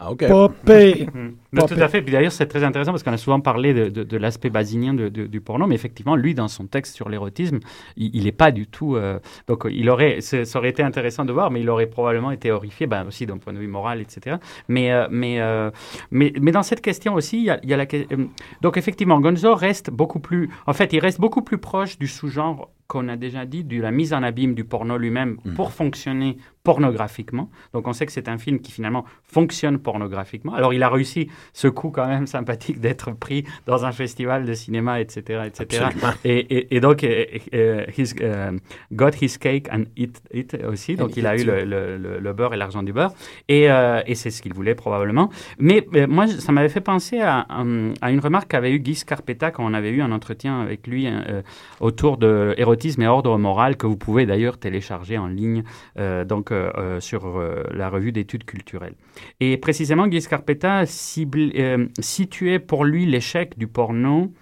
Ah, 0.00 0.12
OK. 0.12 0.26
Pas 0.28 0.48
pire. 0.64 1.08
Mais 1.52 1.60
Pas 1.60 1.66
tout 1.66 1.74
à 1.74 1.88
fait. 1.88 2.02
Puis 2.02 2.12
d'ailleurs, 2.12 2.30
c'est 2.32 2.46
très 2.46 2.62
intéressant 2.62 2.92
parce 2.92 3.02
qu'on 3.02 3.12
a 3.12 3.16
souvent 3.16 3.40
parlé 3.40 3.74
de, 3.74 3.88
de- 3.88 4.04
de 4.04 4.16
l'aspect 4.16 4.48
basinien 4.50 4.94
de- 4.94 5.08
de- 5.08 5.26
du 5.26 5.40
porno, 5.40 5.66
mais 5.66 5.74
effectivement, 5.74 6.14
lui, 6.14 6.34
dans 6.34 6.46
son 6.48 6.66
texte 6.66 6.94
sur 6.94 7.08
l'érotisme, 7.08 7.58
il 7.96 8.24
n'est 8.24 8.32
pas 8.32 8.50
du 8.52 8.66
tout. 8.66 8.94
euh, 8.96 9.18
donc, 9.48 9.66
il 9.70 9.88
aurait, 9.90 10.20
ça 10.20 10.44
aurait 10.58 10.68
été 10.68 10.82
intéressant 10.82 11.24
de 11.24 11.32
voir, 11.32 11.50
mais 11.50 11.60
il 11.60 11.68
aurait 11.68 11.86
probablement 11.86 12.30
été 12.30 12.50
horrifié, 12.52 12.86
ben, 12.86 13.06
aussi 13.08 13.26
d'un 13.26 13.38
point 13.38 13.52
de 13.52 13.58
vue 13.58 13.66
moral, 13.66 14.00
etc. 14.00 14.36
Mais, 14.68 14.92
euh, 14.92 15.08
mais, 15.10 15.40
euh, 15.40 15.70
mais, 16.12 16.32
mais 16.40 16.52
dans 16.52 16.62
cette 16.62 16.80
question 16.80 17.14
aussi, 17.14 17.38
il 17.38 17.44
y 17.44 17.50
a, 17.50 17.58
il 17.64 17.68
y 17.70 17.74
a 17.74 17.76
la 17.76 17.86
que- 17.86 17.96
euh, 17.96 18.26
Donc, 18.62 18.76
effectivement, 18.76 19.20
Gonzo 19.20 19.54
reste 19.54 19.90
beaucoup 19.90 20.20
plus. 20.20 20.48
En 20.66 20.74
fait, 20.74 20.92
il 20.92 21.00
reste 21.00 21.20
beaucoup 21.20 21.42
plus 21.42 21.58
proche 21.58 21.98
du 21.98 22.06
sous-genre 22.06 22.70
qu'on 22.88 23.08
a 23.08 23.16
déjà 23.16 23.44
dit, 23.44 23.64
de 23.64 23.80
la 23.82 23.90
mise 23.90 24.14
en 24.14 24.22
abîme 24.22 24.54
du 24.54 24.64
porno 24.64 24.96
lui-même 24.96 25.36
pour 25.54 25.72
fonctionner 25.72 26.38
pornographiquement. 26.64 27.50
Donc 27.72 27.86
on 27.86 27.92
sait 27.92 28.04
que 28.06 28.12
c'est 28.12 28.28
un 28.28 28.36
film 28.38 28.60
qui 28.60 28.72
finalement 28.72 29.04
fonctionne 29.22 29.78
pornographiquement. 29.78 30.54
Alors 30.54 30.72
il 30.74 30.82
a 30.82 30.88
réussi 30.88 31.28
ce 31.52 31.68
coup 31.68 31.90
quand 31.90 32.06
même 32.06 32.26
sympathique 32.36 32.80
d'être 32.80 33.12
pris 33.12 33.44
dans 33.66 33.84
un 33.84 33.92
festival 33.92 34.44
de 34.46 34.54
cinéma, 34.54 35.00
etc. 35.00 35.42
etc. 35.46 35.84
Et, 36.24 36.38
et, 36.38 36.76
et 36.76 36.80
donc 36.80 37.02
he's, 37.02 38.14
euh, 38.22 38.52
got 38.92 39.10
his 39.20 39.38
cake 39.38 39.68
and 39.72 39.84
eat 39.96 40.20
it 40.32 40.56
aussi. 40.66 40.96
Donc 40.96 41.16
il 41.16 41.26
a 41.26 41.36
eu 41.36 41.44
le, 41.44 41.64
le- 41.64 41.96
le- 41.98 42.18
le 42.20 42.32
beurre 42.32 42.54
et 42.54 42.56
l'argent 42.56 42.82
du 42.82 42.92
beurre. 42.92 43.12
Et, 43.48 43.70
euh, 43.70 44.00
c'est 44.14 44.30
ce 44.30 44.42
qu'il 44.42 44.52
voulait 44.54 44.74
probablement. 44.74 45.30
Mais 45.58 45.86
euh, 45.94 46.06
moi, 46.08 46.26
ça 46.26 46.52
m'avait 46.52 46.68
fait 46.68 46.80
penser 46.80 47.20
à, 47.20 47.46
euh, 47.60 47.92
à 48.00 48.10
une 48.10 48.20
remarque 48.20 48.48
qu'avait 48.50 48.72
eu 48.72 48.78
Guy 48.80 48.94
Scarpetta 48.94 49.50
quand 49.50 49.64
on 49.64 49.74
avait 49.74 49.90
eu 49.90 50.00
un 50.02 50.10
entretien 50.12 50.60
avec 50.60 50.86
lui 50.86 51.06
euh, 51.06 51.42
autour 51.80 52.16
de 52.16 52.54
érotisme 52.78 53.02
et 53.02 53.08
ordre 53.08 53.36
moral 53.38 53.76
que 53.76 53.88
vous 53.88 53.96
pouvez 53.96 54.24
d'ailleurs 54.24 54.58
télécharger 54.58 55.18
en 55.18 55.26
ligne 55.26 55.64
euh, 55.98 56.24
donc 56.24 56.52
euh, 56.52 56.70
euh, 56.78 57.00
sur 57.00 57.42
la 57.72 57.88
revue 57.88 58.12
d'études 58.12 58.44
culturelles. 58.44 58.94
Et 59.40 59.56
précisément, 59.56 60.06
Guy 60.06 60.20
Scarpetta 60.20 60.84
situait 60.86 62.58
pour 62.60 62.84
lui 62.84 63.04
l'échec 63.04 63.58
du 63.58 63.66
porno 63.66 64.32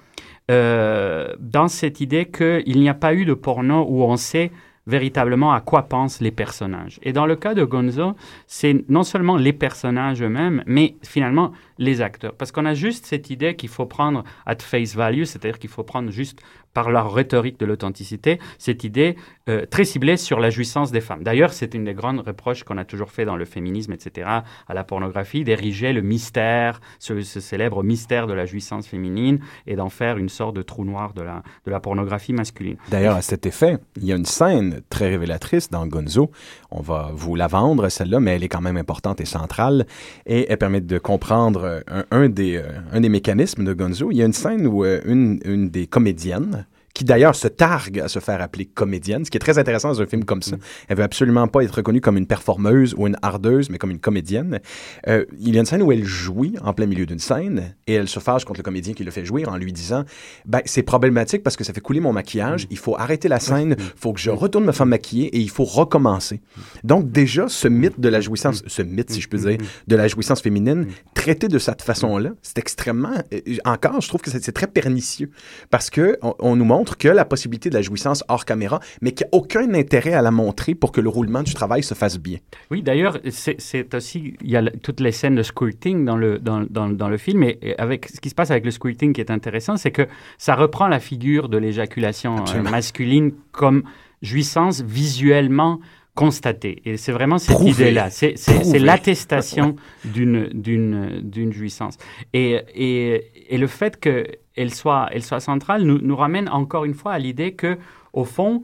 dans 0.49 1.68
cette 1.68 2.01
idée 2.01 2.27
qu'il 2.27 2.79
n'y 2.79 2.88
a 2.88 2.94
pas 2.94 3.14
eu 3.14 3.25
de 3.25 3.35
porno 3.35 3.87
où 3.88 4.03
on 4.03 4.16
sait 4.16 4.51
véritablement 4.87 5.53
à 5.53 5.61
quoi 5.61 5.83
pensent 5.83 6.20
les 6.20 6.31
personnages. 6.31 7.01
Et 7.03 7.12
dans 7.12 7.27
le 7.27 7.35
cas 7.37 7.55
de 7.55 7.64
Gonzo, 7.64 8.14
c'est 8.46 8.85
non 8.88 9.03
seulement 9.03 9.37
les 9.37 9.53
personnages 9.53 10.22
eux-mêmes, 10.22 10.62
mais 10.66 10.94
finalement 11.03 11.53
les 11.79 12.01
acteurs. 12.01 12.35
Parce 12.35 12.53
qu'on 12.53 12.67
a 12.67 12.75
juste 12.75 13.07
cette 13.07 13.31
idée 13.31 13.57
qu'il 13.57 13.69
faut 13.69 13.87
prendre 13.87 14.25
at 14.47 14.57
face 14.61 14.95
value, 14.95 15.25
c'est-à-dire 15.25 15.59
qu'il 15.59 15.71
faut 15.71 15.85
prendre 15.85 16.11
juste 16.11 16.41
par 16.77 16.91
leur 16.91 17.15
rhétorique 17.15 17.59
de 17.59 17.65
l'authenticité, 17.65 18.39
cette 18.59 18.85
idée 18.85 19.17
euh, 19.49 19.65
très 19.65 19.87
ciblée 19.87 20.19
sur 20.19 20.41
la 20.41 20.51
jouissance 20.51 20.93
des 20.93 21.01
femmes. 21.01 21.23
D'ailleurs, 21.23 21.55
c'est 21.55 21.73
une 21.73 21.85
des 21.85 21.95
grandes 21.95 22.21
reproches 22.21 22.65
qu'on 22.65 22.77
a 22.77 22.85
toujours 22.85 23.11
fait 23.11 23.25
dans 23.25 23.37
le 23.37 23.47
féminisme, 23.47 23.93
etc., 23.93 24.29
à 24.69 24.75
la 24.75 24.85
pornographie, 24.85 25.43
d'ériger 25.43 25.95
le 25.95 26.03
mystère, 26.03 26.83
ce, 26.99 27.23
ce 27.23 27.41
célèbre 27.41 27.83
mystère 27.83 28.27
de 28.27 28.35
la 28.35 28.45
jouissance 28.45 28.87
féminine, 28.87 29.39
et 29.67 29.75
d'en 29.75 29.89
faire 29.89 30.19
une 30.19 30.29
sorte 30.29 30.55
de 30.55 30.61
trou 30.61 30.85
noir 30.85 31.15
de 31.15 31.23
la, 31.23 31.43
de 31.65 31.71
la 31.71 31.81
pornographie 31.81 32.35
masculine. 32.35 32.77
D'ailleurs, 32.91 33.17
à 33.17 33.23
cet 33.23 33.47
effet, 33.47 33.79
il 33.97 34.05
y 34.05 34.12
a 34.12 34.17
une 34.17 34.27
scène 34.27 34.83
très 34.91 35.09
révélatrice 35.09 35.71
dans 35.71 35.87
Gonzo. 35.87 36.31
On 36.71 36.83
va 36.83 37.11
vous 37.15 37.37
la 37.37 37.47
vendre, 37.47 37.89
celle-là, 37.89 38.21
mais 38.21 38.37
elle 38.37 38.45
est 38.45 38.49
quand 38.49 38.61
même 38.61 38.77
importante 38.77 39.23
et 39.23 39.25
centrale. 39.25 39.87
Et 40.27 40.45
elle 40.51 40.59
permet 40.59 40.83
de 40.83 40.99
comprendre 40.99 41.66
un, 41.67 42.05
un 42.11 42.29
des, 42.29 42.57
euh, 42.57 42.63
un 42.93 43.01
des 43.01 43.09
mécanismes 43.09 43.65
de 43.65 43.73
Gonzo. 43.73 44.11
Il 44.11 44.17
y 44.17 44.23
a 44.23 44.27
une 44.27 44.33
scène 44.33 44.67
où 44.67 44.85
euh, 44.85 45.01
une, 45.07 45.41
une 45.45 45.71
des 45.71 45.87
comédiennes, 45.87 46.67
qui 46.97 47.05
d'ailleurs 47.05 47.35
se 47.35 47.47
targue 47.47 48.01
à 48.01 48.09
se 48.09 48.21
faire 48.21 48.41
appeler 48.41 48.65
comédienne, 48.65 49.23
ce 49.27 49.31
qui 49.31 49.37
est 49.37 49.41
très 49.41 49.59
intéressant 49.59 49.89
dans 49.89 50.01
un 50.01 50.07
film 50.07 50.25
comme 50.25 50.41
ça. 50.41 50.57
Elle 50.89 50.97
veut 50.97 51.03
absolument 51.03 51.47
pas 51.47 51.63
être 51.63 51.75
reconnue 51.75 52.01
comme 52.01 52.17
une 52.17 52.27
performeuse 52.27 52.95
ou 52.97 53.07
une 53.07 53.19
hardeuse, 53.21 53.69
mais 53.69 53.77
comme 53.77 53.91
une 53.91 53.99
comédienne. 53.99 54.61
Euh, 55.07 55.27
il 55.39 55.55
y 55.55 55.59
a 55.59 55.61
une 55.61 55.67
scène 55.67 55.83
où 55.83 55.93
elle 55.93 56.05
jouit 56.07 56.55
en 56.63 56.73
plein 56.73 56.87
milieu 56.87 57.05
d'une 57.05 57.19
scène 57.19 57.75
et 57.87 57.93
elle 57.93 58.09
se 58.09 58.19
fâche 58.19 58.47
contre 58.47 58.61
le 58.61 58.63
comédien 58.63 58.95
qui 58.95 59.05
le 59.05 59.11
fait 59.11 59.27
jouir 59.27 59.51
en 59.51 59.59
lui 59.59 59.75
disant 59.75 60.05
ben, 60.47 60.63
c'est 60.65 60.83
problématique 60.83 61.43
parce 61.43 61.55
que 61.55 61.65
ça 61.65 61.75
fait 61.75 61.83
couler 61.83 62.01
mon 62.01 62.15
maquillage, 62.15 62.67
il 62.71 62.79
faut 62.79 62.97
arrêter 62.97 63.29
la 63.29 63.41
scène, 63.41 63.77
il 63.79 64.01
faut 64.01 64.15
que 64.15 64.21
je 64.21 64.31
retourne 64.31 64.65
me 64.65 64.73
faire 64.73 64.87
maquiller 64.87 65.27
et 65.37 65.39
il 65.39 65.51
faut 65.51 65.65
recommencer. 65.65 66.41
Donc 66.83 67.11
déjà, 67.11 67.47
ce 67.47 67.69
mythe 67.69 68.01
de 68.01 68.09
la 68.09 68.23
jouissance, 68.23 68.63
ce 68.67 68.81
mythe 68.81 69.11
si 69.11 69.21
je 69.21 69.29
peux 69.29 69.37
dire, 69.37 69.59
de 69.87 69.97
la 69.97 70.09
jouissance 70.09 70.41
féminine, 70.41 70.87
traité 71.13 71.49
de 71.49 71.59
cette 71.59 71.83
façon-là, 71.83 72.31
c'est 72.41 72.59
extrêmement... 72.59 73.23
euh, 73.35 73.41
encore, 73.67 74.01
je 74.01 74.09
trouve 74.09 74.23
que 74.23 74.31
c'est 74.31 74.43
c'est 74.43 74.53
très 74.53 74.67
pernicieux 74.67 75.31
parce 75.69 75.91
que 75.91 76.17
on, 76.23 76.35
on 76.39 76.57
nous 76.57 76.65
montre 76.65 76.86
montre 76.87 76.99
que 76.99 77.09
la 77.09 77.25
possibilité 77.25 77.68
de 77.68 77.75
la 77.75 77.83
jouissance 77.83 78.22
hors 78.29 78.44
caméra, 78.44 78.79
mais 79.03 79.11
qu'il 79.11 79.27
n'y 79.27 79.37
a 79.37 79.40
aucun 79.40 79.75
intérêt 79.75 80.12
à 80.12 80.22
la 80.22 80.31
montrer 80.31 80.77
pour 80.77 80.92
que 80.92 81.01
le 81.01 81.09
roulement 81.09 81.42
du 81.42 81.53
travail 81.53 81.83
se 81.83 81.94
fasse 81.94 82.18
bien. 82.18 82.38
Oui, 82.70 82.83
d'ailleurs, 82.83 83.18
c'est 83.29 83.94
aussi, 83.94 84.35
il 84.40 84.51
y 84.51 84.57
a 84.57 84.62
toutes 84.83 85.01
les 85.01 85.11
scènes 85.11 85.35
de 85.35 85.42
squirting 85.42 86.05
dans 86.05 86.16
le, 86.16 86.38
dans, 86.38 86.64
dans, 86.70 86.88
dans 86.88 87.09
le 87.09 87.16
film, 87.16 87.42
et, 87.42 87.75
avec 87.79 88.07
ce 88.07 88.20
qui 88.20 88.31
se 88.31 88.37
passe 88.37 88.53
avec 88.53 88.64
le 88.64 88.70
squirting 88.70 89.12
qui 89.12 89.20
est 89.20 89.33
intéressant, 89.33 89.77
c'est 89.77 89.90
que 89.90 90.07
ça 90.38 90.55
reprend 90.55 90.87
la 90.87 91.01
figure 91.01 91.49
de 91.49 91.59
l'éjaculation 91.59 92.37
euh, 92.55 92.62
masculine 92.62 93.33
comme 93.51 93.83
jouissance 94.22 94.83
visuellement 94.83 95.81
constatée. 96.17 96.83
Et 96.85 96.97
c'est 96.97 97.13
vraiment 97.13 97.39
cette 97.39 97.61
idée-là. 97.61 98.11
C'est 98.11 98.81
l'attestation 98.81 99.77
d'une 100.05 100.49
d'une 100.67 101.21
d'une 101.23 101.53
jouissance. 101.53 101.97
Et, 102.33 102.49
et, 102.75 103.55
et 103.55 103.59
le 103.59 103.69
fait 103.69 103.95
qu'elle 104.01 104.75
soit, 104.75 105.09
elle 105.13 105.23
soit 105.23 105.41
centrale 105.41 105.83
nous, 105.85 105.99
nous 106.01 106.17
ramène 106.17 106.49
encore 106.49 106.85
une 106.85 106.95
fois 106.95 107.13
à 107.13 107.21
l'idée 107.21 107.53
que, 107.55 107.79
au 108.13 108.25
fond, 108.25 108.63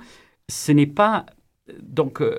ce 0.49 0.73
n'est 0.73 0.93
pas. 1.03 1.27
Donc. 1.81 2.21
euh, 2.21 2.39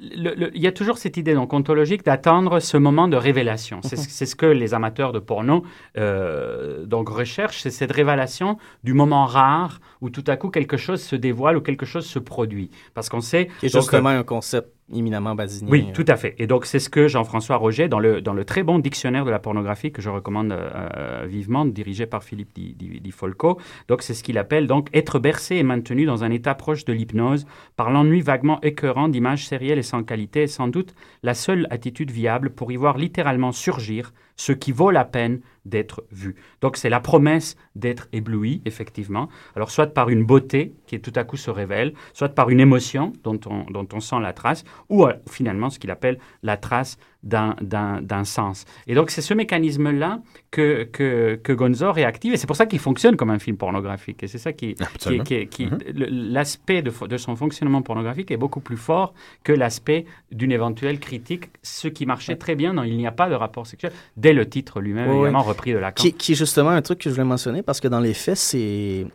le- 0.00 0.34
le- 0.34 0.50
il 0.56 0.62
y 0.62 0.66
a 0.66 0.72
toujours 0.72 0.98
cette 0.98 1.16
idée 1.16 1.34
donc 1.34 1.52
ontologique 1.52 2.04
d'attendre 2.04 2.58
ce 2.60 2.76
moment 2.76 3.06
de 3.08 3.16
révélation. 3.16 3.80
C'est 3.82 3.96
ce- 3.96 4.24
ce 4.26 4.34
que 4.34 4.46
les 4.46 4.72
amateurs 4.74 5.12
de 5.12 5.18
porno 5.18 5.62
euh, 5.98 6.84
donc 6.86 7.08
recherchent, 7.08 7.60
c'est 7.60 7.70
cette 7.70 7.92
révélation 7.92 8.56
du 8.84 8.94
moment 8.94 9.26
rare 9.26 9.80
où 10.00 10.08
tout 10.10 10.24
à 10.26 10.36
coup 10.36 10.48
quelque 10.50 10.76
chose 10.76 11.02
se 11.02 11.16
dévoile 11.16 11.56
ou 11.56 11.60
quelque 11.60 11.86
chose 11.86 12.06
se 12.06 12.18
produit. 12.18 12.70
Parce 12.94 13.08
qu'on 13.08 13.20
sait 13.20 13.48
Qui 13.60 13.66
est 13.66 13.68
justement 13.80 14.08
un 14.10 14.22
concept 14.22 14.68
éminemment 14.94 15.34
oui, 15.68 15.86
tout 15.94 16.04
à 16.08 16.16
fait. 16.16 16.34
Et 16.38 16.46
donc, 16.46 16.66
c'est 16.66 16.78
ce 16.78 16.88
que 16.88 17.08
Jean-François 17.08 17.56
Roger, 17.56 17.88
dans 17.88 17.98
le, 17.98 18.20
dans 18.20 18.32
le 18.32 18.44
très 18.44 18.62
bon 18.62 18.78
dictionnaire 18.78 19.24
de 19.24 19.30
la 19.30 19.38
pornographie 19.38 19.92
que 19.92 20.02
je 20.02 20.10
recommande 20.10 20.52
euh, 20.52 20.70
euh, 20.96 21.26
vivement, 21.28 21.64
dirigé 21.64 22.06
par 22.06 22.24
Philippe 22.24 22.50
Di, 22.54 22.74
Di- 22.74 23.00
Di 23.00 23.10
Folco, 23.10 23.58
donc 23.88 24.02
c'est 24.02 24.14
ce 24.14 24.22
qu'il 24.22 24.38
appelle 24.38 24.66
donc 24.66 24.88
être 24.92 25.18
bercé 25.18 25.56
et 25.56 25.62
maintenu 25.62 26.04
dans 26.06 26.24
un 26.24 26.30
état 26.30 26.54
proche 26.54 26.84
de 26.84 26.92
l'hypnose 26.92 27.46
par 27.76 27.90
l'ennui 27.90 28.20
vaguement 28.20 28.60
écœurant 28.62 29.08
d'images 29.08 29.46
sérielles 29.46 29.78
et 29.78 29.82
sans 29.82 30.02
qualité 30.02 30.42
est 30.42 30.46
sans 30.46 30.68
doute 30.68 30.94
la 31.22 31.34
seule 31.34 31.66
attitude 31.70 32.10
viable 32.10 32.50
pour 32.50 32.72
y 32.72 32.76
voir 32.76 32.98
littéralement 32.98 33.52
surgir 33.52 34.12
ce 34.40 34.52
qui 34.52 34.72
vaut 34.72 34.90
la 34.90 35.04
peine 35.04 35.40
d'être 35.66 36.02
vu. 36.10 36.34
Donc 36.62 36.78
c'est 36.78 36.88
la 36.88 37.00
promesse 37.00 37.58
d'être 37.76 38.08
ébloui, 38.14 38.62
effectivement. 38.64 39.28
Alors 39.54 39.70
soit 39.70 39.88
par 39.88 40.08
une 40.08 40.24
beauté 40.24 40.72
qui 40.86 40.98
tout 40.98 41.12
à 41.14 41.24
coup 41.24 41.36
se 41.36 41.50
révèle, 41.50 41.92
soit 42.14 42.30
par 42.30 42.48
une 42.48 42.58
émotion 42.58 43.12
dont 43.22 43.38
on, 43.46 44.00
sent 44.00 44.20
la 44.22 44.32
trace, 44.32 44.64
ou 44.88 45.04
euh, 45.04 45.12
finalement 45.28 45.68
ce 45.68 45.78
qu'il 45.78 45.90
appelle 45.90 46.18
la 46.42 46.56
trace 46.56 46.96
d'un- 47.22 47.54
d'un 47.60 48.00
d'un 48.00 48.24
sens. 48.24 48.64
Et 48.86 48.94
donc 48.94 49.10
c'est 49.10 49.20
ce 49.20 49.34
mécanisme-là 49.34 50.20
que, 50.50 50.84
que, 50.84 51.34
que 51.42 51.52
Gonzo 51.52 51.92
réactive, 51.92 52.32
et 52.32 52.36
c'est 52.38 52.46
pour 52.46 52.56
ça 52.56 52.64
qu'il 52.66 52.78
fonctionne 52.78 53.16
comme 53.16 53.30
un 53.30 53.38
film 53.38 53.56
pornographique. 53.58 54.22
Et 54.22 54.26
c'est 54.26 54.38
ça 54.38 54.52
qui, 54.52 54.74
qui, 54.74 54.82
Absolument. 54.82 55.24
qui, 55.24 55.46
qui- 55.48 55.66
Mhm. 55.66 55.78
le- 55.94 56.06
l'aspect 56.32 56.82
de, 56.82 57.16
son 57.18 57.36
fonctionnement 57.36 57.82
pornographique 57.82 58.30
est 58.30 58.36
beaucoup 58.38 58.60
plus 58.60 58.78
fort 58.78 59.12
que 59.44 59.52
l'aspect 59.52 60.06
d'une 60.32 60.50
éventuelle 60.52 60.98
critique, 60.98 61.50
ce 61.62 61.88
qui 61.88 62.06
marchait 62.06 62.36
très 62.36 62.54
bien 62.54 62.72
dans 62.74 62.82
Il 62.84 62.96
n'y 62.96 63.06
a 63.06 63.12
pas 63.12 63.28
de 63.28 63.34
rapport 63.34 63.66
sexuel, 63.66 63.92
dès 64.16 64.32
le 64.32 64.48
titre 64.48 64.80
lui-même, 64.80 65.10
évidemment 65.10 65.42
repris 65.42 65.72
de 65.72 65.78
Lacan. 65.78 66.02
Qui, 66.02 66.12
qui 66.14 66.32
est 66.32 66.34
justement 66.36 66.70
un 66.70 66.82
truc 66.82 66.98
que 67.00 67.10
je 67.10 67.14
voulais 67.14 67.24
mentionner 67.26 67.62
parce 67.62 67.80
que 67.80 67.88
dans 67.88 68.00
les 68.00 68.14
faits, 68.14 68.36
c'est. 68.36 69.06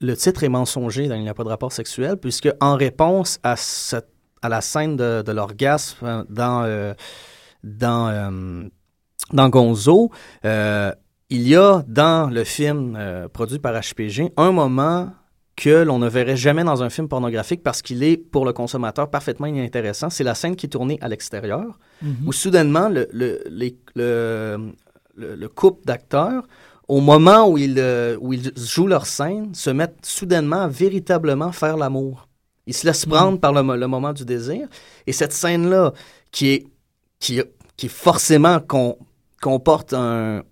Le 0.00 0.16
titre 0.16 0.42
est 0.42 0.48
mensonger 0.48 1.06
dans 1.08 1.14
Il 1.16 1.22
n'y 1.22 1.28
a 1.28 1.34
pas 1.34 1.44
de 1.44 1.48
rapport 1.48 1.72
sexuel, 1.72 2.16
puisque 2.16 2.48
en 2.60 2.76
réponse 2.76 3.38
à, 3.42 3.54
cette- 3.56 4.08
à 4.42 4.48
la 4.48 4.60
scène 4.60 4.96
de, 4.96 5.22
de 5.22 5.32
l'orgasme 5.32 6.04
euh, 6.04 6.24
dans, 6.28 6.64
euh, 6.64 6.92
dans, 7.64 8.08
euh, 8.08 8.68
dans 9.32 9.48
Gonzo, 9.48 10.10
euh, 10.44 10.92
il 11.30 11.48
y 11.48 11.56
a 11.56 11.82
dans 11.88 12.28
le 12.30 12.44
film 12.44 12.96
euh, 12.98 13.28
produit 13.28 13.58
par 13.58 13.74
HPG 13.80 14.32
un 14.36 14.52
moment 14.52 15.10
que 15.56 15.82
l'on 15.82 15.98
ne 15.98 16.08
verrait 16.08 16.36
jamais 16.36 16.64
dans 16.64 16.82
un 16.82 16.90
film 16.90 17.08
pornographique 17.08 17.62
parce 17.62 17.82
qu'il 17.82 18.02
est 18.02 18.16
pour 18.16 18.44
le 18.46 18.52
consommateur 18.52 19.10
parfaitement 19.10 19.46
inintéressant. 19.46 20.08
C'est 20.10 20.24
la 20.24 20.34
scène 20.34 20.56
qui 20.56 20.66
est 20.66 20.70
tournée 20.70 20.98
à 21.02 21.08
l'extérieur, 21.08 21.78
Mhm. 22.02 22.16
où 22.26 22.32
soudainement 22.32 22.88
le, 22.88 23.06
le, 23.12 23.42
les- 23.48 23.76
le, 23.94 24.72
le- 25.14 25.34
le 25.36 25.48
couple 25.48 25.84
d'acteurs, 25.84 26.42
au 26.88 27.00
moment 27.00 27.48
où 27.48 27.58
ils, 27.58 27.78
où 28.20 28.32
ils 28.32 28.50
jouent 28.56 28.86
leur 28.88 29.06
scène, 29.06 29.54
se 29.54 29.70
mettent 29.70 30.04
soudainement 30.04 30.62
à 30.62 30.68
véritablement 30.68 31.52
faire 31.52 31.76
l'amour. 31.76 32.28
Ils 32.66 32.74
se 32.74 32.86
laissent 32.86 33.06
prendre 33.06 33.38
par 33.38 33.52
le, 33.52 33.76
le 33.76 33.86
moment 33.86 34.12
du 34.12 34.24
désir. 34.24 34.66
Et 35.06 35.12
cette 35.12 35.32
scène-là, 35.32 35.92
qui 36.30 36.48
est, 36.48 36.66
qui, 37.22 37.40
qui 37.76 37.88
forcément 37.88 38.58
con- 38.58 38.98
comporte 39.40 39.92
un, 39.94 40.42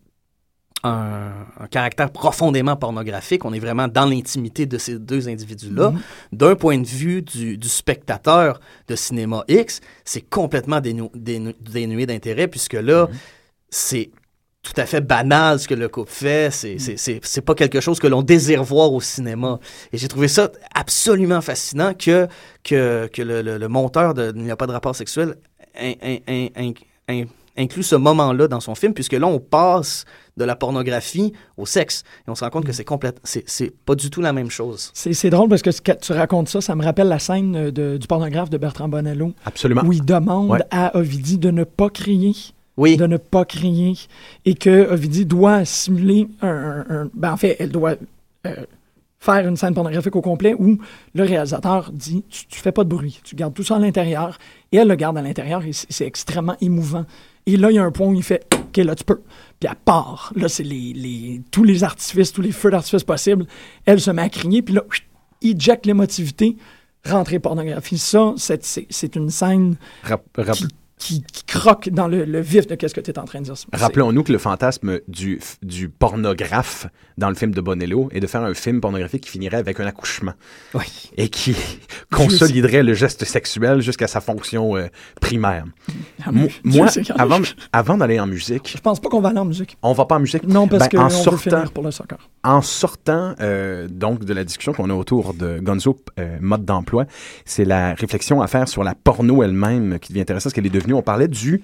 un, 0.84 1.32
un 1.58 1.66
caractère 1.66 2.10
profondément 2.12 2.76
pornographique. 2.76 3.44
On 3.44 3.52
est 3.52 3.58
vraiment 3.58 3.88
dans 3.88 4.06
l'intimité 4.06 4.66
de 4.66 4.78
ces 4.78 4.98
deux 4.98 5.28
individus-là. 5.28 5.90
Mhm. 5.90 6.00
D'un 6.32 6.54
point 6.54 6.78
de 6.78 6.86
vue 6.86 7.22
du, 7.22 7.58
du 7.58 7.68
spectateur 7.68 8.60
de 8.86 8.94
cinéma 8.96 9.44
X, 9.48 9.80
c'est 10.04 10.22
complètement 10.22 10.78
dénu- 10.80 11.10
dénu- 11.14 11.56
dénué 11.60 12.06
d'intérêt 12.06 12.46
puisque 12.48 12.74
là, 12.74 13.08
c'est 13.68 14.10
tout 14.62 14.74
à 14.76 14.84
fait 14.86 15.00
banal 15.00 15.58
ce 15.58 15.66
que 15.66 15.74
le 15.74 15.88
couple 15.88 16.12
fait. 16.12 16.50
C'est 16.52 16.78
c'est- 16.78 17.40
pas 17.40 17.54
quelque 17.54 17.80
chose 17.80 17.98
que 17.98 18.06
l'on 18.06 18.22
désire 18.22 18.62
voir 18.62 18.92
au 18.92 19.00
cinéma. 19.00 19.58
Et 19.92 19.98
j'ai 19.98 20.06
trouvé 20.06 20.28
ça 20.28 20.50
absolument 20.74 21.40
fascinant 21.40 21.94
que, 21.94 22.28
que, 22.62 23.08
que 23.12 23.22
le, 23.22 23.42
le- 23.42 23.58
le 23.58 23.68
monteur 23.68 24.14
de 24.14 24.32
Il 24.36 24.42
n'y 24.44 24.50
a 24.50 24.56
pas 24.56 24.66
de 24.68 24.72
rapport 24.72 24.94
sexuel 24.94 25.34
in- 25.78 25.94
in- 26.02 26.18
in- 26.28 26.48
in- 26.56 26.72
in- 27.08 27.24
inclut 27.56 27.82
ce 27.82 27.96
moment-là 27.96 28.48
dans 28.48 28.60
son 28.60 28.74
film, 28.74 28.94
puisque 28.94 29.12
là, 29.12 29.26
on 29.26 29.38
passe 29.38 30.04
de 30.36 30.44
la 30.44 30.56
pornographie 30.56 31.32
au 31.58 31.66
sexe. 31.66 32.04
Et 32.26 32.30
on 32.30 32.34
se 32.34 32.42
rend 32.44 32.50
compte 32.50 32.64
que 32.64 32.72
c'est 32.72 32.84
complète, 32.84 33.18
c'est 33.24 33.44
c'est 33.46 33.70
pas 33.84 33.94
du 33.94 34.08
tout 34.08 34.20
la 34.22 34.32
même 34.32 34.48
chose. 34.50 34.90
C'est 34.94 35.12
c'est 35.12 35.28
drôle 35.30 35.48
parce 35.48 35.60
que 35.62 35.70
que 35.70 35.92
tu 36.00 36.12
racontes 36.12 36.48
ça, 36.48 36.60
ça 36.60 36.74
me 36.74 36.82
rappelle 36.84 37.08
la 37.08 37.18
scène 37.18 37.56
euh, 37.56 37.70
de- 37.70 37.98
du 37.98 38.06
pornographe 38.06 38.48
de 38.50 38.56
Bertrand 38.56 38.88
Bonello. 38.88 39.32
Absolument. 39.44 39.82
Où 39.84 39.92
il 39.92 40.04
demande 40.04 40.50
Ouais. 40.50 40.60
à 40.70 40.96
Ovidie 40.96 41.36
de 41.38 41.50
ne 41.50 41.64
pas 41.64 41.90
crier. 41.90 42.32
Oui. 42.76 42.96
De 42.96 43.06
ne 43.06 43.18
pas 43.18 43.44
crier. 43.44 43.94
Et 44.46 44.54
que 44.54 44.88
Ovidie 44.90 45.26
doit 45.26 45.64
simuler 45.66 46.28
un. 46.40 46.48
un- 46.48 46.86
un- 47.02 47.10
ben, 47.12 47.32
en 47.32 47.36
fait, 47.36 47.56
elle 47.58 47.70
doit 47.72 47.96
euh, 48.46 48.54
faire 49.22 49.46
une 49.46 49.56
scène 49.56 49.74
pornographique 49.74 50.16
au 50.16 50.22
complet 50.22 50.54
où 50.58 50.78
le 51.14 51.22
réalisateur 51.24 51.90
dit 51.92 52.24
tu, 52.28 52.46
tu 52.46 52.58
fais 52.58 52.72
pas 52.72 52.84
de 52.84 52.88
bruit, 52.88 53.20
tu 53.22 53.36
gardes 53.36 53.52
tout 53.54 53.62
ça 53.62 53.76
à 53.76 53.78
l'intérieur. 53.78 54.38
Et 54.72 54.78
elle 54.78 54.88
le 54.88 54.94
garde 54.94 55.18
à 55.18 55.22
l'intérieur 55.22 55.62
et 55.64 55.72
c'est 55.72 56.06
extrêmement 56.06 56.56
émouvant. 56.60 57.04
Et 57.46 57.56
là, 57.56 57.70
il 57.70 57.74
y 57.74 57.78
a 57.78 57.84
un 57.84 57.90
point 57.90 58.06
où 58.06 58.14
il 58.14 58.22
fait 58.22 58.46
OK, 58.54 58.76
là, 58.78 58.94
tu 58.94 59.04
peux. 59.04 59.20
Puis 59.58 59.68
à 59.68 59.74
part, 59.74 60.32
là, 60.36 60.48
c'est 60.48 60.62
les, 60.62 60.92
les, 60.94 61.42
tous 61.50 61.64
les 61.64 61.84
artifices, 61.84 62.32
tous 62.32 62.40
les 62.42 62.52
feux 62.52 62.70
d'artifice 62.70 63.04
possibles. 63.04 63.46
Elle 63.84 64.00
se 64.00 64.10
met 64.10 64.22
à 64.22 64.28
crier, 64.28 64.62
puis 64.62 64.74
là, 64.74 64.82
ejecte 65.42 65.86
l'émotivité, 65.86 66.56
rentrée 67.04 67.38
pornographie. 67.40 67.98
Ça, 67.98 68.34
c'est- 68.36 69.16
une 69.16 69.30
scène 69.30 69.76
Rap- 70.04 70.22
rap- 70.36 70.54
qui, 70.56 70.66
qui- 71.00 71.22
qui 71.22 71.44
croque 71.44 71.88
dans 71.88 72.06
le, 72.06 72.24
le 72.24 72.40
vif 72.40 72.66
de 72.68 72.74
qu'est-ce 72.76 72.94
que 72.94 73.00
tu 73.00 73.10
es 73.10 73.18
en 73.18 73.24
train 73.24 73.40
de 73.40 73.44
dire. 73.46 73.54
Rappelons-nous 73.72 74.22
que 74.22 74.30
le 74.32 74.38
fantasme 74.38 75.00
du, 75.08 75.40
pornographe 75.98 76.86
dans 77.18 77.28
le 77.28 77.34
film 77.34 77.52
de 77.52 77.60
Bonello 77.60 78.08
est 78.12 78.20
de 78.20 78.26
faire 78.26 78.42
un 78.42 78.54
film 78.54 78.80
pornographique 78.80 79.22
qui 79.24 79.30
finirait 79.30 79.56
avec 79.56 79.80
un 79.80 79.86
accouchement. 79.86 80.32
Et 81.16 81.28
qui 81.28 81.56
consoliderait 82.12 82.82
le 82.82 82.94
geste 82.94 83.24
sexuel 83.24 83.80
jusqu'à 83.80 84.06
sa 84.06 84.20
fonction 84.20 84.76
euh, 84.76 84.86
primaire. 85.20 85.64
Ah, 86.24 86.32
Mo- 86.32 86.48
moi, 86.64 86.86
avant, 87.18 87.40
avant 87.72 87.96
d'aller 87.96 88.20
en 88.20 88.26
musique, 88.26 88.72
Je 88.74 88.80
pense 88.80 89.00
pas 89.00 89.08
qu'on 89.08 89.20
va 89.20 89.30
aller 89.30 89.38
en 89.38 89.44
musique. 89.44 89.76
on 89.82 89.92
va 89.92 90.04
pas 90.04 90.16
en 90.16 90.20
musique. 90.20 90.44
Non, 90.46 90.68
parce 90.68 90.88
Ben, 90.88 90.98
qu'on 90.98 91.04
en 91.04 91.08
veut 91.08 91.14
sortant, 91.14 91.36
finir 91.38 91.72
pour 91.72 91.82
le 91.84 91.90
soccer. 91.90 92.18
En 92.44 92.62
sortant 92.62 93.34
euh, 93.40 93.88
donc 93.88 94.24
de 94.24 94.32
la 94.34 94.44
discussion 94.44 94.72
qu'on 94.72 94.90
a 94.90 94.94
autour 94.94 95.34
de 95.34 95.58
Gonzo 95.60 95.98
euh, 96.18 96.38
mode 96.40 96.64
d'emploi, 96.64 97.06
c'est 97.44 97.64
la 97.64 97.94
réflexion 97.94 98.40
à 98.42 98.46
faire 98.46 98.68
sur 98.68 98.84
la 98.84 98.94
porno 98.94 99.42
elle-même 99.42 99.98
qui 99.98 100.12
devient 100.12 100.22
intéressante, 100.22 100.50
ce 100.50 100.54
qu'elle 100.54 100.66
est 100.66 100.70
devenue. 100.70 100.89
On 100.94 101.02
parlait 101.02 101.28
du 101.28 101.62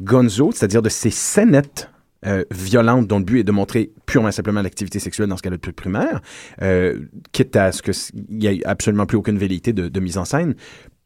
Gonzo, 0.00 0.52
c'est-à-dire 0.52 0.82
de 0.82 0.88
ces 0.88 1.10
scénettes 1.10 1.90
euh, 2.26 2.44
violentes 2.50 3.06
dont 3.06 3.18
le 3.18 3.24
but 3.24 3.40
est 3.40 3.44
de 3.44 3.52
montrer 3.52 3.92
purement 4.06 4.28
et 4.28 4.32
simplement 4.32 4.62
l'activité 4.62 4.98
sexuelle 4.98 5.28
dans 5.28 5.36
ce 5.36 5.42
cas-là 5.42 5.58
plus 5.58 5.72
primaire, 5.72 6.20
euh, 6.62 7.00
quitte 7.32 7.54
à 7.56 7.72
ce 7.72 7.82
qu'il 7.82 8.24
n'y 8.30 8.46
ait 8.46 8.66
absolument 8.66 9.06
plus 9.06 9.16
aucune 9.16 9.38
velléité 9.38 9.72
de, 9.72 9.88
de 9.88 10.00
mise 10.00 10.18
en 10.18 10.24
scène. 10.24 10.54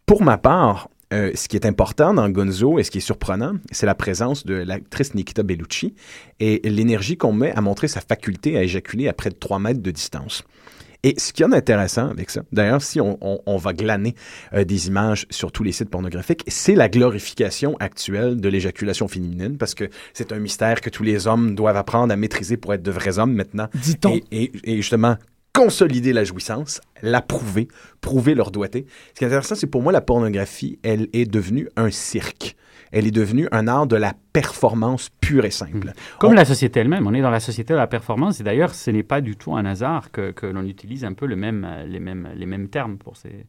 Pour 0.07 0.23
ma 0.23 0.39
part, 0.39 0.89
euh, 1.13 1.33
ce 1.35 1.49
qui 1.49 1.57
est 1.57 1.67
important 1.67 2.15
dans 2.15 2.29
Gonzo 2.31 2.79
et 2.79 2.85
ce 2.85 2.91
qui 2.91 2.99
est 2.99 3.03
surprenant, 3.03 3.55
c'est 3.73 3.87
la 3.87 3.97
présence 3.97 4.47
de 4.47 4.55
l'actrice 4.55 5.15
Nikita 5.15 5.43
Bellucci 5.43 5.95
et 6.39 6.61
l'énergie 6.63 7.17
qu'on 7.17 7.33
met 7.33 7.53
à 7.53 7.61
montrer 7.61 7.89
sa 7.89 8.01
faculté 8.01 8.57
à 8.57 8.63
éjaculer 8.63 9.09
à 9.09 9.13
près 9.13 9.31
de 9.31 9.35
3 9.35 9.59
mètres 9.59 9.83
de 9.83 9.91
distance. 9.91 10.45
Et 11.03 11.15
ce 11.19 11.33
qu'il 11.33 11.45
y 11.45 11.47
a 11.47 11.49
d'intéressant 11.49 12.09
avec 12.11 12.29
ça, 12.31 12.43
d'ailleurs, 12.53 12.83
si 12.83 13.01
on, 13.01 13.17
on- 13.23 13.41
on 13.47 13.57
va 13.57 13.73
glaner 13.73 14.15
euh, 14.53 14.65
des 14.65 14.89
images 14.89 15.27
sur 15.31 15.51
tous 15.51 15.63
les 15.63 15.73
sites 15.73 15.89
pornographiques, 15.89 16.43
c'est 16.47 16.75
la 16.75 16.89
glorification 16.91 17.77
actuelle 17.81 18.39
de 18.41 18.49
l'éjaculation 18.49 19.09
féminine, 19.09 19.57
parce 19.57 19.75
que 19.75 19.89
c'est 20.13 20.33
un 20.33 20.39
mystère 20.39 20.81
que 20.83 20.91
tous 20.91 21.03
les 21.03 21.27
hommes 21.27 21.55
doivent 21.55 21.77
apprendre 21.79 22.13
à 22.13 22.17
maîtriser 22.17 22.57
pour 22.59 22.75
être 22.75 22.83
de 22.83 22.91
vrais 22.91 23.19
hommes 23.19 23.33
maintenant. 23.33 23.69
Dit-on. 23.75 24.15
Et, 24.15 24.25
et- 24.31 24.53
et 24.65 24.77
justement, 24.77 25.17
consolider 25.53 26.13
la 26.13 26.25
jouissance, 26.25 26.81
la 27.03 27.23
prouver, 27.23 27.69
prouver 28.01 28.35
leur 28.35 28.51
doigté. 28.51 28.87
Ce 29.15 29.19
qui 29.19 29.25
est 29.25 29.27
intéressant, 29.27 29.55
c'est 29.55 29.67
pour 29.67 29.83
moi, 29.83 29.93
la 29.93 30.01
pornographie, 30.01 30.79
elle 30.83 31.09
est 31.13 31.31
devenue 31.31 31.69
un 31.77 31.91
cirque. 31.91 32.57
Elle 32.93 33.07
est 33.07 33.11
devenue 33.13 33.47
un 33.53 33.69
art 33.69 33.87
de 33.87 33.95
la 33.95 34.15
performance 34.33 35.11
pure 35.21 35.45
et 35.45 35.51
simple. 35.51 35.93
Comme 36.19 36.33
On- 36.33 36.35
la 36.35 36.45
société 36.45 36.81
elle-même, 36.81 37.07
on 37.07 37.15
est 37.15 37.21
dans 37.23 37.31
la 37.31 37.39
société 37.39 37.73
de 37.73 37.79
la 37.79 37.87
performance 37.87 38.41
et 38.41 38.43
d'ailleurs 38.43 38.75
ce 38.75 38.91
n'est 38.91 39.05
pas 39.05 39.21
du 39.21 39.37
tout 39.37 39.55
un 39.55 39.65
hasard 39.65 40.11
que, 40.11 40.33
que 40.33 40.47
l'on 40.47 40.65
utilise 40.65 41.05
un 41.05 41.13
peu 41.13 41.27
le 41.27 41.37
même, 41.37 41.65
euh, 41.69 41.87
les, 41.87 42.01
mêmes, 42.01 42.29
les 42.35 42.47
mêmes 42.47 42.69
termes 42.69 42.99
pour 42.99 43.17
ces... 43.17 43.47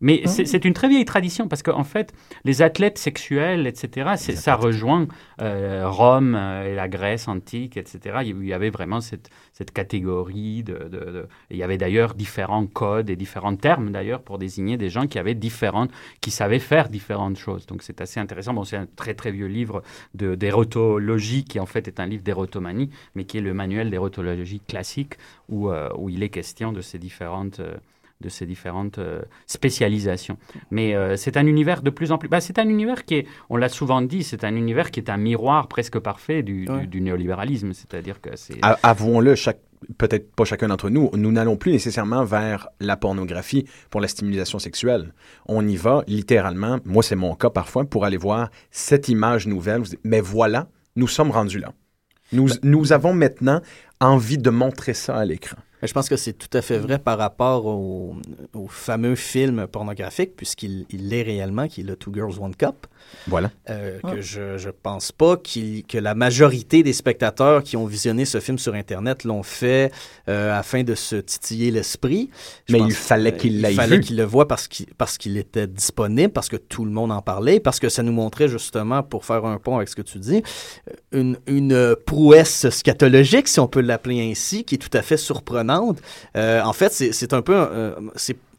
Mais 0.00 0.22
c'est 0.26 0.44
c'est 0.46 0.64
une 0.64 0.74
très 0.74 0.88
vieille 0.88 1.04
tradition 1.04 1.48
parce 1.48 1.62
qu'en 1.64 1.82
fait, 1.82 2.12
les 2.44 2.62
athlètes 2.62 2.98
sexuels, 2.98 3.66
etc., 3.66 4.12
ça 4.16 4.54
rejoint 4.54 5.08
euh, 5.40 5.88
Rome 5.88 6.36
euh, 6.36 6.70
et 6.70 6.74
la 6.76 6.88
Grèce 6.88 7.26
antique, 7.26 7.76
etc. 7.76 8.18
Il 8.24 8.44
y 8.46 8.52
avait 8.52 8.70
vraiment 8.70 9.00
cette, 9.00 9.28
cette 9.52 9.72
catégorie 9.72 10.62
de... 10.62 10.74
de- 10.74 10.88
de- 10.88 11.28
et 11.50 11.54
Il 11.54 11.56
y 11.56 11.64
avait 11.64 11.78
d'ailleurs 11.78 12.14
différents 12.14 12.66
codes 12.66 13.10
et 13.10 13.16
différents 13.16 13.56
termes 13.56 13.90
d'ailleurs 13.90 14.22
pour 14.22 14.38
désigner 14.38 14.76
des 14.76 14.88
gens 14.88 15.08
qui 15.08 15.18
avaient 15.18 15.34
différentes, 15.34 15.90
qui 16.20 16.30
savaient 16.30 16.60
faire 16.60 16.88
différentes 16.88 17.36
choses. 17.36 17.66
Donc 17.66 17.82
c'est 17.82 18.00
assez 18.00 18.20
intéressant. 18.20 18.54
Bon, 18.54 18.62
c'est 18.64 18.76
un 18.76 18.86
très 18.96 19.14
très 19.14 19.32
vieux 19.32 19.46
livre 19.48 19.82
d'érotologie 20.14 21.44
qui 21.44 21.58
en 21.60 21.66
fait 21.66 21.88
est 21.88 22.00
un 22.00 22.06
livre 22.06 22.22
d'érotomanie, 22.22 22.90
mais 23.16 23.24
qui 23.24 23.38
est 23.38 23.40
le 23.42 23.52
manuel 23.54 23.90
d'érotologie 23.90 24.60
classique 24.60 25.14
où, 25.48 25.70
euh, 25.70 25.88
où 25.96 26.08
il 26.08 26.22
est 26.22 26.28
question 26.30 26.72
de 26.72 26.80
ces 26.80 26.98
différentes... 26.98 27.60
euh, 27.60 27.76
de 28.20 28.28
ces 28.28 28.46
différentes 28.46 28.98
euh, 28.98 29.22
spécialisations. 29.46 30.38
Mais 30.70 30.94
euh, 30.94 31.16
c'est 31.16 31.36
un 31.36 31.46
univers 31.46 31.82
de 31.82 31.90
plus 31.90 32.10
en 32.12 32.18
plus... 32.18 32.28
bah, 32.28 32.40
c'est 32.40 32.58
un 32.58 32.68
univers 32.68 33.04
qui 33.04 33.14
est, 33.14 33.26
on 33.50 33.56
l'a 33.56 33.68
souvent 33.68 34.02
dit, 34.02 34.22
c'est 34.24 34.42
un 34.44 34.56
univers 34.56 34.90
qui 34.90 35.00
est 35.00 35.10
un 35.10 35.16
miroir 35.16 35.68
presque 35.68 35.98
parfait 35.98 36.42
du, 36.42 36.64
du- 36.64 36.72
Ouais. 36.72 36.86
du 36.86 37.00
néolibéralisme. 37.00 37.72
C'est-à-dire 37.72 38.20
que 38.20 38.30
c'est... 38.34 38.58
Avouons-le, 38.82 39.34
chaque, 39.36 39.60
peut-être 39.98 40.34
pas 40.34 40.44
chacun 40.44 40.68
d'entre 40.68 40.90
nous, 40.90 41.10
nous 41.14 41.30
n'allons 41.30 41.56
plus 41.56 41.70
nécessairement 41.72 42.24
vers 42.24 42.68
la 42.80 42.96
pornographie 42.96 43.66
pour 43.90 44.00
la 44.00 44.08
stimulation 44.08 44.58
sexuelle. 44.58 45.12
On 45.46 45.66
y 45.66 45.76
va 45.76 46.02
littéralement, 46.08 46.78
moi 46.84 47.02
c'est 47.04 47.14
mon 47.16 47.34
cas 47.36 47.50
parfois, 47.50 47.84
pour 47.84 48.04
aller 48.04 48.16
voir 48.16 48.50
cette 48.72 49.08
image 49.08 49.46
nouvelle. 49.46 49.82
Mais 50.02 50.20
voilà, 50.20 50.66
nous 50.96 51.06
sommes 51.08 51.30
rendus 51.30 51.60
là. 51.60 51.72
Nous, 52.32 52.48
nous 52.64 52.92
avons 52.92 53.14
maintenant 53.14 53.60
envie 54.00 54.38
de 54.38 54.50
montrer 54.50 54.92
ça 54.94 55.16
à 55.16 55.24
l'écran. 55.24 55.56
Je 55.82 55.92
pense 55.92 56.08
que 56.08 56.16
c'est 56.16 56.32
tout 56.32 56.56
à 56.56 56.62
fait 56.62 56.78
vrai 56.78 56.98
par 56.98 57.18
rapport 57.18 57.66
au, 57.66 58.16
au 58.54 58.66
fameux 58.66 59.14
film 59.14 59.66
pornographique, 59.68 60.34
puisqu'il 60.36 60.86
il 60.90 61.08
l'est 61.08 61.22
réellement, 61.22 61.68
qui 61.68 61.82
est 61.82 61.84
le 61.84 61.96
Two 61.96 62.12
Girls 62.12 62.40
One 62.40 62.54
Cup. 62.54 62.86
Voilà. 63.26 63.50
Euh, 63.70 63.98
Ah. 64.02 64.12
Que 64.14 64.20
je, 64.20 64.58
je 64.58 64.70
pense 64.70 65.12
pas 65.12 65.36
qu'il- 65.36 65.84
que 65.84 65.98
la 65.98 66.14
majorité 66.14 66.82
des 66.82 66.92
spectateurs 66.92 67.62
qui 67.62 67.76
ont 67.76 67.86
visionné 67.86 68.24
ce 68.24 68.40
film 68.40 68.58
sur 68.58 68.74
Internet 68.74 69.24
l'ont 69.24 69.42
fait 69.42 69.92
euh, 70.28 70.56
afin 70.58 70.82
de 70.82 70.94
se 70.94 71.16
titiller 71.16 71.70
l'esprit. 71.70 72.30
Mais 72.70 72.78
il 72.80 72.92
fallait 72.92 73.36
qu'il 73.36 73.58
euh, 73.58 73.62
l'aille 73.62 73.72
Il 73.74 73.76
fallait 73.76 73.96
vu. 73.96 74.02
qu'il 74.02 74.16
le 74.16 74.24
voit 74.24 74.46
parce 74.48 74.68
qu'il 74.68 74.86
qu'il 75.18 75.36
était 75.36 75.66
disponible, 75.66 76.32
parce 76.32 76.48
que 76.48 76.56
tout 76.56 76.84
le 76.84 76.90
monde 76.90 77.10
en 77.12 77.22
parlait, 77.22 77.60
parce 77.60 77.80
que 77.80 77.88
ça 77.88 78.02
nous 78.02 78.12
montrait 78.12 78.48
justement, 78.48 79.02
pour 79.02 79.24
faire 79.24 79.44
un 79.44 79.58
pont 79.58 79.76
avec 79.76 79.88
ce 79.88 79.96
que 79.96 80.02
tu 80.02 80.18
dis, 80.18 80.42
une, 81.12 81.36
une 81.46 81.96
prouesse 82.06 82.68
scatologique, 82.70 83.48
si 83.48 83.58
on 83.60 83.66
peut 83.68 83.80
l'appeler 83.80 84.30
ainsi, 84.30 84.64
qui 84.64 84.76
est 84.76 84.78
tout 84.78 84.96
à 84.96 85.02
fait 85.02 85.16
surprenante. 85.16 85.98
Euh, 86.36 86.62
en 86.62 86.72
fait, 86.72 86.92
c'est 86.92 87.32
un 87.32 87.42
peu... 87.42 87.56
un- 87.56 87.94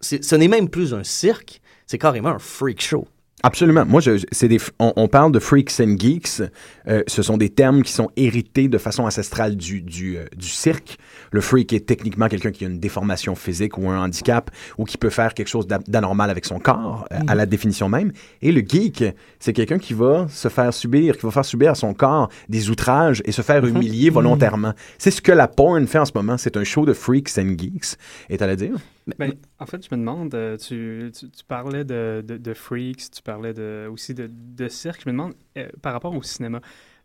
ce 0.01 0.35
n'est 0.35 0.47
même 0.47 0.69
plus 0.69 0.93
un 0.93 1.03
cirque, 1.03 1.61
c'est 1.87 1.97
carrément 1.97 2.29
un 2.29 2.39
freak 2.39 2.81
show. 2.81 3.07
Absolument. 3.41 3.85
Moi, 3.85 4.01
je, 4.01 4.23
c'est 4.33 4.49
des, 4.49 4.57
on, 4.79 4.91
on 4.97 5.07
parle 5.07 5.31
de 5.31 5.39
freaks 5.39 5.79
and 5.79 5.95
geeks. 5.97 6.41
Euh, 6.87 7.03
ce 7.07 7.21
sont 7.21 7.37
des 7.37 7.49
termes 7.49 7.83
qui 7.83 7.93
sont 7.93 8.09
hérités 8.17 8.67
de 8.67 8.77
façon 8.77 9.03
ancestrale 9.03 9.55
du, 9.55 9.81
du, 9.81 10.17
euh, 10.17 10.25
du 10.35 10.47
cirque. 10.47 10.97
Le 11.31 11.39
freak 11.39 11.71
est 11.71 11.85
techniquement 11.85 12.27
quelqu'un 12.27 12.51
qui 12.51 12.65
a 12.65 12.67
une 12.67 12.79
déformation 12.79 13.35
physique 13.35 13.77
ou 13.77 13.89
un 13.89 14.03
handicap 14.03 14.51
ou 14.77 14.83
qui 14.83 14.97
peut 14.97 15.09
faire 15.09 15.33
quelque 15.33 15.47
chose 15.47 15.67
d'a- 15.67 15.79
d'anormal 15.87 16.29
avec 16.29 16.43
son 16.45 16.59
corps, 16.59 17.05
euh, 17.13 17.19
à 17.27 17.35
la 17.35 17.45
définition 17.45 17.87
même. 17.87 18.11
Et 18.41 18.51
le 18.51 18.59
geek, 18.61 19.05
c'est 19.39 19.53
quelqu'un 19.53 19.79
qui 19.79 19.93
va 19.93 20.27
se 20.29 20.49
faire 20.49 20.73
subir, 20.73 21.17
qui 21.17 21.25
va 21.25 21.31
faire 21.31 21.45
subir 21.45 21.71
à 21.71 21.75
son 21.75 21.93
corps 21.93 22.29
des 22.49 22.69
outrages 22.69 23.21
et 23.23 23.31
se 23.31 23.41
faire 23.41 23.65
humilier 23.65 24.09
volontairement. 24.09 24.73
C'est 24.97 25.11
ce 25.11 25.21
que 25.21 25.31
la 25.31 25.47
porn 25.47 25.87
fait 25.87 25.99
en 25.99 26.05
ce 26.05 26.11
moment. 26.13 26.37
C'est 26.37 26.57
un 26.57 26.65
show 26.65 26.85
de 26.85 26.93
freaks 26.93 27.37
and 27.37 27.55
geeks. 27.57 27.95
Et 28.29 28.41
à 28.41 28.55
dire? 28.55 28.75
Ben, 29.17 29.33
en 29.59 29.65
fait, 29.65 29.83
je 29.85 29.89
me 29.95 29.99
demande, 29.99 30.33
euh, 30.35 30.57
tu, 30.57 31.11
tu, 31.17 31.29
tu 31.29 31.43
parlais 31.45 31.83
de, 31.85 32.23
de, 32.25 32.37
de 32.37 32.53
freaks, 32.53 33.11
tu 33.11 33.21
parlais 33.21 33.53
de, 33.53 33.87
aussi 33.91 34.13
de, 34.13 34.29
de 34.31 34.67
cirque. 34.67 35.01
Je 35.03 35.09
me 35.09 35.13
demande, 35.13 35.35
euh, 35.57 35.69
par 35.81 35.93
rapport 35.93 36.13
au 36.15 36.21
cinéma, 36.21 36.61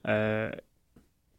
euh, 0.08 0.50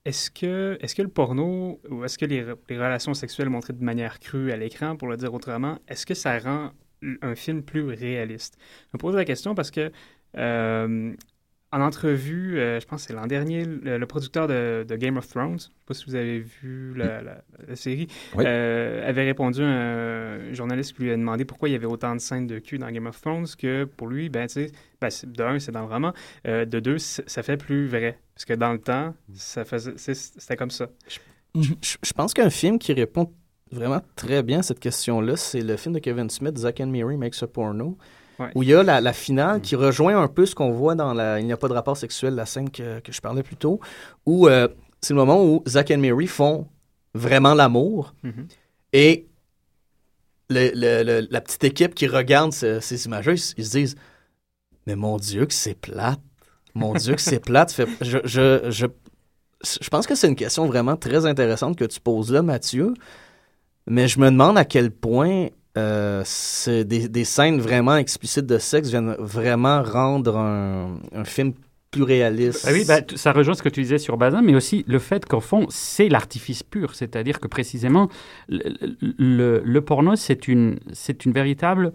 est-ce 0.06 0.32
que, 0.32 0.78
est 0.82 0.96
que 0.96 1.02
le 1.02 1.10
porno 1.10 1.82
ou 1.90 2.06
est-ce 2.06 2.18
que 2.18 2.26
les, 2.26 2.44
re- 2.44 2.58
les 2.70 2.78
relations 2.78 3.14
sexuelles 3.14 3.50
montrées 3.50 3.74
de 3.74 3.84
manière 3.84 4.20
crue 4.20 4.52
à 4.52 4.58
l'écran, 4.58 4.98
pour 4.98 5.08
le 5.10 5.18
dire 5.18 5.34
autrement, 5.34 5.80
est-ce 5.88 6.06
que 6.06 6.14
ça 6.14 6.38
rend 6.40 6.72
un 7.22 7.36
film 7.36 7.64
plus 7.64 7.84
réaliste? 7.88 8.58
Je 8.92 8.98
me 8.98 9.00
pose 9.00 9.16
la 9.16 9.26
question 9.26 9.56
parce 9.56 9.72
que 9.72 9.92
euh, 10.38 11.14
en 11.72 11.82
entrevue, 11.82 12.58
euh, 12.58 12.80
je 12.80 12.86
pense 12.86 13.02
que 13.02 13.08
c'est 13.08 13.14
l'an 13.14 13.28
dernier, 13.28 13.66
le, 13.66 13.98
le 13.98 14.06
producteur 14.06 14.48
de, 14.48 14.86
de 14.88 14.96
Game 14.96 15.18
of 15.18 15.28
Thrones, 15.28 15.50
je 15.50 15.54
ne 15.54 15.58
sais 15.60 15.70
pas 15.86 15.94
si 15.94 16.06
vous 16.06 16.16
avez 16.16 16.40
vu 16.40 16.94
la, 16.96 17.22
la- 17.22 17.44
la 17.68 17.76
série, 17.76 18.08
Oui. 18.36 18.46
euh, 18.48 19.08
avait 19.10 19.24
répondu 19.26 19.62
à 19.62 19.66
un 19.66 20.54
journaliste 20.54 20.96
qui 20.96 21.04
lui 21.04 21.12
a 21.12 21.18
demandé 21.18 21.44
pourquoi 21.44 21.68
il 21.68 21.74
y 21.74 21.76
avait 21.76 21.86
autant 21.86 22.14
de 22.16 22.22
scènes 22.22 22.48
de 22.48 22.60
cul 22.60 22.78
dans 22.78 22.90
Game 22.92 23.08
of 23.08 23.20
Thrones 23.20 23.48
que 23.58 23.84
pour 23.84 24.08
lui, 24.08 24.30
ben, 24.30 24.48
ben, 25.02 25.10
de 25.26 25.44
un, 25.44 25.60
c'est 25.60 25.72
dans 25.72 25.82
le 25.86 25.88
roman, 25.94 26.14
euh, 26.48 26.64
de 26.66 26.80
deux, 26.80 26.98
ça 26.98 27.44
fait 27.44 27.58
plus 27.58 27.88
vrai. 27.88 28.18
Parce 28.36 28.46
que 28.46 28.54
dans 28.54 28.72
le 28.72 28.80
temps, 28.80 29.14
ça 29.34 29.66
faisait, 29.66 29.94
c'était 29.98 30.56
comme 30.56 30.72
ça. 30.72 30.88
Je, 31.10 31.20
je- 31.82 31.98
je 32.04 32.14
pense 32.14 32.34
qu'un 32.34 32.50
film 32.50 32.80
qui 32.80 32.94
répond 32.94 33.34
vraiment 33.72 34.02
très 34.16 34.44
bien 34.44 34.60
à 34.60 34.64
cette 34.64 34.80
question-là, 34.80 35.36
c'est 35.36 35.62
le 35.62 35.76
film 35.76 35.96
de 35.96 36.00
Kevin 36.00 36.30
Smith, 36.30 36.58
Zack 36.58 36.80
and 36.80 36.88
Mary 36.88 37.18
Makes 37.18 37.42
a 37.44 37.48
Porno, 37.48 37.98
Ouais. 38.38 38.50
où 38.56 38.64
il 38.64 38.70
y 38.70 38.74
a 38.74 38.84
la, 38.84 39.00
la 39.00 39.14
finale 39.14 39.62
qui 39.62 39.76
rejoint 39.78 40.22
un 40.22 40.28
peu 40.28 40.46
ce 40.46 40.56
qu'on 40.56 40.72
voit 40.72 40.94
dans 40.96 41.14
la 41.14 41.40
Il 41.40 41.46
n'y 41.46 41.54
a 41.54 41.58
pas 41.58 41.70
de 41.70 41.74
rapport 41.74 41.96
sexuel, 41.96 42.36
la 42.36 42.46
scène 42.46 42.70
que, 42.70 43.00
que 43.00 43.12
je 43.14 43.22
parlais 43.22 43.44
plus 43.44 43.56
tôt, 43.56 43.80
où 44.26 44.48
euh, 44.48 44.68
c'est 45.02 45.14
le 45.14 45.18
moment 45.20 45.42
où 45.46 45.64
Zack 45.68 45.92
and 45.92 46.00
Mary 46.00 46.28
font 46.28 46.68
vraiment 47.14 47.54
l'amour 47.54 48.14
Mhm. 48.24 48.48
et 48.92 49.28
le- 50.50 50.72
le- 50.76 51.04
le- 51.04 51.28
la 51.32 51.42
petite 51.42 51.64
équipe 51.64 51.96
qui 51.96 52.08
regarde 52.08 52.52
ce- 52.54 52.80
ces 52.80 53.06
images 53.06 53.26
ils, 53.28 53.54
ils 53.58 53.66
se 53.66 53.72
disent 53.72 53.96
Mais 54.88 54.96
mon 54.96 55.18
Dieu, 55.18 55.46
que 55.48 55.54
c'est 55.54 55.74
plate. 55.74 56.20
Mon 56.76 56.94
Dieu, 56.94 57.16
que 57.16 57.22
c'est 57.22 57.40
plate. 57.40 57.72
Fait- 57.72 57.88
je, 58.02 58.20
je, 58.26 58.70
je, 58.70 58.86
je 59.82 59.90
pense 59.90 60.06
que 60.06 60.14
c'est 60.14 60.28
une 60.28 60.36
question 60.36 60.68
vraiment 60.68 60.96
très 60.98 61.26
intéressante 61.26 61.76
que 61.78 61.86
tu 61.86 62.00
poses 62.00 62.32
là, 62.32 62.42
Mathieu. 62.44 62.94
Mais 63.88 64.08
je 64.08 64.20
me 64.20 64.30
demande 64.30 64.58
à 64.60 64.66
quel 64.66 64.92
point 64.92 65.48
euh, 65.78 66.22
c'est 66.26 66.86
des, 66.86 67.24
scènes 67.26 67.60
vraiment 67.60 67.98
explicites 67.98 68.46
de 68.46 68.58
sexe 68.58 68.90
viennent 68.90 69.16
vraiment 69.20 69.84
rendre 69.84 70.38
un, 70.38 71.26
film 71.26 71.54
plus 71.92 72.04
réaliste. 72.04 72.66
Ah 72.68 72.72
oui, 72.74 72.86
bah, 72.88 73.02
ça 73.16 73.34
rejoint 73.34 73.56
ce 73.56 73.64
que 73.64 73.70
tu 73.70 73.82
disais 73.82 73.98
sur 73.98 74.18
Bazin, 74.18 74.42
mais 74.42 74.56
aussi 74.56 74.86
le 74.88 75.00
fait 75.00 75.26
qu'au 75.26 75.42
fond, 75.42 75.66
c'est 75.70 76.08
l'artifice 76.08 76.64
pur. 76.64 76.96
C'est-à-dire 76.96 77.40
que 77.40 77.48
précisément, 77.48 78.10
le, 78.48 79.80
porno, 79.80 80.16
c'est 80.16 80.48
une, 80.48 80.80
c'est 80.94 81.26
une 81.26 81.34
véritable 81.34 81.92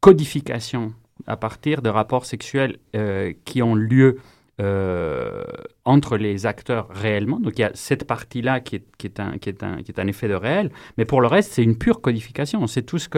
codification 0.00 0.92
à 1.26 1.36
partir 1.36 1.80
de 1.80 1.88
rapports 1.88 2.26
sexuels 2.26 2.78
euh, 2.96 3.32
qui 3.44 3.62
ont 3.62 3.74
lieu 3.74 4.18
euh, 4.60 5.44
entre 5.84 6.16
les 6.16 6.44
acteurs 6.44 6.88
réellement. 6.90 7.40
Donc 7.40 7.54
il 7.58 7.62
y 7.62 7.64
a 7.64 7.70
cette 7.74 8.06
partie-là 8.06 8.60
qui 8.60 8.76
est, 8.76 9.18
un, 9.18 10.06
effet 10.06 10.28
de 10.28 10.34
réel, 10.34 10.70
mais 10.98 11.04
pour 11.04 11.20
le 11.20 11.26
reste, 11.26 11.52
c'est 11.52 11.62
une 11.62 11.78
pure 11.78 12.00
codification. 12.00 12.66
C'est 12.66 12.82
tout, 12.82 12.98
ce 12.98 13.08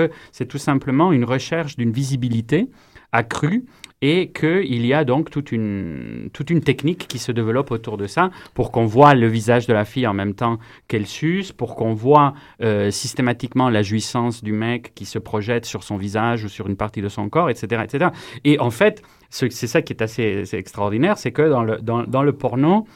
tout 0.44 0.58
simplement 0.58 1.12
une 1.12 1.24
recherche 1.24 1.76
d'une 1.76 1.90
visibilité 1.90 2.70
accrue 3.14 3.64
et 4.02 4.32
qu'il 4.32 4.84
y 4.84 4.92
a 4.92 5.02
donc 5.04 5.30
toute 5.30 5.50
une, 5.50 6.28
toute 6.34 6.50
une 6.50 6.60
technique 6.60 7.06
qui 7.08 7.18
se 7.18 7.32
développe 7.32 7.70
autour 7.70 7.96
de 7.96 8.06
ça 8.06 8.30
pour 8.52 8.70
qu'on 8.70 8.84
voit 8.84 9.14
le 9.14 9.28
visage 9.28 9.66
de 9.66 9.72
la 9.72 9.86
fille 9.86 10.06
en 10.06 10.12
même 10.12 10.34
temps 10.34 10.58
qu'elle 10.88 11.06
suce, 11.06 11.52
pour 11.52 11.74
qu'on 11.74 11.94
voit 11.94 12.34
euh, 12.60 12.90
systématiquement 12.90 13.70
la 13.70 13.82
jouissance 13.82 14.44
du 14.44 14.52
mec 14.52 14.92
qui 14.94 15.06
se 15.06 15.18
projette 15.18 15.64
sur 15.64 15.82
son 15.84 15.96
visage 15.96 16.44
ou 16.44 16.48
sur 16.48 16.66
une 16.68 16.76
partie 16.76 17.00
de 17.00 17.08
son 17.08 17.30
corps, 17.30 17.48
etc. 17.48 17.82
etc. 17.84 18.10
Et 18.44 18.58
en 18.60 18.70
fait, 18.70 19.00
ce- 19.30 19.48
c'est 19.48 19.68
ça 19.68 19.80
qui 19.80 19.94
est 19.94 20.02
assez 20.02 20.44
extraordinaire, 20.52 21.16
c'est 21.16 21.32
que 21.32 21.48
dans 21.48 21.62
le, 21.62 21.78
dans 21.80 22.22
le 22.22 22.32
porno, 22.34 22.86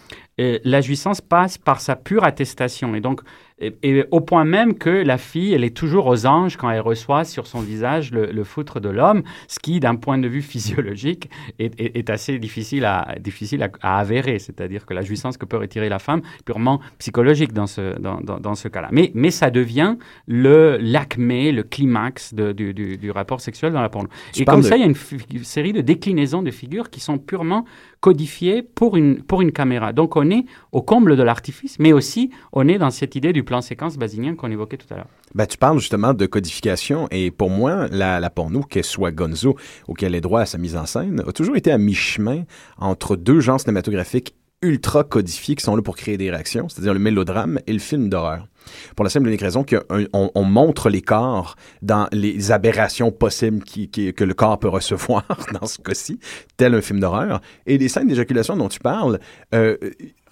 euh, 0.41 0.59
la 0.65 0.83
jouissance 0.83 1.23
passe 1.23 1.57
par 1.57 1.81
sa 1.81 1.97
pure 1.97 2.25
attestation. 2.25 2.95
Et 2.95 3.01
donc, 3.01 3.23
et, 3.61 3.75
et 3.83 4.05
au 4.11 4.21
point 4.21 4.45
même 4.45 4.75
que 4.79 4.91
la 4.91 5.19
fille, 5.19 5.53
elle 5.53 5.65
est 5.65 5.77
toujours 5.77 6.07
aux 6.07 6.27
anges 6.27 6.57
quand 6.57 6.71
elle 6.71 6.81
reçoit 6.81 7.25
sur 7.25 7.47
son 7.47 7.61
visage 7.61 8.13
le, 8.13 8.27
le 8.27 8.45
foutre 8.45 8.81
de 8.81 8.89
l'homme, 8.89 9.23
ce 9.49 9.59
qui, 9.59 9.81
d'un 9.81 9.97
point 9.97 10.19
de 10.19 10.29
vue 10.29 10.43
physiologique, 10.43 11.29
est, 11.59 11.79
est- 11.81 11.97
est 11.97 12.11
assez 12.11 12.39
difficile 12.39 12.85
à, 12.85 13.17
difficile 13.21 13.63
à, 13.63 13.71
à 13.83 13.99
avérer. 13.99 14.39
C'est-à-dire 14.39 14.87
que 14.87 14.95
la 14.95 15.03
jouissance 15.03 15.37
que 15.37 15.45
peut 15.45 15.57
retirer 15.57 15.89
la 15.89 15.99
femme, 15.99 16.23
purement 16.45 16.81
psychologique 16.99 17.53
dans 17.53 17.67
ce, 17.67 17.99
dans, 17.99 18.21
dans, 18.21 18.39
dans 18.39 18.55
ce 18.55 18.69
cas-là. 18.69 18.89
Mais, 18.93 19.11
mais 19.15 19.31
ça 19.31 19.51
devient 19.51 19.97
le 20.27 20.79
l'acmé, 20.81 21.53
le 21.53 21.63
climax 21.63 22.35
de- 22.35 22.53
du, 22.53 22.73
du, 22.75 22.97
du 22.97 23.11
rapport 23.11 23.41
sexuel 23.41 23.73
dans 23.73 23.83
la 23.83 23.89
porno. 23.89 24.09
Tu 24.33 24.43
Et 24.43 24.45
comme 24.45 24.61
de- 24.61 24.67
ça, 24.67 24.77
il 24.77 24.81
y 24.81 24.85
a 24.85 24.87
une 24.87 25.45
série 25.45 25.73
de 25.73 25.81
déclinaisons 25.81 26.43
de 26.43 26.51
figures 26.51 26.91
qui 26.91 27.01
sont 27.01 27.19
purement 27.19 27.65
codifiées 28.01 28.63
pour 28.63 28.97
une, 28.97 29.23
pour 29.23 29.43
une 29.43 29.53
caméra. 29.53 29.93
Donc 29.93 30.17
on 30.17 30.31
est 30.31 30.45
au 30.73 30.83
comble 30.83 31.17
de 31.17 31.23
l'artifice, 31.23 31.79
mais 31.79 31.93
aussi 31.93 32.31
on 32.53 32.69
est 32.69 32.79
dans 32.79 32.91
cette 32.91 33.17
idée 33.17 33.33
du 33.33 33.43
plan 33.43 33.61
séquence 33.61 33.97
basinien 33.97 34.35
qu'on 34.35 34.51
évoquait 34.51 34.77
tout 34.77 34.93
à 34.93 34.97
l'heure. 34.97 35.09
Ben, 35.35 35.47
tu 35.47 35.59
parles 35.59 35.79
justement 35.79 36.15
de 36.15 36.27
codification 36.27 37.07
et 37.11 37.31
pour 37.31 37.51
moi, 37.51 37.87
la, 37.91 38.21
la 38.21 38.31
porno, 38.31 38.63
qu'elle 38.63 38.85
soit 38.85 39.11
Gonzo 39.11 39.57
ou 39.89 39.95
qu'elle 39.95 40.15
ait 40.15 40.21
droit 40.21 40.41
à 40.41 40.47
sa 40.47 40.59
mise 40.59 40.77
en 40.77 40.87
scène, 40.87 41.23
a 41.27 41.33
toujours 41.33 41.57
été 41.57 41.71
à 41.71 41.79
mi-chemin 41.79 42.45
entre 42.79 43.17
deux 43.17 43.41
genres 43.41 43.61
cinématographiques 43.61 44.35
ultra 44.63 45.05
codifiés 45.05 45.55
qui 45.55 45.65
sont 45.65 45.77
là 45.77 45.83
pour 45.83 45.97
créer 45.97 46.17
des 46.17 46.31
réactions, 46.31 46.69
c'est-à-dire 46.69 46.95
le 46.95 46.99
mélodrame 46.99 47.61
et 47.67 47.73
le 47.73 47.79
film 47.79 48.09
d'horreur. 48.09 48.49
Pour 48.97 49.05
la 49.05 49.11
simple 49.11 49.27
et 49.27 49.31
unique 49.31 49.43
raison 49.43 49.65
qu'on 49.65 50.31
on 50.35 50.45
montre 50.45 50.91
les 50.91 51.03
corps 51.03 51.57
dans 51.83 52.09
les 52.13 52.53
aberrations 52.53 53.11
possibles 53.11 53.65
que 53.65 54.25
le 54.25 54.35
corps 54.35 54.59
peut 54.59 54.69
recevoir, 54.69 55.25
dans 55.61 55.67
ce 55.67 55.79
cas-ci, 55.79 56.19
tel 56.57 56.75
un 56.75 56.81
film 56.81 57.01
d'horreur. 57.01 57.41
Et 57.67 57.79
les 57.79 57.89
scènes 57.89 58.09
d'éjaculation 58.09 58.57
dont 58.57 58.69
tu 58.69 58.81
parles 58.81 59.19
euh, 59.55 59.77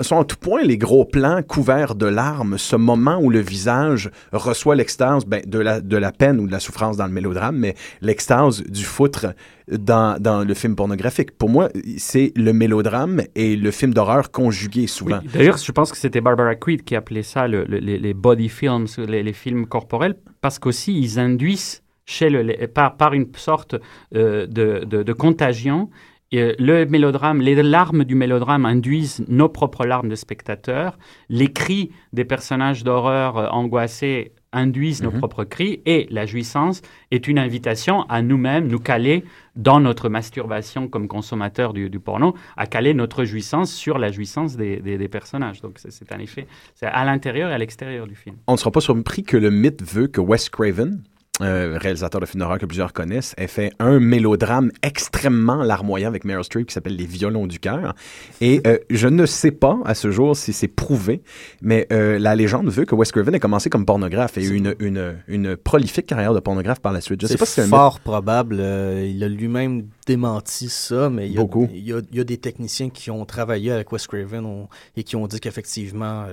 sont 0.00 0.20
à 0.20 0.24
tout 0.24 0.36
point 0.36 0.62
les 0.62 0.78
gros 0.78 1.04
plans 1.04 1.42
couverts 1.42 1.94
de 1.94 2.06
larmes, 2.06 2.58
ce 2.58 2.76
moment 2.76 3.18
où 3.20 3.30
le 3.30 3.40
visage 3.40 4.10
reçoit 4.32 4.74
l'extase 4.74 5.24
ben, 5.24 5.42
de, 5.46 5.58
la, 5.58 5.80
de 5.80 5.96
la 5.96 6.12
peine 6.12 6.38
ou 6.40 6.46
de 6.46 6.52
la 6.52 6.60
souffrance 6.60 6.96
dans 6.96 7.06
le 7.06 7.12
mélodrame, 7.12 7.56
mais 7.56 7.74
l'extase 8.00 8.62
du 8.62 8.84
foutre 8.84 9.26
dans, 9.70 10.20
dans 10.20 10.44
le 10.44 10.54
film 10.54 10.76
pornographique. 10.76 11.32
Pour 11.36 11.48
moi, 11.48 11.68
c'est 11.98 12.32
le 12.36 12.52
mélodrame 12.52 13.22
et 13.34 13.56
le 13.56 13.70
film 13.70 13.94
d'horreur 13.94 14.30
conjugués 14.30 14.86
souvent. 14.86 15.20
D'ailleurs, 15.32 15.56
je 15.56 15.72
pense 15.72 15.90
que 15.90 15.98
c'était 15.98 16.20
Barbara 16.20 16.54
Creed 16.54 16.84
qui 16.84 16.94
appelait 16.94 17.22
ça 17.22 17.48
le- 17.48 17.64
le- 17.64 17.78
les, 17.78 18.14
body 18.14 18.48
films, 18.48 18.86
les, 19.08 19.32
films 19.32 19.66
corporels, 19.66 20.14
parce 20.40 20.58
qu'aussi 20.58 20.96
ils 20.98 21.18
induisent 21.18 21.82
chez 22.04 22.30
le, 22.30 22.66
par, 22.68 22.96
par 22.96 23.14
une 23.14 23.26
sorte 23.36 23.74
euh, 24.14 24.46
de- 24.46 24.84
de 24.84 25.12
contagion. 25.12 25.90
Euh, 26.34 26.54
le 26.58 26.84
mélodrame, 26.86 27.40
les 27.40 27.62
larmes 27.62 28.04
du 28.04 28.14
mélodrame 28.14 28.66
induisent 28.66 29.24
nos 29.28 29.48
propres 29.48 29.86
larmes 29.86 30.08
de 30.08 30.16
spectateurs. 30.16 30.98
Les 31.28 31.52
cris 31.52 31.90
des 32.12 32.24
personnages 32.24 32.82
d'horreur 32.84 33.36
euh, 33.38 33.48
angoissés 33.48 34.32
induisent 34.52 35.02
nos 35.02 35.10
propres 35.18 35.44
cris. 35.44 35.82
Et 35.86 36.06
la 36.10 36.24
jouissance 36.26 36.80
est 37.10 37.28
une 37.28 37.38
invitation 37.38 38.02
à 38.08 38.22
nous-mêmes, 38.22 38.66
nous 38.68 38.78
caler 38.78 39.22
dans 39.54 39.80
notre 39.80 40.08
masturbation 40.08 40.88
comme 40.88 41.08
consommateur 41.08 41.72
du, 41.74 41.90
du 41.90 42.00
porno, 42.00 42.34
à 42.56 42.66
caler 42.66 42.94
notre 42.94 43.24
jouissance 43.24 43.72
sur 43.72 43.98
la 43.98 44.10
jouissance 44.10 44.56
des, 44.56 44.78
des- 44.78 44.96
des 44.98 45.08
personnages. 45.08 45.60
Donc 45.60 45.78
c'est- 45.78 45.90
c'est 45.90 46.10
un 46.12 46.18
effet, 46.18 46.46
c'est 46.74 46.86
à 46.86 47.04
l'intérieur 47.04 47.50
et 47.50 47.54
à 47.54 47.58
l'extérieur 47.58 48.06
du 48.06 48.14
film. 48.14 48.36
On 48.46 48.52
ne 48.52 48.56
sera 48.58 48.70
pas 48.70 48.80
surpris 48.80 49.22
que 49.24 49.36
le 49.36 49.50
mythe 49.50 49.82
veut 49.82 50.06
que 50.06 50.20
Wes 50.22 50.48
Craven, 50.48 51.02
euh, 51.42 51.76
réalisateur 51.80 52.20
de 52.20 52.26
films 52.26 52.40
d'horreur 52.40 52.58
que 52.58 52.64
plusieurs 52.66 52.92
connaissent, 52.94 53.34
ait 53.36 53.46
fait 53.46 53.70
un 53.78 54.00
mélodrame 54.00 54.70
extrêmement 54.82 55.62
larmoyant 55.62 56.08
avec 56.08 56.24
Meryl 56.24 56.44
Streep 56.44 56.66
qui 56.68 56.72
s'appelle 56.72 56.96
Les 56.96 57.04
violons 57.06 57.46
du 57.46 57.58
cœur. 57.58 57.94
Et 58.40 58.62
euh, 58.66 58.78
je 58.88 59.06
ne 59.08 59.26
sais 59.26 59.50
pas 59.50 59.78
à 59.84 59.94
ce 59.94 60.10
jour 60.10 60.34
si 60.36 60.52
c'est 60.54 60.68
prouvé, 60.68 61.22
mais 61.60 61.86
euh, 61.92 62.18
la 62.18 62.34
légende 62.34 62.68
veut 62.70 62.86
que 62.86 62.94
Wes 62.94 63.12
Craven 63.12 63.34
ait 63.34 63.40
commencé 63.40 63.68
comme 63.68 63.84
pornographe 63.84 64.38
et 64.38 64.44
eu 64.44 64.54
une, 64.54 64.74
une, 64.78 65.16
une 65.28 65.56
prolifique 65.56 66.06
carrière 66.06 66.32
de 66.32 66.40
pornographe 66.40 66.80
par 66.80 66.92
la 66.92 67.00
suite. 67.02 67.20
Je 67.20 67.26
sais 67.26 67.36
pas 67.36 67.44
si 67.46 67.52
c'est 67.60 67.66
fort 67.66 68.00
probable. 68.00 68.54
il 68.56 69.22
a 69.22 69.28
lui-même 69.28 69.88
démenti 70.06 70.68
ça, 70.70 71.10
mais 71.10 71.26
il 71.26 71.34
y, 71.34 71.38
a, 71.38 71.40
Beaucoup. 71.42 71.68
il, 71.72 71.84
y 71.86 71.92
a, 71.92 72.00
il 72.10 72.16
y 72.16 72.20
a 72.20 72.24
des 72.24 72.38
techniciens 72.38 72.88
qui 72.88 73.10
ont 73.10 73.24
travaillé 73.26 73.72
avec 73.72 73.92
Wes 73.92 74.06
Craven 74.06 74.44
on- 74.46 74.68
et 74.96 75.02
qui 75.04 75.16
ont 75.16 75.26
dit 75.26 75.38
qu'effectivement. 75.40 76.24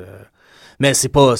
mais 0.80 0.93
c'est 0.93 1.10
pas. 1.10 1.34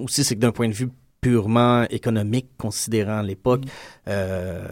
Aussi, 0.00 0.22
c'est 0.24 0.34
que 0.36 0.40
d'un 0.40 0.52
point 0.52 0.68
de 0.68 0.74
vue 0.74 0.88
purement 1.24 1.84
économique, 1.88 2.48
considérant 2.58 3.22
l'époque, 3.22 3.62
euh, 4.08 4.66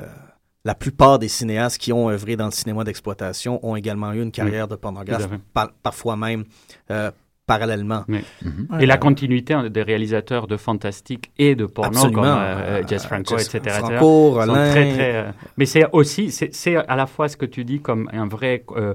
la 0.64 0.74
plupart 0.74 1.18
des 1.18 1.28
cinéastes 1.28 1.78
qui 1.78 1.92
ont 1.92 2.08
œuvré 2.10 2.36
dans 2.36 2.44
le 2.44 2.50
cinéma 2.52 2.84
d'exploitation 2.84 3.58
ont 3.66 3.74
également 3.74 4.12
eu 4.12 4.22
une 4.22 4.30
carrière 4.30 4.68
de 4.68 4.76
pornographe, 4.76 5.22
par- 5.54 5.72
parfois 5.82 6.14
même 6.16 6.44
euh, 6.90 7.10
parallèlement. 7.46 8.04
Mais- 8.08 8.22
Ouais. 8.70 8.84
Et 8.84 8.86
la 8.86 8.96
continuité 8.96 9.52
hein, 9.54 9.68
des 9.68 9.82
réalisateurs 9.82 10.46
de 10.46 10.56
fantastique 10.56 11.32
et 11.38 11.54
de 11.54 11.66
porno 11.66 11.90
Absolument. 11.90 12.22
comme 12.22 12.30
euh, 12.30 12.80
euh, 12.80 12.86
Jess 12.86 13.04
Franco, 13.06 13.36
Jess 13.36 13.54
etc. 13.54 13.78
Franco, 13.78 14.36
etc., 14.40 14.46
sont 14.46 14.52
très, 14.54 14.92
très, 14.92 15.14
euh, 15.16 15.30
mais 15.56 15.66
c'est 15.66 15.84
aussi, 15.92 16.30
c'est 16.30 16.76
à 16.76 16.96
la 16.96 17.06
fois 17.06 17.28
ce 17.28 17.36
que 17.36 17.46
tu 17.46 17.64
dis 17.64 17.80
comme 17.80 18.08
un 18.12 18.26
vrai 18.26 18.64
euh, 18.76 18.94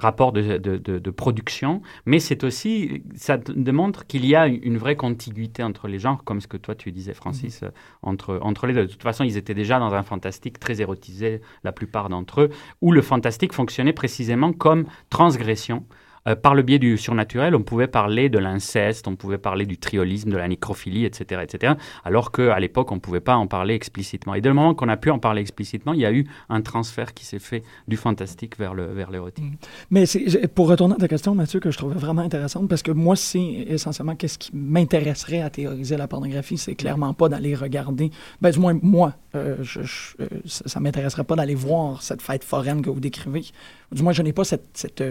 rapport 0.00 0.32
de, 0.32 0.58
de, 0.58 0.76
de- 0.76 0.98
de 0.98 1.10
production, 1.10 1.82
mais 2.06 2.18
c'est 2.20 2.44
aussi, 2.44 3.02
ça 3.16 3.36
démontre 3.38 4.06
qu'il 4.06 4.24
y 4.26 4.34
a 4.36 4.46
une 4.46 4.78
vraie 4.78 4.96
contiguïté 4.96 5.62
entre 5.62 5.88
les 5.88 5.98
genres, 5.98 6.22
comme 6.24 6.40
ce 6.40 6.46
que 6.46 6.56
toi 6.56 6.74
tu 6.74 6.92
disais, 6.92 7.14
Francis, 7.14 7.62
euh, 7.62 7.68
entre, 8.02 8.38
entre 8.42 8.66
les 8.66 8.74
deux. 8.74 8.86
De 8.86 8.90
toute 8.92 9.02
façon, 9.02 9.24
ils 9.24 9.36
étaient 9.36 9.54
déjà 9.54 9.78
dans 9.78 9.92
un 9.94 10.02
fantastique 10.02 10.58
très 10.60 10.80
érotisé, 10.80 11.40
la 11.64 11.72
plupart 11.72 12.08
d'entre 12.08 12.42
eux, 12.42 12.50
où 12.80 12.92
le 12.92 13.02
fantastique 13.02 13.52
fonctionnait 13.52 13.92
précisément 13.92 14.52
comme 14.52 14.84
transgression. 15.10 15.84
Euh, 16.26 16.34
par 16.36 16.54
le 16.54 16.62
biais 16.62 16.78
du 16.78 16.96
surnaturel, 16.96 17.54
on 17.54 17.62
pouvait 17.62 17.86
parler 17.86 18.30
de 18.30 18.38
l'inceste, 18.38 19.06
on 19.08 19.14
pouvait 19.14 19.36
parler 19.36 19.66
du 19.66 19.76
triolisme, 19.76 20.30
de 20.30 20.36
la 20.38 20.48
nécrophilie, 20.48 21.04
etc., 21.04 21.42
etc., 21.42 21.74
alors 22.02 22.32
qu'à 22.32 22.58
l'époque, 22.58 22.90
on 22.92 22.94
ne 22.94 23.00
pouvait 23.00 23.20
pas 23.20 23.36
en 23.36 23.46
parler 23.46 23.74
explicitement. 23.74 24.34
Et 24.34 24.40
dès 24.40 24.48
le 24.48 24.54
moment 24.54 24.74
qu'on 24.74 24.88
a 24.88 24.96
pu 24.96 25.10
en 25.10 25.18
parler 25.18 25.42
explicitement, 25.42 25.92
il 25.92 26.00
y 26.00 26.06
a 26.06 26.12
eu 26.12 26.26
un 26.48 26.62
transfert 26.62 27.12
qui 27.12 27.26
s'est 27.26 27.38
fait 27.38 27.62
du 27.88 27.96
fantastique 27.98 28.58
vers 28.58 28.72
le 28.72 28.86
vers 28.86 29.10
l'érotique. 29.10 29.44
Mais 29.90 30.06
c'est- 30.06 30.26
j'ai- 30.26 30.48
pour 30.48 30.68
retourner 30.68 30.94
à 30.94 30.98
ta 30.98 31.08
question, 31.08 31.34
Mathieu, 31.34 31.60
que 31.60 31.70
je 31.70 31.76
trouvais 31.76 31.94
vraiment 31.98 32.22
intéressante, 32.22 32.68
parce 32.68 32.82
que 32.82 32.92
moi, 32.92 33.16
c'est 33.16 33.42
essentiellement 33.68 34.16
qu'est-ce 34.16 34.38
qui 34.38 34.50
m'intéresserait 34.54 35.42
à 35.42 35.50
théoriser 35.50 35.96
la 35.98 36.08
pornographie, 36.08 36.56
c'est 36.56 36.74
clairement 36.74 37.12
pas 37.12 37.28
d'aller 37.28 37.54
regarder, 37.54 38.10
ben 38.40 38.50
du 38.50 38.58
moins 38.60 38.78
moi, 38.82 39.12
euh, 39.34 39.56
euh, 39.76 40.26
ça, 40.46 40.62
ça 40.66 40.80
m'intéresserait 40.80 41.24
pas 41.24 41.36
d'aller 41.36 41.54
voir 41.54 42.00
cette 42.02 42.22
fête 42.22 42.44
foraine 42.44 42.80
que 42.80 42.88
vous 42.88 43.00
décrivez. 43.00 43.44
Du 43.92 44.02
moins, 44.02 44.12
je 44.12 44.22
n'ai 44.22 44.32
pas 44.32 44.44
cette, 44.44 45.02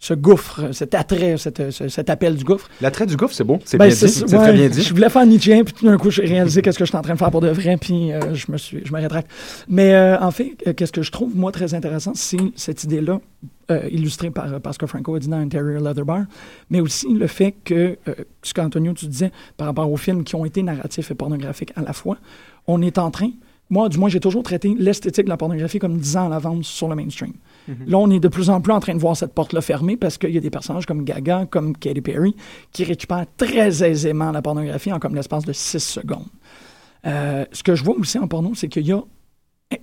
ce 0.00 0.14
gouffre, 0.14 0.72
cet 0.72 0.94
attrait, 0.94 1.36
cet 1.38 2.08
appel 2.10 2.36
du 2.36 2.44
gouffre. 2.44 2.68
L'attrait 2.80 3.04
du 3.06 3.16
gouffre, 3.16 3.34
c'est 3.34 3.42
beau. 3.42 3.58
C'est 3.64 3.78
Ben, 3.78 3.86
bien 3.86 3.94
dit. 3.94 4.00
c'est- 4.00 4.08
C'est 4.28 4.36
ouais, 4.36 4.42
très 4.44 4.52
bien 4.52 4.68
dit. 4.68 4.82
Je 4.82 4.94
voulais 4.94 5.08
faire 5.10 5.26
Nietzsche, 5.26 5.64
puis 5.64 5.74
tout 5.74 5.86
d'un 5.86 5.98
coup, 5.98 6.10
j'ai 6.10 6.22
réalisé 6.24 6.62
qu'est-ce 6.62 6.78
que 6.78 6.84
j'étais 6.84 6.96
en 6.98 7.02
train 7.02 7.14
de 7.14 7.18
faire 7.18 7.30
pour 7.32 7.40
de 7.40 7.48
vrai, 7.48 7.76
puis 7.76 8.12
euh, 8.12 8.32
je 8.34 8.50
me 8.52 8.56
suis, 8.58 8.80
je 8.84 8.92
me 8.92 9.00
rétracte. 9.00 9.28
Mais 9.68 9.94
euh, 9.94 10.16
en 10.20 10.30
fait, 10.30 10.52
euh, 10.68 10.72
qu'est-ce 10.72 10.92
que 10.92 11.02
je 11.02 11.10
trouve, 11.10 11.36
moi, 11.36 11.50
très 11.50 11.74
intéressant, 11.74 12.12
c'est 12.14 12.36
cette 12.54 12.84
idée-là, 12.84 13.20
euh, 13.72 13.88
illustrée 13.90 14.30
par, 14.30 14.60
par 14.60 14.72
ce 14.72 14.78
que 14.78 14.86
Franco 14.86 15.14
a 15.16 15.18
dit 15.18 15.28
dans 15.28 15.38
Interior 15.38 15.82
Leather 15.82 16.04
Bar, 16.04 16.22
mais 16.70 16.80
aussi 16.80 17.12
le 17.12 17.26
fait 17.26 17.54
que, 17.64 17.96
ce 18.42 18.54
qu'Antonio, 18.54 18.92
tu 18.92 19.06
disais, 19.06 19.32
par 19.56 19.66
rapport 19.66 19.90
aux 19.90 19.96
films 19.96 20.22
qui 20.22 20.36
ont 20.36 20.44
été 20.44 20.62
narratifs 20.62 21.10
et 21.10 21.14
pornographiques 21.14 21.72
à 21.76 21.82
la 21.82 21.92
fois, 21.92 22.18
on 22.68 22.80
est 22.82 22.98
en 22.98 23.10
train, 23.10 23.30
moi, 23.70 23.88
du 23.88 23.98
moins, 23.98 24.08
j'ai 24.08 24.20
toujours 24.20 24.42
traité 24.42 24.74
l'esthétique 24.78 25.24
de 25.24 25.28
la 25.28 25.36
pornographie 25.36 25.78
comme 25.78 25.98
10 25.98 26.16
ans 26.16 26.26
à 26.26 26.28
l'avance 26.30 26.66
sur 26.66 26.88
le 26.88 26.94
mainstream. 26.94 27.32
Mhm. 27.68 27.76
Là, 27.86 27.98
on 27.98 28.10
est 28.10 28.20
de 28.20 28.28
plus 28.28 28.48
en 28.48 28.60
plus 28.60 28.72
en 28.72 28.80
train 28.80 28.94
de 28.94 28.98
voir 28.98 29.16
cette 29.16 29.34
porte-là 29.34 29.60
fermée 29.60 29.96
parce 29.96 30.16
qu'il 30.16 30.30
y 30.30 30.38
a 30.38 30.40
des 30.40 30.50
personnages 30.50 30.86
comme 30.86 31.04
Gaga, 31.04 31.46
comme 31.46 31.76
Katy 31.76 32.00
Perry, 32.00 32.34
qui 32.72 32.84
récupèrent 32.84 33.26
très 33.36 33.82
aisément 33.82 34.30
la 34.32 34.40
pornographie 34.40 34.92
en 34.92 34.98
comme 34.98 35.14
l'espace 35.14 35.44
de 35.44 35.52
6 35.52 35.80
secondes. 35.80 36.26
Euh, 37.06 37.44
ce 37.52 37.62
que 37.62 37.74
je 37.74 37.84
vois 37.84 37.94
aussi 37.96 38.18
en 38.18 38.26
porno, 38.26 38.54
c'est 38.54 38.68
qu'il 38.68 38.86
y 38.86 38.92
a 38.92 39.02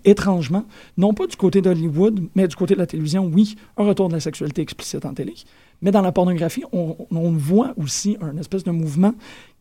étrangement, 0.04 0.66
non 0.98 1.14
pas 1.14 1.28
du 1.28 1.36
côté 1.36 1.62
d'Hollywood, 1.62 2.28
mais 2.34 2.48
du 2.48 2.56
côté 2.56 2.74
de 2.74 2.80
la 2.80 2.88
télévision, 2.88 3.30
oui, 3.32 3.56
un 3.78 3.84
retour 3.84 4.08
de 4.08 4.14
la 4.14 4.20
sexualité 4.20 4.64
explicite 4.64 5.06
en 5.06 5.14
télé. 5.14 5.36
Mais 5.82 5.92
dans 5.92 6.02
la 6.02 6.12
pornographie, 6.12 6.64
on, 6.72 6.96
on 7.12 7.32
voit 7.32 7.74
aussi 7.78 8.18
un 8.20 8.36
espèce 8.38 8.64
de 8.64 8.72
mouvement 8.72 9.14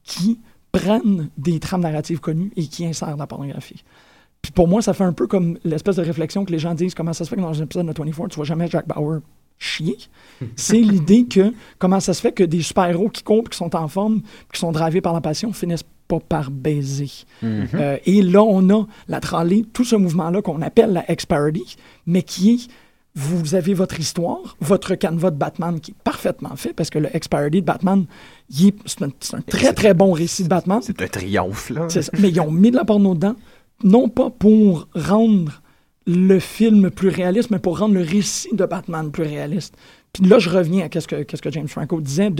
qui 0.02 0.40
prennent 0.72 1.28
des 1.36 1.60
trames 1.60 1.82
narratives 1.82 2.20
connues 2.20 2.52
et 2.56 2.66
qui 2.66 2.86
insèrent 2.86 3.16
la 3.16 3.26
pornographie. 3.26 3.84
Puis 4.44 4.52
pour 4.52 4.68
moi, 4.68 4.82
ça 4.82 4.92
fait 4.92 5.04
un 5.04 5.14
peu 5.14 5.26
comme 5.26 5.56
l'espèce 5.64 5.96
de 5.96 6.02
réflexion 6.02 6.44
que 6.44 6.52
les 6.52 6.58
gens 6.58 6.74
disent 6.74 6.94
comment 6.94 7.14
ça 7.14 7.24
se 7.24 7.30
fait 7.30 7.36
que 7.36 7.40
dans 7.40 7.58
un 7.58 7.64
épisode 7.64 7.86
de 7.86 7.92
24, 7.96 8.28
tu 8.28 8.36
vois 8.36 8.44
jamais 8.44 8.68
Jack 8.68 8.86
Bauer 8.86 9.20
chier? 9.58 9.96
C'est 10.56 10.82
l'idée 10.82 11.24
que 11.24 11.54
comment 11.78 11.98
ça 11.98 12.12
se 12.12 12.20
fait 12.20 12.32
que 12.32 12.44
des 12.44 12.60
super-héros 12.60 13.08
qui 13.08 13.22
courent, 13.22 13.48
qui 13.48 13.56
sont 13.56 13.74
en 13.74 13.88
forme, 13.88 14.20
qui 14.52 14.60
sont 14.60 14.70
drivés 14.70 15.00
par 15.00 15.14
la 15.14 15.22
passion, 15.22 15.54
finissent 15.54 15.86
pas 16.08 16.20
par 16.20 16.50
baiser. 16.50 17.10
Mhm. 17.40 17.68
Euh, 17.72 17.96
et 18.04 18.20
là, 18.20 18.42
on 18.42 18.68
a 18.68 18.86
la 19.08 19.20
tralée, 19.20 19.64
tout 19.72 19.84
ce 19.84 19.96
mouvement-là 19.96 20.42
qu'on 20.42 20.60
appelle 20.60 20.92
la 20.92 21.10
X-Parody, 21.10 21.76
mais 22.06 22.22
qui 22.22 22.50
est 22.50 22.68
vous 23.16 23.54
avez 23.54 23.74
votre 23.74 24.00
histoire, 24.00 24.56
votre 24.60 24.96
canevas 24.96 25.30
de 25.30 25.36
Batman 25.36 25.78
qui 25.78 25.92
est 25.92 26.02
parfaitement 26.02 26.56
fait, 26.56 26.72
parce 26.72 26.90
que 26.90 26.98
le 26.98 27.08
X-Parody 27.14 27.60
de 27.60 27.66
Batman, 27.66 28.06
c'est 28.50 29.02
un, 29.02 29.40
très 29.46 29.72
très 29.72 29.94
bon 29.94 30.12
récit 30.12 30.42
de 30.42 30.48
Batman. 30.48 30.80
C'est 30.82 31.00
un 31.00 31.06
triomphe, 31.06 31.70
là. 31.70 31.88
Ça. 31.88 32.00
Mais 32.18 32.30
ils 32.30 32.40
ont 32.40 32.50
mis 32.50 32.72
de 32.72 32.76
la 32.76 32.84
porno 32.84 33.14
dedans, 33.14 33.36
non 33.84 34.08
pas 34.08 34.30
pour 34.30 34.88
rendre 34.94 35.62
le 36.06 36.38
film 36.38 36.90
plus 36.90 37.08
réaliste, 37.08 37.50
mais 37.50 37.58
pour 37.58 37.78
rendre 37.78 37.94
le 37.94 38.02
récit 38.02 38.54
de 38.54 38.66
Batman 38.66 39.10
plus 39.10 39.22
réaliste. 39.22 39.76
Puis 40.12 40.24
là, 40.24 40.38
je 40.38 40.50
reviens 40.50 40.86
à 40.92 41.00
ce 41.00 41.06
que, 41.06 41.50
James 41.50 41.68
Franco 41.68 42.00
disait 42.00 42.30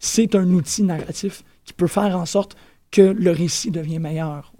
c'est 0.00 0.34
un 0.34 0.48
outil 0.50 0.82
narratif 0.82 1.44
qui 1.64 1.72
peut 1.72 1.86
faire 1.86 2.16
en 2.16 2.26
sorte 2.26 2.56
que 2.90 3.02
le 3.02 3.30
récit 3.30 3.70
devient 3.70 3.98
meilleur. 3.98 4.52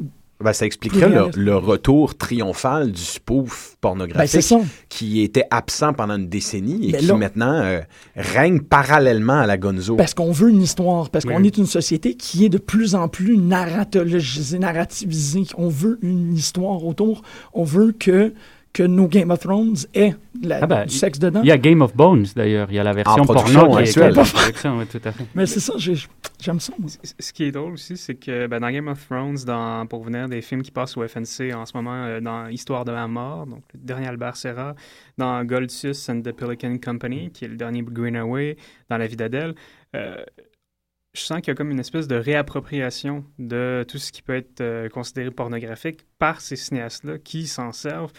Ben, 0.42 0.52
ça 0.52 0.66
expliquerait 0.66 1.30
le, 1.34 1.56
retour 1.56 2.16
triomphal 2.16 2.92
du 2.92 3.00
spoof 3.00 3.70
Ben, 3.72 3.76
pornographique 3.80 4.54
qui 4.88 5.22
était 5.22 5.44
absent 5.50 5.92
pendant 5.92 6.16
une 6.16 6.28
décennie 6.28 6.88
et 6.88 6.92
Mais 6.92 6.98
qui 6.98 7.06
là- 7.06 7.16
maintenant 7.16 7.52
euh, 7.62 7.80
règne 8.16 8.60
parallèlement 8.60 9.40
à 9.40 9.46
la 9.46 9.56
Gonzo. 9.56 9.96
Parce 9.96 10.14
qu'on 10.14 10.32
veut 10.32 10.50
une 10.50 10.62
histoire, 10.62 11.10
parce 11.10 11.24
qu'on 11.24 11.42
est 11.44 11.56
une 11.56 11.66
société 11.66 12.14
qui 12.14 12.44
est 12.44 12.48
de 12.48 12.58
plus 12.58 12.94
en 12.94 13.08
plus 13.08 13.36
narratologisée, 13.38 14.58
narrativisée. 14.58 15.44
On 15.56 15.68
veut 15.68 15.98
une 16.02 16.34
histoire 16.34 16.84
autour. 16.84 17.22
On 17.54 17.64
veut 17.64 17.92
que 17.92 18.32
que 18.72 18.82
nos 18.82 19.06
Game 19.06 19.30
of 19.30 19.40
Thrones 19.40 19.76
ait 19.92 20.14
la- 20.42 20.60
Ah 20.62 20.66
ben, 20.66 20.86
du 20.86 20.94
sexe 20.94 21.18
dedans. 21.18 21.42
Il 21.42 21.48
y 21.48 21.52
a 21.52 21.58
Game 21.58 21.82
of 21.82 21.94
Bones 21.94 22.24
d'ailleurs, 22.34 22.68
il 22.70 22.76
y 22.76 22.78
a 22.78 22.82
la 22.82 22.92
version 22.94 23.24
porno 23.26 23.42
qui 23.42 23.76
est, 23.76 23.80
actuelle. 23.82 24.18
en 24.18 24.24
production, 24.24 24.78
ouais, 24.78 24.86
tout 24.86 25.00
à 25.04 25.12
fait. 25.12 25.24
Mais 25.34 25.44
c'est 25.46 25.60
ça, 25.60 25.74
j'ai- 25.76 25.94
j'aime 26.40 26.58
ça, 26.58 26.72
moi. 26.78 26.88
Ce 27.18 27.32
qui 27.34 27.44
est 27.44 27.52
drôle 27.52 27.74
aussi, 27.74 27.96
c'est 27.98 28.14
que 28.14 28.46
ben, 28.46 28.60
dans 28.60 28.70
Game 28.70 28.88
of 28.88 29.06
Thrones, 29.06 29.36
dans, 29.44 29.86
pour 29.86 30.02
venir 30.04 30.28
des 30.28 30.40
films 30.40 30.62
qui 30.62 30.70
passent 30.70 30.96
au 30.96 31.06
FNC 31.06 31.52
en 31.54 31.66
ce 31.66 31.76
moment, 31.76 32.04
euh, 32.04 32.20
dans 32.20 32.46
Histoire 32.48 32.84
de 32.86 32.92
la 32.92 33.06
mort, 33.08 33.46
donc 33.46 33.62
le 33.74 33.80
dernier 33.80 34.06
Albert 34.06 34.36
Serra, 34.36 34.74
dans 35.18 35.44
Goldsus 35.44 36.08
and 36.08 36.22
the 36.22 36.32
Pelican 36.32 36.78
Company, 36.78 37.30
qui 37.30 37.44
est 37.44 37.48
le 37.48 37.56
dernier 37.56 37.82
Greenaway, 37.82 38.56
dans 38.88 38.96
La 38.96 39.06
vie 39.06 39.16
d'Adèle, 39.16 39.54
euh, 39.94 40.16
je 41.14 41.20
sens 41.20 41.40
qu'il 41.42 41.48
y 41.48 41.50
a 41.50 41.54
comme 41.54 41.70
une 41.70 41.78
espèce 41.80 42.08
de 42.08 42.16
réappropriation 42.16 43.22
de 43.38 43.84
tout 43.86 43.98
ce 43.98 44.10
qui 44.12 44.22
peut 44.22 44.34
être 44.34 44.62
euh, 44.62 44.88
considéré 44.88 45.30
pornographique 45.30 46.06
par 46.18 46.40
ces 46.40 46.56
cinéastes-là 46.56 47.18
qui 47.18 47.46
s'en 47.46 47.70
servent 47.72 48.12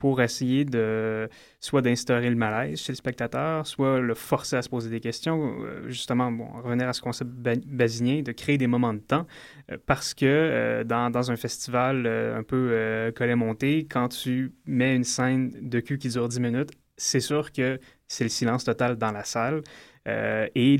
pour 0.00 0.20
essayer 0.22 0.64
de 0.64 1.28
soit 1.60 1.82
d'instaurer 1.82 2.30
le 2.30 2.36
malaise 2.36 2.80
chez 2.80 2.92
le 2.92 2.96
spectateur, 2.96 3.66
soit 3.68 4.00
le 4.00 4.14
forcer 4.14 4.56
à 4.56 4.62
se 4.62 4.68
poser 4.70 4.90
des 4.90 5.00
questions, 5.00 5.56
euh, 5.62 5.88
justement, 5.88 6.30
revenir 6.64 6.88
à 6.88 6.94
ce 6.94 7.02
concept 7.02 7.30
ba- 7.30 7.54
basinien, 7.66 8.22
de 8.22 8.32
créer 8.32 8.58
des 8.58 8.66
moments 8.66 8.94
de 8.94 9.00
temps, 9.00 9.26
euh, 9.70 9.78
parce 9.86 10.14
que 10.14 10.26
euh, 10.26 10.84
dans, 10.84 11.10
dans 11.10 11.30
un 11.30 11.36
festival 11.36 12.06
un 12.08 12.42
peu 12.42 13.12
collet-monté, 13.16 13.86
quand 13.86 14.08
tu 14.08 14.52
mets 14.66 14.96
une 14.96 15.04
scène 15.04 15.52
de 15.60 15.80
cul 15.80 15.98
qui 15.98 16.08
dure 16.08 16.28
10 16.28 16.40
minutes, 16.40 16.70
c'est 16.96 17.20
sûr 17.20 17.52
que 17.52 17.78
c'est 18.08 18.24
le 18.24 18.30
silence 18.30 18.64
total 18.64 18.96
dans 18.96 19.12
la 19.12 19.24
salle, 19.24 19.62
et 20.06 20.76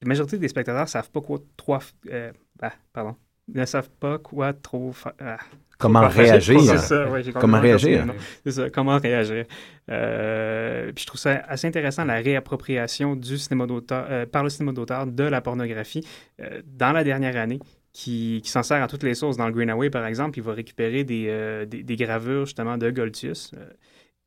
la 0.00 0.08
majorité 0.08 0.38
des 0.38 0.48
spectateurs 0.48 0.88
savent 0.88 1.10
pas 1.10 1.20
quoi 1.20 1.38
trop... 1.56 1.78
euh, 2.08 2.32
ah, 2.60 2.72
pardon. 2.92 3.16
Ne 3.48 3.64
savent 3.64 3.90
pas 4.00 4.18
quoi 4.18 4.52
trop... 4.52 4.92
fa- 4.92 5.14
ah, 5.20 5.38
Comment 5.78 6.08
faire. 6.10 6.24
réagir. 6.26 6.60
C'est 6.60 6.78
ça, 6.78 7.10
ouais, 7.10 7.22
Comment 7.32 7.60
réagir. 7.60 8.06
C'est 8.44 8.52
ça, 8.52 8.70
comment 8.70 8.98
réagir. 8.98 9.46
Euh, 9.90 10.92
puis 10.92 11.02
je 11.02 11.06
trouve 11.06 11.20
ça 11.20 11.42
assez 11.48 11.66
intéressant, 11.66 12.04
la 12.04 12.16
réappropriation 12.20 13.16
du 13.16 13.36
cinéma 13.38 13.66
d'auteur, 13.66 14.06
euh, 14.08 14.26
par 14.26 14.44
le 14.44 14.48
cinéma 14.50 14.72
d'auteur 14.72 15.06
de 15.06 15.24
la 15.24 15.40
pornographie 15.40 16.06
euh, 16.40 16.62
dans 16.66 16.92
la 16.92 17.02
dernière 17.04 17.36
année. 17.36 17.58
Qui, 17.94 18.40
qui 18.42 18.48
s'en 18.50 18.62
sert 18.62 18.82
à 18.82 18.86
toutes 18.86 19.02
les 19.02 19.14
sauces. 19.14 19.36
Dans 19.36 19.46
le 19.46 19.52
Greenaway, 19.52 19.90
par 19.90 20.06
exemple, 20.06 20.38
il 20.38 20.42
va 20.42 20.54
récupérer 20.54 21.04
des, 21.04 21.26
euh, 21.28 21.66
des, 21.66 21.82
des 21.82 21.96
gravures 21.96 22.46
justement 22.46 22.78
de 22.78 22.90
Goltius 22.90 23.50
euh, 23.54 23.66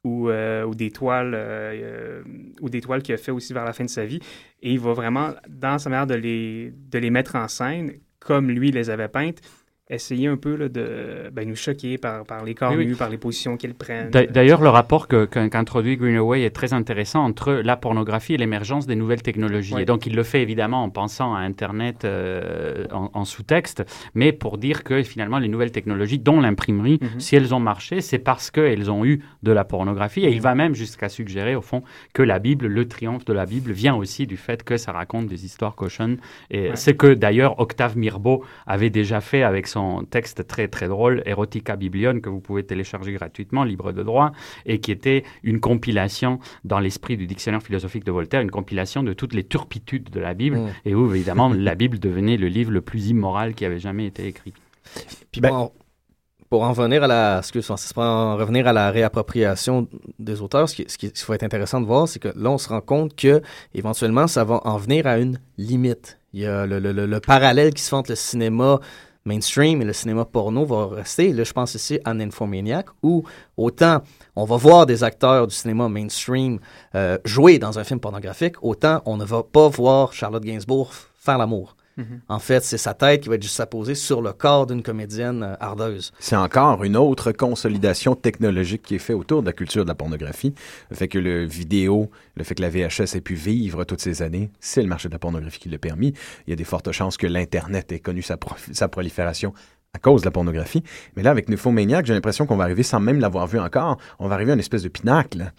ou, 0.04 0.30
euh, 0.30 0.64
ou 0.66 0.76
des 0.76 0.92
toiles 0.92 1.34
ou 2.62 2.70
des 2.70 2.80
toiles 2.82 3.02
qu'il 3.02 3.16
a 3.16 3.18
fait 3.18 3.32
aussi 3.32 3.54
vers 3.54 3.66
la 3.66 3.74
fin 3.74 3.84
de 3.84 3.90
sa 3.90 4.06
vie. 4.06 4.20
Et 4.62 4.74
il 4.74 4.80
va 4.80 4.94
vraiment, 4.94 5.32
dans 5.50 5.80
sa 5.80 5.90
manière 5.90 6.06
de 6.06 6.14
les, 6.14 6.74
de 6.92 7.00
les 7.00 7.10
mettre 7.10 7.36
en 7.38 7.48
scène, 7.48 7.94
comme 8.26 8.50
lui 8.50 8.72
les 8.72 8.90
avait 8.90 9.08
peintes, 9.08 9.42
essayer 9.90 10.28
un 10.28 10.36
peu 10.38 10.56
là, 10.56 10.68
de 10.68 11.30
ben, 11.32 11.48
nous 11.48 11.56
choquer 11.56 11.98
par, 12.00 12.26
par 12.26 12.44
les 12.44 12.56
corps 12.56 12.72
Oui, 12.72 12.78
oui. 12.78 12.86
nus, 12.88 12.96
par 12.96 13.10
les 13.10 13.18
positions 13.20 13.56
qu'ils 13.56 13.76
prennent. 13.76 14.10
D'a- 14.10 14.26
D'ailleurs, 14.26 14.62
le 14.62 14.70
rapport 14.70 15.08
qu'introduit 15.08 15.96
Greenaway 15.96 16.42
est 16.42 16.50
très 16.50 16.74
intéressant 16.74 17.24
entre 17.24 17.54
la 17.54 17.78
pornographie 17.78 18.34
et 18.34 18.38
l'émergence 18.38 18.88
des 18.88 18.96
nouvelles 18.96 19.22
technologies. 19.22 19.76
Oui. 19.76 19.84
Et 19.84 19.86
donc, 19.86 20.08
il 20.08 20.16
le 20.16 20.24
fait 20.24 20.42
évidemment 20.42 20.84
en 20.84 20.90
pensant 20.90 21.36
à 21.36 21.40
Internet 21.42 22.04
euh, 22.04 22.86
en, 22.92 23.12
en 23.14 23.26
sous-texte, 23.26 23.84
mais 24.16 24.32
pour 24.32 24.58
dire 24.58 24.84
que 24.84 25.04
finalement, 25.04 25.38
les 25.38 25.48
nouvelles 25.50 25.72
technologies, 25.72 26.18
dont 26.20 26.42
l'imprimerie, 26.42 27.00
Mhm. 27.02 27.20
si 27.20 27.36
elles 27.36 27.54
ont 27.54 27.60
marché, 27.60 28.02
c'est 28.02 28.18
parce 28.20 28.50
qu'elles 28.50 28.90
ont 28.90 29.06
eu 29.06 29.22
de 29.44 29.52
la 29.52 29.66
pornographie. 29.66 30.26
Et 30.26 30.32
il 30.32 30.42
va 30.42 30.56
même 30.56 30.74
jusqu'à 30.74 31.10
suggérer, 31.10 31.56
au 31.56 31.62
fond, 31.62 31.84
que 32.14 32.24
la 32.24 32.40
Bible, 32.40 32.66
le 32.66 32.88
triomphe 32.88 33.26
de 33.26 33.34
la 33.34 33.46
Bible, 33.46 33.72
vient 33.72 33.96
aussi 33.96 34.26
du 34.26 34.38
fait 34.38 34.64
que 34.64 34.78
ça 34.78 34.92
raconte 34.94 35.28
des 35.28 35.46
histoires 35.46 35.76
cochonnes. 35.76 36.18
Et 36.50 36.70
Ouais. 36.70 36.76
c'est 36.76 36.96
que 36.96 37.14
d'ailleurs, 37.14 37.60
Octave 37.60 37.98
Mirbeau 37.98 38.44
avait 38.66 38.90
déjà 38.90 39.22
fait 39.22 39.44
avec 39.44 39.68
son 39.68 39.75
texte 40.10 40.48
très 40.48 40.68
très 40.68 40.88
drôle, 40.88 41.22
Erotica 41.26 41.76
Biblion, 41.76 42.20
que 42.20 42.30
vous 42.30 42.40
pouvez 42.40 42.64
télécharger 42.64 43.14
gratuitement, 43.14 43.64
libre 43.64 43.92
de 43.92 44.04
droit, 44.04 44.32
et 44.66 44.80
qui 44.80 44.92
était 44.92 45.24
une 45.44 45.60
compilation 45.60 46.40
dans 46.64 46.80
l'esprit 46.80 47.18
du 47.18 47.28
dictionnaire 47.28 47.62
philosophique 47.64 48.04
de 48.06 48.12
Voltaire, 48.12 48.42
une 48.42 48.52
compilation 48.52 49.04
de 49.04 49.14
toutes 49.14 49.34
les 49.34 49.44
turpitudes 49.44 50.10
de 50.10 50.20
la 50.20 50.34
Bible, 50.34 50.58
Mm. 50.58 50.68
et 50.86 50.96
où 50.96 51.14
évidemment 51.14 51.50
la 51.50 51.76
Bible 51.76 52.00
devenait 52.00 52.38
le 52.38 52.48
livre 52.48 52.72
le 52.72 52.82
plus 52.82 53.10
immoral 53.10 53.54
qui 53.54 53.66
avait 53.66 53.80
jamais 53.80 54.06
été 54.06 54.26
écrit. 54.28 54.54
Puis 55.32 55.42
Ben- 55.42 55.50
bon, 55.50 55.72
pour 56.50 56.64
en 56.64 56.70
revenir 56.74 57.04
à 57.04 57.08
la, 57.08 57.42
pour 57.94 58.04
en 58.04 58.38
revenir 58.38 58.68
à 58.68 58.72
la 58.74 58.92
réappropriation 58.92 59.88
des 60.20 60.42
auteurs, 60.42 60.70
ce 60.70 60.76
qui, 60.76 60.86
ce 60.88 60.98
qui, 60.98 61.08
ce 61.14 61.24
qui 61.24 61.28
va 61.28 61.36
être 61.36 61.44
intéressant 61.44 61.82
de 61.82 61.86
voir, 61.88 62.08
c'est 62.08 62.20
que 62.20 62.28
là, 62.36 62.52
on 62.52 62.58
se 62.58 62.70
rend 62.70 62.82
compte 62.82 63.16
que 63.16 63.42
éventuellement, 63.74 64.28
ça 64.28 64.44
va 64.44 64.62
en 64.64 64.78
venir 64.78 65.08
à 65.08 65.18
une 65.18 65.40
limite. 65.58 66.20
Il 66.34 66.42
y 66.42 66.46
a 66.46 66.66
le, 66.66 66.80
le- 66.80 66.92
le- 66.92 67.08
le 67.08 67.20
parallèle 67.20 67.74
qui 67.74 67.82
se 67.82 67.90
fait 67.90 67.96
entre 67.96 68.12
le 68.12 68.16
cinéma 68.16 68.80
mainstream 69.26 69.82
et 69.82 69.86
le 69.86 69.94
cinéma 69.94 70.26
porno 70.26 70.66
va 70.66 70.88
rester. 70.88 71.34
Là, 71.34 71.44
je 71.44 71.54
pense 71.54 71.74
ici 71.76 72.00
à 72.06 72.14
Nymphomaniac, 72.14 72.88
où 73.04 73.24
autant 73.58 74.02
on 74.36 74.46
va 74.46 74.58
voir 74.58 74.86
des 74.86 75.04
acteurs 75.04 75.48
du 75.48 75.56
cinéma 75.56 75.90
mainstream 75.90 76.60
euh, 76.94 77.18
jouer 77.26 77.60
dans 77.60 77.80
un 77.80 77.84
film 77.84 78.00
pornographique, 78.00 78.56
autant 78.62 79.02
on 79.06 79.18
ne 79.18 79.26
va 79.26 79.44
pas 79.44 79.68
voir 79.68 80.14
Charlotte 80.14 80.44
Gainsbourg 80.44 80.92
faire 81.18 81.38
l'amour. 81.38 81.76
Mhm. 81.98 82.22
En 82.28 82.40
fait, 82.40 82.64
c'est 82.64 82.78
sa 82.78 82.94
tête 82.94 83.22
qui 83.22 83.30
va 83.30 83.36
être 83.36 83.44
juste 83.44 83.60
apposée 83.60 83.96
sur 83.96 84.22
le 84.22 84.34
corps 84.34 84.66
d'une 84.66 84.84
comédienne 84.84 85.44
euh, 85.44 85.56
ardeuse. 85.60 86.12
C'est 86.20 86.36
encore 86.36 86.84
une 86.84 86.98
autre 86.98 87.32
consolidation 87.32 88.16
technologique 88.16 88.82
qui 88.82 88.96
est 88.96 89.00
faite 89.00 89.16
autour 89.16 89.42
de 89.42 89.48
la 89.48 89.54
culture 89.54 89.84
de 89.84 89.90
la 89.90 89.96
pornographie. 89.96 90.54
Le 90.90 90.96
fait 90.96 91.08
que 91.08 91.20
le 91.20 91.46
vidéo, 91.46 92.12
le 92.36 92.44
fait 92.44 92.56
que 92.56 92.62
la 92.62 92.70
VHS 92.70 93.16
ait 93.16 93.22
pu 93.22 93.36
vivre 93.36 93.86
toutes 93.86 94.02
ces 94.02 94.22
années, 94.22 94.50
c'est 94.60 94.82
le 94.82 94.90
marché 94.90 95.08
de 95.08 95.14
la 95.14 95.20
pornographie 95.20 95.60
qui 95.60 95.70
l'a 95.70 95.78
permis. 95.78 96.14
Il 96.48 96.50
y 96.50 96.54
a 96.54 96.58
des 96.58 96.64
fortes 96.66 96.92
chances 96.92 97.16
que 97.16 97.28
l'Internet 97.28 97.92
ait 97.92 98.00
connu 98.00 98.22
sa 98.22 98.88
prolifération 98.88 99.54
à 99.96 100.00
cause 100.00 100.22
de 100.22 100.28
la 100.28 100.32
pornographie. 100.32 100.84
Mais 101.16 101.24
là, 101.24 101.32
avec 101.32 101.50
Nymphomaniac, 101.50 102.06
j'ai 102.06 102.14
l'impression 102.14 102.46
qu'on 102.46 102.58
va 102.58 102.66
arriver, 102.66 102.84
sans 102.84 103.00
même 103.00 103.20
l'avoir 103.20 103.48
vu 103.48 103.60
encore, 103.60 103.98
on 104.20 104.28
va 104.28 104.36
arriver 104.36 104.52
à 104.52 104.54
une 104.54 104.60
espèce 104.60 104.84
de 104.84 104.90
pinacle. 104.90 105.52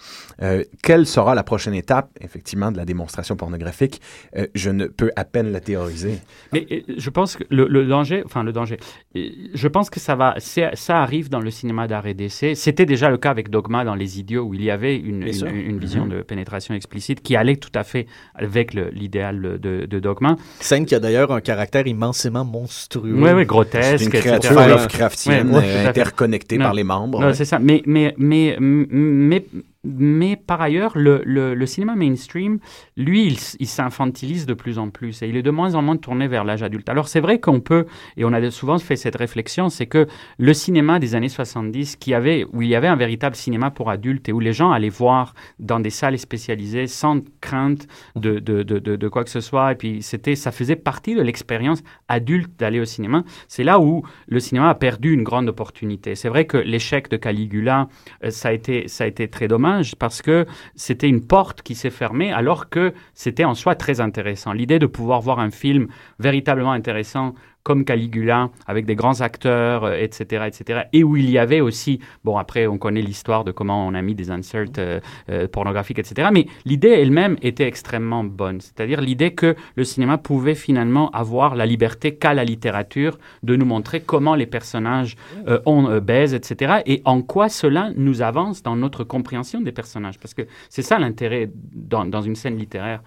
Euh, 0.43 0.62
quelle 0.82 1.07
sera 1.07 1.34
la 1.34 1.43
prochaine 1.43 1.74
étape, 1.74 2.11
effectivement, 2.20 2.70
de 2.70 2.76
la 2.76 2.84
démonstration 2.84 3.37
pornographique? 3.37 4.01
Euh, 4.37 4.47
je 4.55 4.70
ne 4.70 4.87
peux 4.87 5.11
à 5.16 5.24
peine 5.24 5.51
la 5.51 5.61
théoriser. 5.61 6.18
Mais 6.53 6.66
euh, 6.70 6.80
je 6.97 7.11
pense 7.11 7.37
que 7.37 7.45
le, 7.51 7.66
le 7.66 7.87
danger, 7.87 8.22
enfin 8.24 8.43
le 8.43 8.53
danger, 8.53 8.78
je 9.14 9.68
pense 9.68 9.91
que 9.91 10.01
ça 10.01 10.14
va, 10.14 10.34
ça 10.39 11.03
arrive 11.03 11.30
dans 11.30 11.41
le 11.41 11.51
cinéma 11.51 11.89
d'art 11.89 12.07
et 12.07 12.14
d'essai. 12.14 12.55
C'était 12.55 12.87
déjà 12.87 13.09
le 13.09 13.16
cas 13.16 13.30
avec 13.30 13.49
Dogma 13.49 13.84
dans 13.84 13.95
Les 13.95 14.20
Idiots 14.20 14.43
où 14.45 14.55
il 14.55 14.62
y 14.62 14.70
avait 14.70 14.97
une, 14.97 15.24
vision 15.24 16.05
Mhm. 16.05 16.11
de 16.11 16.22
pénétration 16.22 16.74
explicite 16.74 17.22
qui 17.22 17.37
allait 17.37 17.57
tout 17.57 17.70
à 17.74 17.84
fait 17.84 18.07
avec 18.34 18.74
l'idéal 18.74 19.59
de, 19.61 19.87
de 19.87 19.99
Dogma. 19.99 20.37
Scène 20.61 20.84
qui 20.84 20.95
a 20.95 21.01
d'ailleurs 21.01 21.32
un 21.32 21.41
caractère 21.41 21.87
immensément 21.87 22.45
monstrueux. 22.45 23.14
Oui, 23.14 23.30
oui, 23.30 23.45
grotesque. 23.47 24.11
Créature. 24.27 24.68
Lovecraftienne, 24.68 25.51
Ouais, 25.51 25.59
ouais, 25.59 25.64
euh, 25.66 25.89
interconnectée 25.89 26.59
Non. 26.59 26.64
par 26.66 26.74
les 26.74 26.85
membres. 26.85 27.20
Non, 27.20 27.27
ouais. 27.29 27.35
c'est 27.35 27.45
ça. 27.45 27.59
Mais, 27.59 27.83
mais, 27.87 28.14
mais, 28.18 28.57
mais, 28.61 29.45
mais 29.87 30.37
par 30.37 30.61
ailleurs, 30.61 30.93
le, 30.97 31.22
le, 31.24 31.66
cinéma 31.66 31.95
mainstream, 31.95 32.59
lui, 32.97 33.39
il, 33.59 33.66
s'infantilise 33.66 34.47
de 34.47 34.55
plus 34.55 34.78
en 34.78 34.91
plus 34.91 35.22
et 35.22 35.28
il 35.28 35.37
est 35.37 35.43
de 35.43 35.51
moins 35.51 35.74
en 35.74 35.82
moins 35.82 35.97
tourné 35.97 36.28
vers 36.28 36.45
l'âge 36.45 36.62
adulte. 36.62 36.89
Alors 36.89 37.09
c'est 37.09 37.20
vrai 37.20 37.39
qu'on 37.41 37.61
peut, 37.61 37.87
et 38.16 38.24
on 38.24 38.32
a 38.32 38.51
souvent 38.51 38.78
fait 38.78 38.97
cette 38.97 39.16
réflexion, 39.16 39.68
c'est 39.68 39.87
que 39.87 40.07
le 40.39 40.55
cinéma 40.55 40.99
des 40.99 41.14
années 41.14 41.28
70, 41.28 41.97
qui 41.97 42.14
avait, 42.14 42.47
où 42.53 42.62
il 42.62 42.68
y 42.68 42.74
avait 42.74 42.89
un 42.89 42.97
véritable 42.97 43.37
cinéma 43.37 43.70
pour 43.70 43.91
adultes 43.91 44.28
et 44.28 44.32
où 44.32 44.41
les 44.41 44.53
gens 44.53 44.72
allaient 44.72 44.89
voir 44.89 45.34
dans 45.59 45.80
des 45.80 45.91
salles 45.91 46.18
spécialisées 46.18 46.87
sans 46.87 47.20
crainte 47.41 47.87
de, 48.16 48.39
de, 48.39 48.62
de, 48.62 49.09
quoi 49.09 49.24
que 49.24 49.30
ce 49.30 49.41
soit, 49.41 49.72
et 49.72 49.74
puis 49.76 50.03
ça 50.03 50.53
faisait 50.53 50.76
partie 50.76 51.14
de 51.14 51.22
l'expérience 51.22 51.82
adulte 52.09 52.51
d'aller 52.59 52.80
au 52.80 52.84
cinéma. 52.84 53.24
C'est 53.49 53.64
là 53.64 53.78
où 53.80 54.03
le 54.26 54.41
cinéma 54.41 54.70
a 54.70 54.74
perdu 54.74 55.12
une 55.12 55.22
grande 55.22 55.49
opportunité. 55.49 56.14
C'est 56.14 56.28
vrai 56.28 56.47
que 56.47 56.57
l'échec 56.57 57.09
de 57.09 57.16
Caligula, 57.16 57.89
euh, 58.24 58.30
ça 58.30 58.49
a 58.49 58.53
été, 58.53 58.89
ça 58.89 59.05
a 59.05 59.07
été 59.07 59.28
très 59.28 59.49
dommage 59.49 59.76
parce 59.99 60.22
que 60.22 60.47
c'était 60.74 61.09
une 61.09 61.27
porte 61.27 61.62
qui 61.62 61.74
s'est 61.74 61.91
fermée 61.91 62.33
alors 62.33 62.68
que 62.68 62.95
c'était 63.14 63.45
en 63.45 63.55
soi 63.55 63.74
très 63.74 64.01
intéressant. 64.01 64.53
L'idée 64.53 64.79
de 64.79 64.87
pouvoir 64.87 65.20
voir 65.20 65.39
un 65.39 65.51
film 65.51 65.89
véritablement 66.18 66.72
intéressant 66.72 67.35
comme 67.67 67.85
Caligula, 67.85 68.51
avec 68.69 68.87
des 68.87 68.95
grands 68.95 69.23
acteurs, 69.23 69.83
euh, 69.83 69.97
etc., 69.99 70.45
etc., 70.47 70.83
et 70.93 71.03
où 71.03 71.17
il 71.17 71.29
y 71.29 71.37
avait 71.37 71.61
aussi, 71.61 71.99
bon, 72.23 72.37
après, 72.37 72.69
on 72.69 72.79
connaît 72.79 73.03
l'histoire 73.03 73.43
de 73.43 73.51
comment 73.51 73.85
on 73.89 73.95
a 73.95 74.03
mis 74.03 74.14
des 74.14 74.31
inserts 74.31 74.69
euh, 74.79 75.01
euh, 75.31 75.49
pornographiques, 75.49 75.99
etc., 75.99 76.29
mais 76.33 76.47
l'idée 76.64 76.91
elle-même 76.91 77.37
était 77.43 77.67
extrêmement 77.67 78.23
bonne, 78.23 78.61
c'est-à-dire 78.61 79.01
l'idée 79.01 79.33
que 79.33 79.57
le 79.75 79.83
cinéma 79.83 80.17
pouvait 80.17 80.55
finalement 80.55 81.11
avoir 81.11 81.57
la 81.57 81.67
liberté 81.67 82.14
qu'a 82.14 82.35
la 82.35 82.45
littérature 82.45 83.19
de 83.43 83.57
nous 83.57 83.67
montrer 83.67 83.99
comment 84.01 84.37
les 84.37 84.47
personnages 84.47 85.17
euh, 85.49 85.59
on 85.67 85.91
euh, 85.91 85.99
baise, 85.99 86.35
etc., 86.35 86.83
et 86.87 87.03
en 87.05 87.21
quoi 87.21 87.49
cela 87.49 87.91
nous 87.97 88.23
avance 88.23 88.62
dans 88.62 88.77
notre 88.77 89.03
compréhension 89.03 89.61
des 89.61 89.73
personnages, 89.73 90.21
parce 90.21 90.35
que 90.35 90.43
c'est 90.69 90.83
ça 90.83 91.01
l'intérêt 91.01 91.51
dans, 91.75 92.05
dans 92.05 92.23
une 92.23 92.37
scène 92.37 92.57
littéraire, 92.57 93.03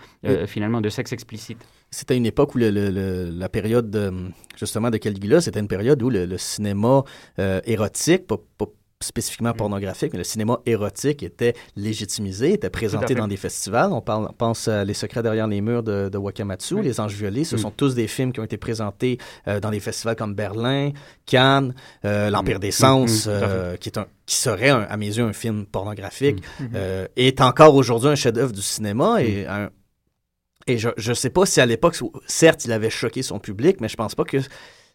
finalement, 0.48 0.82
de 0.82 0.90
sexe 0.90 1.14
explicite. 1.14 1.66
C'était 1.92 2.16
une 2.18 2.26
époque 2.26 2.56
où 2.56 2.58
le- 2.60 2.70
le- 2.72 2.90
le- 2.92 3.30
la 3.32 3.50
période 3.50 3.90
de, 3.90 4.12
justement 4.56 4.90
de 4.92 4.98
Caligula, 4.98 5.42
c'était 5.42 5.60
une 5.60 5.68
période 5.68 6.02
où 6.04 6.10
le, 6.10 6.38
cinéma 6.38 7.04
euh, 7.40 7.62
érotique, 7.66 8.28
pas, 8.28 8.38
pas- 8.58 8.66
spécifiquement 9.02 9.54
pornographique, 9.54 10.12
mais 10.12 10.18
le 10.18 10.26
cinéma 10.26 10.60
érotique 10.66 11.24
était 11.24 11.54
légitimisé, 11.78 12.52
était 12.56 12.70
présenté 12.70 13.16
dans 13.16 13.30
des 13.30 13.38
festivals. 13.38 13.94
On 13.94 14.02
parle, 14.02 14.28
pense 14.38 14.68
à 14.68 14.84
Les 14.84 14.94
secrets 14.94 15.24
derrière 15.24 15.48
les 15.48 15.62
murs 15.62 15.84
de, 15.84 16.10
de 16.10 16.18
Wakamatsu, 16.18 16.74
Oui. 16.76 16.82
Les 16.84 17.00
Anges 17.00 17.14
violets. 17.16 17.46
Ce 17.46 17.56
Mm. 17.56 17.60
sont 17.60 17.72
tous 17.72 17.96
des 17.96 18.08
films 18.08 18.34
qui 18.34 18.42
ont 18.42 18.44
été 18.44 18.58
présentés 18.58 19.18
euh, 19.48 19.62
dans 19.62 19.72
des 19.72 19.80
festivals 19.80 20.18
comme 20.18 20.36
Berlin, 20.36 20.92
Cannes, 21.26 21.74
euh, 22.04 22.30
L'Empire 22.30 22.60
des 22.60 22.72
Sens, 22.72 23.26
Mm, 23.26 23.30
mm, 23.30 23.40
fait. 23.40 23.46
euh, 23.46 23.76
qui 23.78 23.88
est 23.88 23.98
un 23.98 24.06
qui 24.26 24.36
serait, 24.36 24.70
un- 24.70 24.82
à 24.82 24.96
mes 24.98 25.08
yeux, 25.08 25.24
un 25.24 25.34
film 25.34 25.66
pornographique, 25.66 26.44
Mm. 26.60 26.66
est 27.16 27.40
encore 27.40 27.74
aujourd'hui 27.76 28.10
un 28.10 28.16
chef-d'œuvre 28.16 28.52
du 28.52 28.62
cinéma 28.62 29.24
et 29.24 29.48
un, 29.48 29.70
et 30.70 30.78
je 30.78 31.10
ne 31.10 31.14
sais 31.14 31.30
pas 31.30 31.46
si 31.46 31.60
à 31.62 31.66
l'époque, 31.66 31.98
certes, 32.28 32.66
il 32.66 32.72
avait 32.72 32.90
choqué 32.90 33.22
son 33.24 33.40
public, 33.40 33.82
mais 33.82 33.88
je 33.88 33.96
pense 33.96 34.16
pas 34.16 34.24
que 34.24 34.38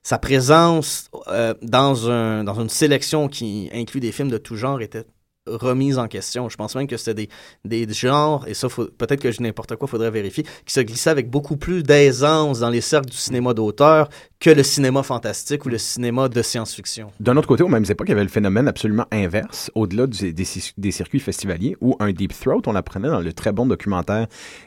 sa 0.03 0.19
présence 0.19 1.11
euh, 1.29 1.55
dans, 1.63 2.11
un, 2.11 2.45
dans 2.45 2.61
une 2.61 2.69
sélection 2.69 3.29
qui 3.29 3.71
inclut 3.73 4.01
des 4.01 4.13
films 4.13 4.29
de 4.29 4.39
tout 4.39 4.57
genre 4.57 4.81
était 4.81 5.05
remise 5.47 5.99
en 5.99 6.09
question. 6.09 6.49
Je 6.49 6.57
pense 6.57 6.75
même 6.75 6.87
que 6.87 6.97
c'était 6.97 7.29
des, 7.65 7.87
des 7.87 7.93
genres, 7.93 8.47
et 8.49 8.55
ça, 8.55 8.69
peut-être 8.69 9.21
que 9.21 9.31
je 9.31 9.43
n'importe 9.43 9.77
quoi, 9.77 9.87
faudrait 9.89 10.11
vérifier, 10.11 10.45
qui 10.65 10.73
se 10.73 10.81
glissaient 10.81 11.11
avec 11.11 11.31
beaucoup 11.31 11.57
plus 11.57 11.83
d'aisance 11.83 12.61
dans 12.61 12.71
les 12.71 12.81
cercles 12.81 13.11
du 13.11 13.17
cinéma 13.17 13.55
d'auteur 13.55 14.09
que 14.41 14.51
le 14.51 14.63
cinéma 14.63 15.03
fantastique 15.03 15.65
ou 15.65 15.71
le 15.71 15.79
cinéma 15.79 16.29
de 16.29 16.43
science-fiction. 16.43 17.11
D'un 17.19 17.37
autre 17.37 17.49
côté, 17.49 17.63
aux 17.63 17.69
mêmes 17.69 17.85
époques, 17.89 18.09
il 18.09 18.11
y 18.11 18.15
avait 18.15 18.25
le 18.25 18.29
phénomène 18.29 18.69
absolument 18.69 19.07
inverse, 19.11 19.71
au-delà 19.75 20.07
du- 20.07 20.33
des, 20.33 20.47
des 20.77 20.91
circuits 20.91 21.21
festivaliers, 21.21 21.77
où 21.81 21.97
un 21.99 22.13
Deep 22.13 22.39
Throat, 22.39 22.61
on 22.67 22.73
l'apprenait 22.73 23.09
dans 23.09 23.21
le 23.21 23.33
très 23.33 23.53
bon 23.53 23.67
documentaire 23.67 24.27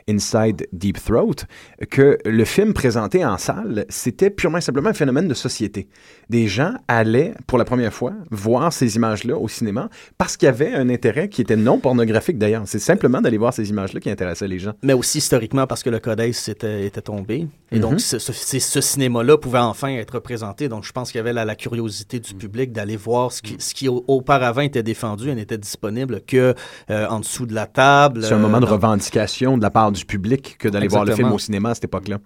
Inside 0.09 0.67
Deep 0.73 1.03
Throat, 1.03 1.45
que 1.91 2.17
le 2.25 2.45
film 2.45 2.73
présenté 2.73 3.23
en 3.23 3.37
salle, 3.37 3.85
c'était 3.89 4.29
purement 4.31 4.57
et 4.57 4.61
simplement 4.61 4.89
un 4.89 4.93
phénomène 4.93 5.27
de 5.27 5.33
société. 5.33 5.89
Des 6.29 6.47
gens 6.47 6.73
allaient, 6.87 7.33
pour 7.45 7.57
la 7.57 7.65
première 7.65 7.93
fois, 7.93 8.13
voir 8.31 8.73
ces 8.73 8.95
images-là 8.95 9.37
au 9.37 9.47
cinéma, 9.47 9.89
parce 10.17 10.37
qu'il 10.37 10.47
y 10.47 10.49
avait 10.49 10.66
un 10.73 10.89
intérêt 10.89 11.29
qui 11.29 11.41
était 11.41 11.55
non 11.55 11.79
pornographique 11.79 12.37
d'ailleurs. 12.37 12.63
C'est 12.65 12.79
simplement 12.79 13.21
d'aller 13.21 13.37
voir 13.37 13.53
ces 13.53 13.69
images-là 13.69 13.99
qui 13.99 14.09
intéressait 14.09 14.47
les 14.47 14.59
gens. 14.59 14.73
Mais 14.83 14.93
aussi 14.93 15.17
historiquement 15.19 15.67
parce 15.67 15.83
que 15.83 15.89
le 15.89 15.99
codex 15.99 16.49
était, 16.49 16.85
était 16.85 17.01
tombé. 17.01 17.47
Et 17.71 17.79
donc, 17.79 17.93
Mhm. 17.93 17.99
ce, 17.99 18.19
ce- 18.19 18.33
c'est- 18.33 18.59
ce 18.59 18.81
cinéma-là 18.81 19.37
pouvait 19.37 19.57
enfin 19.59 19.89
être 19.89 20.15
représenté. 20.15 20.69
Donc, 20.69 20.83
je 20.85 20.91
pense 20.91 21.11
qu'il 21.11 21.19
y 21.19 21.21
avait 21.21 21.33
la, 21.33 21.45
la 21.45 21.55
curiosité 21.55 22.19
du 22.19 22.33
public 22.33 22.71
d'aller 22.71 22.95
voir 22.97 23.31
ce 23.31 23.41
qui, 23.41 23.55
ce 23.59 23.73
qui 23.73 23.87
au- 23.89 24.03
auparavant 24.07 24.61
était 24.61 24.83
défendu 24.83 25.29
et 25.29 25.35
n'était 25.35 25.57
disponible 25.57 26.21
que 26.25 26.53
euh, 26.89 27.07
en 27.07 27.19
dessous 27.19 27.45
de 27.45 27.53
la 27.53 27.65
table. 27.67 28.23
C'est 28.23 28.33
un 28.33 28.37
euh, 28.37 28.39
moment 28.39 28.59
de 28.59 28.65
dans- 28.65 28.71
revendication 28.71 29.57
de 29.57 29.61
la 29.63 29.69
part 29.69 29.91
du 29.91 30.05
public 30.05 30.55
que 30.59 30.67
d'aller 30.69 30.87
voir 30.87 31.05
le 31.05 31.13
film 31.15 31.31
au 31.31 31.39
cinéma 31.39 31.71
à 31.71 31.73
cette 31.75 31.85
époque-là. 31.85 32.19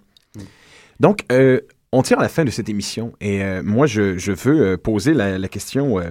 Donc, 1.00 1.24
euh, 1.32 1.60
on 1.92 2.02
tire 2.02 2.18
à 2.18 2.22
la 2.22 2.28
fin 2.28 2.44
de 2.44 2.50
cette 2.50 2.68
émission 2.68 3.12
et 3.20 3.42
euh, 3.42 3.62
moi, 3.64 3.86
je, 3.86 4.16
je 4.16 4.32
veux 4.32 4.60
euh, 4.60 4.76
poser 4.76 5.14
la, 5.14 5.38
la 5.38 5.48
question 5.48 5.98
euh, 5.98 6.04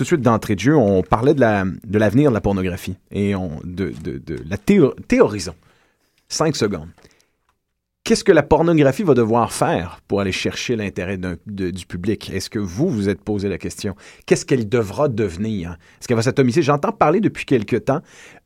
tout 0.00 0.04
de 0.04 0.08
suite 0.08 0.22
d'entrée 0.22 0.54
de 0.54 0.60
jeu. 0.60 0.74
On 0.74 1.02
parlait 1.02 1.34
de 1.34 1.40
la- 1.40 1.64
de 1.66 1.98
l'avenir 1.98 2.30
de, 2.30 2.34
la 2.34 2.40
pornographie 2.40 2.96
et 3.10 3.34
de, 3.64 3.92
de- 4.00 4.36
la 4.48 4.56
théo- 4.56 4.94
théorisons. 5.08 5.54
Cinq 6.26 6.56
secondes. 6.56 6.88
Qu'est-ce 8.02 8.24
que 8.24 8.32
la 8.32 8.42
pornographie 8.42 9.02
va 9.02 9.12
devoir 9.12 9.52
faire 9.52 10.00
pour 10.08 10.22
aller 10.22 10.32
chercher 10.32 10.74
l'intérêt 10.74 11.18
du 11.46 11.84
public? 11.86 12.30
Est-ce 12.30 12.48
que 12.48 12.58
vous 12.58 12.88
vous 12.88 13.10
êtes 13.10 13.20
posé 13.20 13.50
la 13.50 13.58
question? 13.58 13.94
Qu'est-ce 14.24 14.46
qu'elle 14.46 14.66
devra 14.70 15.08
devenir? 15.08 15.72
Est-ce 16.00 16.08
qu'elle 16.08 16.16
va 16.16 16.22
s'atomiser? 16.22 16.62
J'entends 16.62 16.92
parler 16.92 17.20
depuis 17.20 17.44
quelque 17.44 17.76
temps 17.76 18.00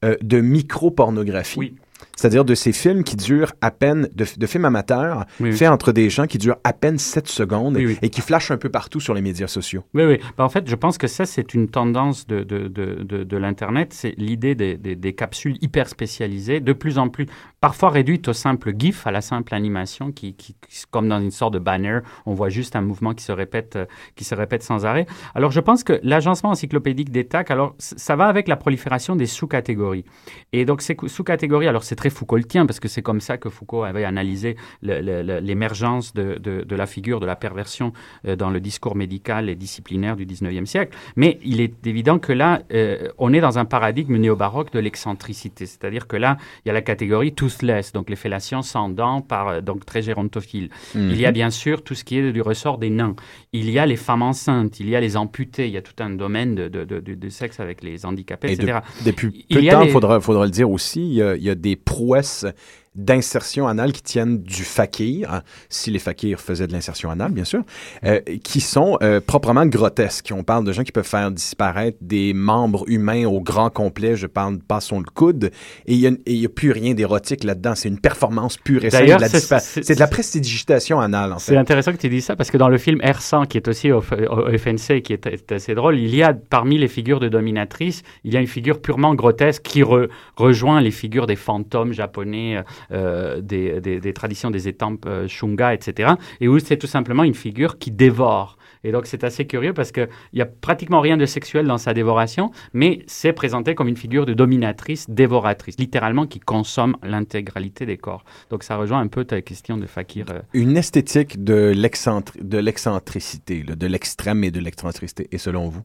euh, 0.05 0.17
de 0.23 0.41
micro-pornographie. 0.41 1.77
C'est-à-dire 2.17 2.45
de 2.45 2.55
ces 2.55 2.73
films 2.73 3.03
qui 3.05 3.17
durent 3.17 3.53
à 3.61 3.71
peine, 3.71 4.09
de, 4.15 4.25
de 4.37 4.47
films 4.47 4.65
amateurs, 4.65 5.25
Oui, 5.41 5.51
oui. 5.51 5.57
faits 5.57 5.69
entre 5.69 5.93
des 5.93 6.11
gens 6.11 6.27
qui 6.27 6.39
durent 6.39 6.57
à 6.65 6.73
peine 6.73 6.99
7 6.99 7.29
secondes 7.29 7.77
Oui, 7.77 7.99
et 8.03 8.11
qui 8.11 8.21
flashent 8.21 8.51
un 8.51 8.57
peu 8.57 8.69
partout 8.69 9.01
sur 9.01 9.15
les 9.15 9.21
médias 9.23 9.47
sociaux. 9.49 9.85
Oui, 9.95 10.05
oui. 10.05 10.19
Ben, 10.39 10.45
en 10.45 10.49
fait, 10.49 10.69
je 10.69 10.75
pense 10.77 10.97
que 10.99 11.07
ça, 11.07 11.27
c'est 11.27 11.55
une 11.55 11.69
tendance 11.69 12.27
de, 12.27 12.43
de, 12.43 12.69
de, 12.69 13.25
de, 13.25 13.37
l'Internet. 13.37 13.93
C'est 13.93 14.15
l'idée 14.17 14.55
des, 14.55 14.77
des, 14.77 14.95
des 14.97 15.13
capsules 15.13 15.57
hyper 15.61 15.89
spécialisées, 15.89 16.61
de 16.61 16.73
plus 16.73 16.99
en 16.99 17.09
plus, 17.09 17.27
parfois 17.61 17.91
réduites 17.91 18.29
au 18.29 18.33
simple 18.33 18.73
GIF, 18.79 19.07
à 19.07 19.11
la 19.11 19.21
simple 19.21 19.55
animation, 19.55 20.13
qui, 20.13 20.35
qui, 20.35 20.55
qui- 20.69 20.85
comme 20.91 21.09
dans 21.09 21.21
une 21.21 21.31
sorte 21.31 21.55
de 21.55 21.59
banner, 21.59 21.99
on 22.27 22.35
voit 22.35 22.49
juste 22.49 22.77
un 22.77 22.81
mouvement 22.81 23.15
qui 23.15 23.25
se 23.25 23.33
répète, 23.33 23.77
euh, 23.77 23.87
qui 24.15 24.25
se 24.25 24.35
répète 24.35 24.63
sans 24.63 24.87
arrêt. 24.87 25.07
Alors, 25.35 25.51
je 25.51 25.61
pense 25.61 25.83
que 25.85 25.99
l'agencement 26.03 26.51
encyclopédique 26.51 27.11
des 27.11 27.25
TAC, 27.27 27.51
alors, 27.51 27.75
ça 27.79 28.15
va 28.17 28.27
avec 28.27 28.47
la 28.49 28.57
prolifération 28.57 29.17
des 29.17 29.27
sous-catégories. 29.27 30.05
Et 30.53 30.65
donc, 30.65 30.81
ces 30.83 30.97
sous-catégories, 31.07 31.67
alors, 31.67 31.83
c'est 31.85 31.97
très 32.05 32.11
Foucaultien, 32.11 32.67
parce 32.67 32.81
que 32.81 32.89
c'est 32.89 33.01
comme 33.01 33.23
ça 33.23 33.39
que 33.39 33.49
Foucault 33.49 33.83
avait 33.85 34.05
analysé 34.05 34.57
l'émergence 34.83 36.13
de, 36.13 36.39
de, 36.39 36.63
de 36.63 36.77
la 36.77 36.85
figure 36.87 37.19
de 37.19 37.25
la 37.25 37.35
perversion 37.35 37.93
euh, 38.27 38.37
dans 38.37 38.51
le 38.51 38.61
discours 38.61 38.95
médical 38.95 39.49
et 39.49 39.55
disciplinaire 39.55 40.17
du 40.17 40.27
19e 40.27 40.67
siècle. 40.67 40.95
Mais 41.17 41.39
il 41.45 41.63
est 41.63 41.87
évident 41.87 42.19
que 42.19 42.33
là, 42.35 42.61
euh, 42.75 43.09
on 43.17 43.33
est 43.33 43.41
dans 43.41 43.59
un 43.59 43.65
paradigme 43.65 44.17
néo-baroque 44.19 44.71
de 44.73 44.81
l'excentricité. 44.81 45.65
C'est-à-dire 45.65 46.07
que 46.07 46.17
là, 46.17 46.37
il 46.65 46.69
y 46.69 46.71
a 46.71 46.75
la 46.75 46.83
catégorie 46.83 47.33
toothless, 47.33 47.93
donc 47.93 48.11
les 48.11 48.17
fellations 48.17 48.61
sans 48.61 48.91
dents, 48.91 49.23
par, 49.23 49.49
euh, 49.49 49.61
donc 49.63 49.87
très 49.87 50.03
gérontophiles. 50.03 50.69
Mhm. 50.95 51.11
Il 51.11 51.19
y 51.21 51.25
a 51.25 51.33
bien 51.33 51.49
sûr 51.49 51.83
tout 51.83 51.95
ce 51.95 52.05
qui 52.05 52.19
est 52.19 52.33
du 52.33 52.43
ressort 52.43 52.77
des 52.77 52.91
nains. 52.91 53.17
Il 53.55 53.71
y 53.71 53.79
a 53.79 53.87
les 53.87 53.97
femmes 53.97 54.23
enceintes, 54.23 54.79
il 54.79 54.91
y 54.91 54.97
a 54.97 55.01
les 55.01 55.17
amputés, 55.17 55.69
il 55.69 55.73
y 55.73 55.79
a 55.79 55.83
tout 55.83 55.95
un 56.01 56.11
domaine 56.11 56.55
de, 56.55 56.69
de, 56.69 56.85
de- 56.85 57.01
de- 57.01 57.15
de 57.15 57.29
sexe 57.31 57.61
avec 57.61 57.83
les 57.83 58.05
handicapés, 58.05 58.49
Et 58.51 58.53
etc. 58.53 58.79
depuis 59.07 59.47
peu 59.49 59.63
de 59.63 59.71
temps, 59.71 59.83
il 59.83 60.21
faudra 60.21 60.45
le 60.45 60.51
dire 60.51 60.69
aussi, 60.71 61.01
il 61.01 61.15
y 61.15 61.23
a, 61.23 61.37
il 61.37 61.43
y 61.43 61.51
a 61.51 61.55
des 61.55 61.77
prouesses 61.95 62.53
d'insertion 62.95 63.67
anale 63.67 63.93
qui 63.93 64.03
tiennent 64.03 64.39
du 64.43 64.63
fakir, 64.65 65.33
hein, 65.33 65.43
si 65.69 65.91
les 65.91 65.99
fakirs 65.99 66.41
faisaient 66.41 66.67
de 66.67 66.73
l'insertion 66.73 67.11
anale, 67.11 67.33
bien 67.33 67.45
sûr, 67.45 67.63
euh, 68.05 68.21
qui 68.43 68.61
sont 68.61 68.99
euh, 69.03 69.21
proprement 69.21 69.67
grotesques. 69.67 70.33
On 70.35 70.45
parle 70.45 70.65
de 70.65 70.73
gens 70.73 70.85
qui 70.85 70.93
peuvent 70.93 71.05
faire 71.07 71.31
disparaître 71.31 71.99
des 72.01 72.33
membres 72.35 72.85
humains 72.89 73.25
au 73.27 73.41
grand 73.41 73.71
complet, 73.71 74.17
je 74.17 74.27
parle, 74.27 74.59
passons 74.59 74.99
le 75.01 75.07
coude, 75.13 75.51
et 75.87 75.95
il 75.95 75.99
y 75.99 76.07
a- 76.07 76.11
n'y 76.27 76.47
a, 76.47 76.49
plus 76.49 76.71
rien 76.71 76.95
d'érotique 76.95 77.45
là-dedans. 77.45 77.75
C'est 77.75 77.89
une 77.89 77.99
performance 78.01 78.57
pure 78.59 78.85
et 78.85 78.91
simple. 78.91 79.17
C'est- 79.29 79.59
c'est- 79.61 79.83
C'est 79.83 79.95
de 79.95 80.01
la 80.01 80.07
prestidigitation 80.07 81.01
anale, 81.01 81.33
en 81.33 81.39
C'est 81.39 81.53
fait. 81.53 81.59
intéressant 81.59 81.93
que 81.93 81.97
tu 81.99 82.09
dises 82.09 82.25
ça 82.27 82.37
parce 82.37 82.51
que 82.51 82.57
dans 82.59 82.69
le 82.69 82.79
film 82.79 83.01
R100, 83.01 83.47
qui 83.47 83.57
est 83.59 83.67
aussi 83.69 83.91
au, 83.93 83.99
au 83.99 84.49
FNC, 84.57 85.03
qui 85.03 85.13
est, 85.13 85.27
est 85.27 85.53
assez 85.53 85.75
drôle, 85.75 85.99
il 85.99 86.15
y 86.15 86.23
a 86.23 86.33
parmi 86.33 86.79
les 86.79 86.89
figures 86.89 87.19
de 87.21 87.29
dominatrices, 87.29 88.03
il 88.25 88.33
y 88.33 88.37
a 88.37 88.41
une 88.41 88.47
figure 88.47 88.81
purement 88.81 89.15
grotesque 89.15 89.63
qui 89.63 89.83
re- 89.83 90.09
rejoint 90.37 90.81
les 90.81 90.91
figures 90.91 91.27
des 91.27 91.37
fantômes 91.37 91.93
japonais, 91.93 92.57
euh, 92.59 92.63
des, 92.91 93.81
des- 93.81 94.01
des 94.01 94.13
traditions 94.13 94.51
des 94.51 94.69
étampes 94.69 95.05
euh, 95.07 95.29
shunga, 95.29 95.75
etc. 95.75 96.15
Et 96.41 96.49
où 96.49 96.59
c'est 96.59 96.77
tout 96.77 96.87
simplement 96.87 97.25
une 97.25 97.35
figure 97.35 97.79
qui 97.79 97.91
dévore. 97.91 98.59
Et 98.87 98.93
donc 98.93 99.07
c'est 99.07 99.25
assez 99.25 99.47
curieux 99.47 99.73
parce 99.73 99.93
qu'il 99.93 100.09
n'y 100.35 100.43
a 100.43 100.47
pratiquement 100.47 101.01
rien 101.01 101.17
de 101.17 101.25
sexuel 101.25 101.67
dans 101.67 101.79
sa 101.79 101.95
dévoration, 101.95 102.51
mais 102.75 103.03
c'est 103.07 103.33
présenté 103.33 103.75
comme 103.75 103.89
une 103.89 103.97
figure 103.97 104.27
de 104.27 104.35
dominatrice, 104.35 105.09
dévoratrice, 105.09 105.79
littéralement 105.79 106.27
qui 106.27 106.39
consomme 106.39 106.97
l'intégralité 107.03 107.87
des 107.87 107.97
corps. 107.97 108.25
Donc 108.51 108.63
ça 108.63 108.77
rejoint 108.77 109.01
un 109.01 109.07
peu 109.09 109.25
ta 109.25 109.41
question 109.41 109.79
de 109.79 109.87
fakir. 109.87 110.27
euh, 110.31 110.41
Une 110.53 110.77
esthétique 110.77 111.43
de 111.43 111.73
l'excentri- 111.75 112.43
de 112.43 112.59
l'excentricité, 112.59 113.63
de 113.63 113.87
l'extrême 113.87 114.45
et 114.45 114.51
de 114.51 114.61
l'excentricité. 114.61 115.29
Et 115.33 115.39
selon 115.39 115.69
vous? 115.71 115.83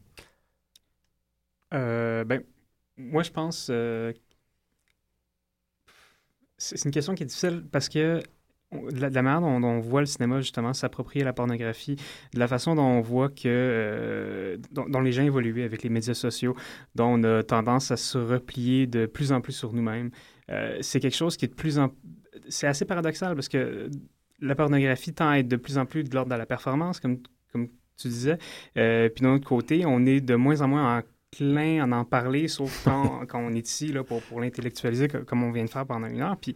Euh, 1.72 2.24
ben, 2.24 2.42
moi, 2.96 3.22
je 3.22 3.30
pense. 3.30 3.68
euh, 3.70 4.12
c'est 6.60 6.84
une 6.84 6.90
question 6.90 7.14
qui 7.14 7.22
est 7.22 7.26
difficile 7.26 7.64
parce 7.72 7.88
que 7.88 8.22
de 8.72 9.00
la, 9.00 9.10
manière 9.22 9.40
dont, 9.40 9.62
on 9.64 9.80
voit 9.80 10.00
le 10.00 10.06
cinéma, 10.06 10.40
justement, 10.40 10.72
s'approprier 10.72 11.24
la 11.24 11.32
pornographie, 11.32 11.96
de 12.34 12.38
la 12.38 12.46
façon 12.46 12.76
dont 12.76 12.82
on 12.82 13.00
voit 13.00 13.28
que. 13.28 13.42
euh, 13.46 14.56
dont, 14.70 15.00
les 15.00 15.10
gens 15.10 15.24
évoluent 15.24 15.64
avec 15.64 15.82
les 15.82 15.88
médias 15.88 16.14
sociaux, 16.14 16.54
dont 16.94 17.06
on 17.06 17.24
a 17.24 17.42
tendance 17.42 17.90
à 17.90 17.96
se 17.96 18.16
replier 18.16 18.86
de 18.86 19.06
plus 19.06 19.32
en 19.32 19.40
plus 19.40 19.54
sur 19.54 19.72
nous-mêmes, 19.72 20.10
euh, 20.50 20.78
c'est 20.82 21.00
quelque 21.00 21.16
chose 21.16 21.36
qui 21.36 21.46
est 21.46 21.48
de 21.48 21.54
plus 21.54 21.78
en. 21.78 21.90
C'est 22.48 22.68
assez 22.68 22.84
paradoxal 22.84 23.34
parce 23.34 23.48
que 23.48 23.90
la 24.40 24.54
pornographie 24.54 25.12
tend 25.12 25.30
à 25.30 25.38
être 25.38 25.48
de 25.48 25.56
plus 25.56 25.76
en 25.76 25.86
plus 25.86 26.04
de 26.04 26.14
l'ordre 26.14 26.30
de 26.30 26.36
la 26.36 26.46
performance, 26.46 27.00
comme, 27.00 27.18
comme 27.52 27.68
tu 27.96 28.08
disais. 28.08 28.38
Euh, 28.76 29.08
puis 29.08 29.22
d'un 29.22 29.34
autre 29.34 29.48
côté, 29.48 29.84
on 29.84 30.06
est 30.06 30.20
de 30.20 30.34
moins 30.36 30.60
en 30.60 30.68
moins 30.68 31.02
enclin 31.32 31.90
à 31.92 31.96
en 31.96 32.04
parler, 32.04 32.48
sauf 32.48 32.82
quand, 32.84 33.26
quand 33.26 33.38
on 33.40 33.52
est 33.54 33.66
ici 33.66 33.92
là, 33.92 34.02
pour, 34.04 34.22
pour 34.22 34.40
l'intellectualiser, 34.40 35.08
co- 35.08 35.24
comme 35.24 35.42
on 35.42 35.52
vient 35.52 35.64
de 35.64 35.70
faire 35.70 35.86
pendant 35.86 36.06
une 36.08 36.20
heure. 36.20 36.36
Puis, 36.36 36.54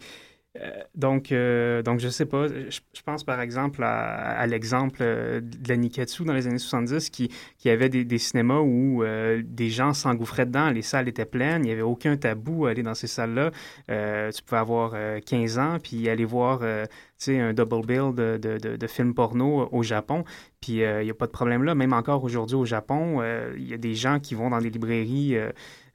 donc, 0.95 1.33
euh, 1.33 1.83
donc, 1.83 1.99
je 1.99 2.09
sais 2.09 2.27
pas. 2.27 2.47
Je, 2.47 3.03
pense 3.05 3.25
par 3.25 3.41
exemple 3.41 3.83
à, 3.83 4.47
l'exemple 4.47 5.01
euh, 5.03 5.41
de 5.41 5.69
la 5.69 5.77
Niketsu 5.77 6.25
dans 6.25 6.33
les 6.33 6.47
années 6.47 6.59
70 6.59 7.11
qui, 7.11 7.29
qui 7.59 7.69
avait 7.69 7.89
des, 7.89 8.19
cinémas 8.19 8.61
où 8.61 9.03
euh, 9.03 9.43
des 9.45 9.69
gens 9.69 9.93
s'engouffraient 9.93 10.47
dedans, 10.47 10.71
les 10.71 10.83
salles 10.83 11.09
étaient 11.09 11.25
pleines, 11.25 11.65
il 11.65 11.67
n'y 11.67 11.73
avait 11.73 11.83
aucun 11.83 12.17
tabou 12.17 12.67
à 12.67 12.71
aller 12.71 12.85
dans 12.85 12.95
ces 12.95 13.09
salles-là. 13.09 13.51
Euh, 13.91 14.31
tu 14.31 14.43
pouvais 14.45 14.61
avoir 14.61 14.93
euh, 14.95 15.19
15 15.21 15.59
ans 15.59 15.79
puis 15.83 16.09
aller 16.09 16.25
voir 16.25 16.61
euh, 16.63 16.87
un 17.29 17.55
double 17.55 17.87
bill 17.87 18.15
de, 18.15 18.39
de, 18.39 18.77
de, 18.77 18.87
films 18.87 19.15
porno 19.15 19.69
au 19.73 19.83
Japon. 19.83 20.25
Puis 20.61 20.83
euh, 20.83 21.03
il 21.03 21.07
n'y 21.07 21.11
a 21.11 21.15
pas 21.15 21.27
de 21.27 21.33
problème 21.33 21.63
là. 21.63 21.75
Même 21.75 21.93
encore 21.93 22.25
aujourd'hui 22.25 22.57
au 22.57 22.65
Japon, 22.65 23.19
euh, 23.21 23.55
il 23.57 23.69
y 23.69 23.75
a 23.75 23.79
des 23.79 23.95
gens 23.95 24.21
qui 24.21 24.35
vont 24.35 24.51
dans 24.51 24.59
des 24.59 24.71
librairies 24.71 25.37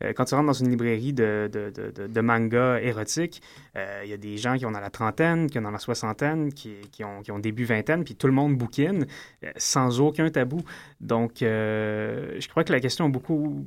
euh, 0.04 0.10
Euh, 0.10 0.14
quand 0.14 0.26
tu 0.26 0.36
rentres 0.36 0.48
dans 0.48 0.54
une 0.54 0.70
librairie 0.70 1.14
de, 1.14 1.50
de, 1.52 2.08
de, 2.08 2.22
manga 2.22 2.80
érotique, 2.82 3.42
euh, 3.76 4.02
il 4.04 4.10
y 4.10 4.14
a 4.14 4.18
des 4.18 4.38
gens 4.38 4.58
qui 4.58 4.66
ont 4.66 4.72
dans 4.72 4.80
la 4.80 4.90
trentaine, 4.90 5.50
qui 5.50 5.60
ont 5.60 5.62
dans 5.62 5.72
la 5.72 5.80
soixantaine, 5.80 6.54
qui, 6.54 6.76
qui, 6.92 7.04
ont, 7.04 7.40
début 7.40 7.66
vingtaine, 7.66 8.04
puis 8.04 8.16
tout 8.16 8.28
le 8.28 8.34
monde 8.34 8.58
bouquine 8.58 9.06
euh, 9.44 9.52
sans 9.58 10.00
aucun 10.02 10.30
tabou. 10.30 10.62
Donc, 11.00 11.42
euh, 11.42 12.36
je 12.40 12.48
crois 12.48 12.64
que 12.64 12.74
la 12.74 12.80
question 12.80 13.06
a 13.06 13.10
beaucoup 13.10 13.66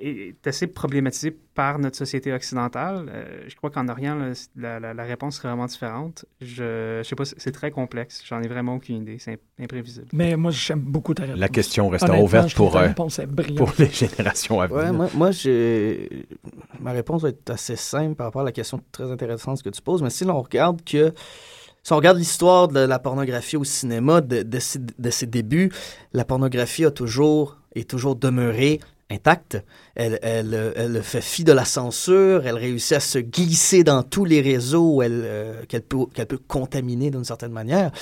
est 0.00 0.46
assez 0.46 0.66
problématisée 0.66 1.30
par 1.54 1.78
notre 1.78 1.96
société 1.96 2.32
occidentale. 2.32 3.06
Euh, 3.08 3.44
je 3.46 3.54
crois 3.56 3.70
qu'en 3.70 3.88
Orient, 3.88 4.16
la, 4.56 4.80
la, 4.80 4.94
la 4.94 5.04
réponse 5.04 5.36
serait 5.36 5.48
vraiment 5.48 5.66
différente. 5.66 6.24
Je 6.40 6.98
ne 6.98 7.02
sais 7.02 7.14
pas, 7.14 7.24
c'est 7.24 7.52
très 7.52 7.70
complexe. 7.70 8.22
J'en 8.26 8.40
ai 8.42 8.48
vraiment 8.48 8.76
aucune 8.76 9.02
idée. 9.02 9.18
C'est 9.18 9.38
imprévisible. 9.60 10.06
Mais 10.12 10.36
moi, 10.36 10.50
j'aime 10.50 10.80
beaucoup 10.80 11.14
ta 11.14 11.24
réponse. 11.24 11.38
La 11.38 11.48
question 11.48 11.88
restera 11.88 12.18
ouverte 12.18 12.54
pour, 12.54 12.76
euh, 12.76 12.88
pour 13.56 13.72
les 13.78 13.90
générations 13.90 14.60
à 14.60 14.66
venir. 14.66 14.98
Ouais, 14.98 15.08
moi, 15.14 15.30
ma 16.80 16.92
réponse 16.92 17.22
va 17.22 17.28
être 17.28 17.50
assez 17.50 17.76
simple 17.76 18.14
par 18.14 18.26
rapport 18.26 18.42
à 18.42 18.46
la 18.46 18.52
question 18.52 18.80
très 18.90 19.10
intéressante 19.10 19.62
que 19.62 19.70
tu 19.70 19.82
poses. 19.82 20.02
Mais 20.02 20.10
si 20.10 20.24
l'on 20.24 20.40
regarde 20.40 20.82
que 20.84 21.12
si 21.84 21.92
on 21.92 21.96
regarde 21.96 22.16
l'histoire 22.16 22.68
de 22.68 22.78
la 22.78 23.00
pornographie 23.00 23.56
au 23.56 23.64
cinéma, 23.64 24.20
de, 24.20 24.44
de, 24.44 24.58
ses, 24.60 24.78
de 24.78 25.10
ses 25.10 25.26
débuts, 25.26 25.72
la 26.12 26.24
pornographie 26.24 26.84
a 26.84 26.92
toujours, 26.92 27.58
est 27.74 27.90
toujours 27.90 28.14
demeurée 28.14 28.78
intacte. 29.12 29.62
Elle, 29.94 31.00
fait 31.02 31.20
fi 31.20 31.44
de 31.44 31.52
la 31.52 31.64
censure, 31.64 32.46
elle 32.46 32.56
réussit 32.56 32.96
à 32.96 33.00
se 33.00 33.18
glisser 33.18 33.84
dans 33.84 34.02
tous 34.02 34.24
les 34.24 34.40
réseaux 34.40 35.02
euh, 35.02 35.62
qu'elle, 35.68 35.82
peut, 35.82 36.38
contaminer 36.48 37.10
d'une 37.10 37.24
certaine 37.24 37.52
manière. 37.52 37.92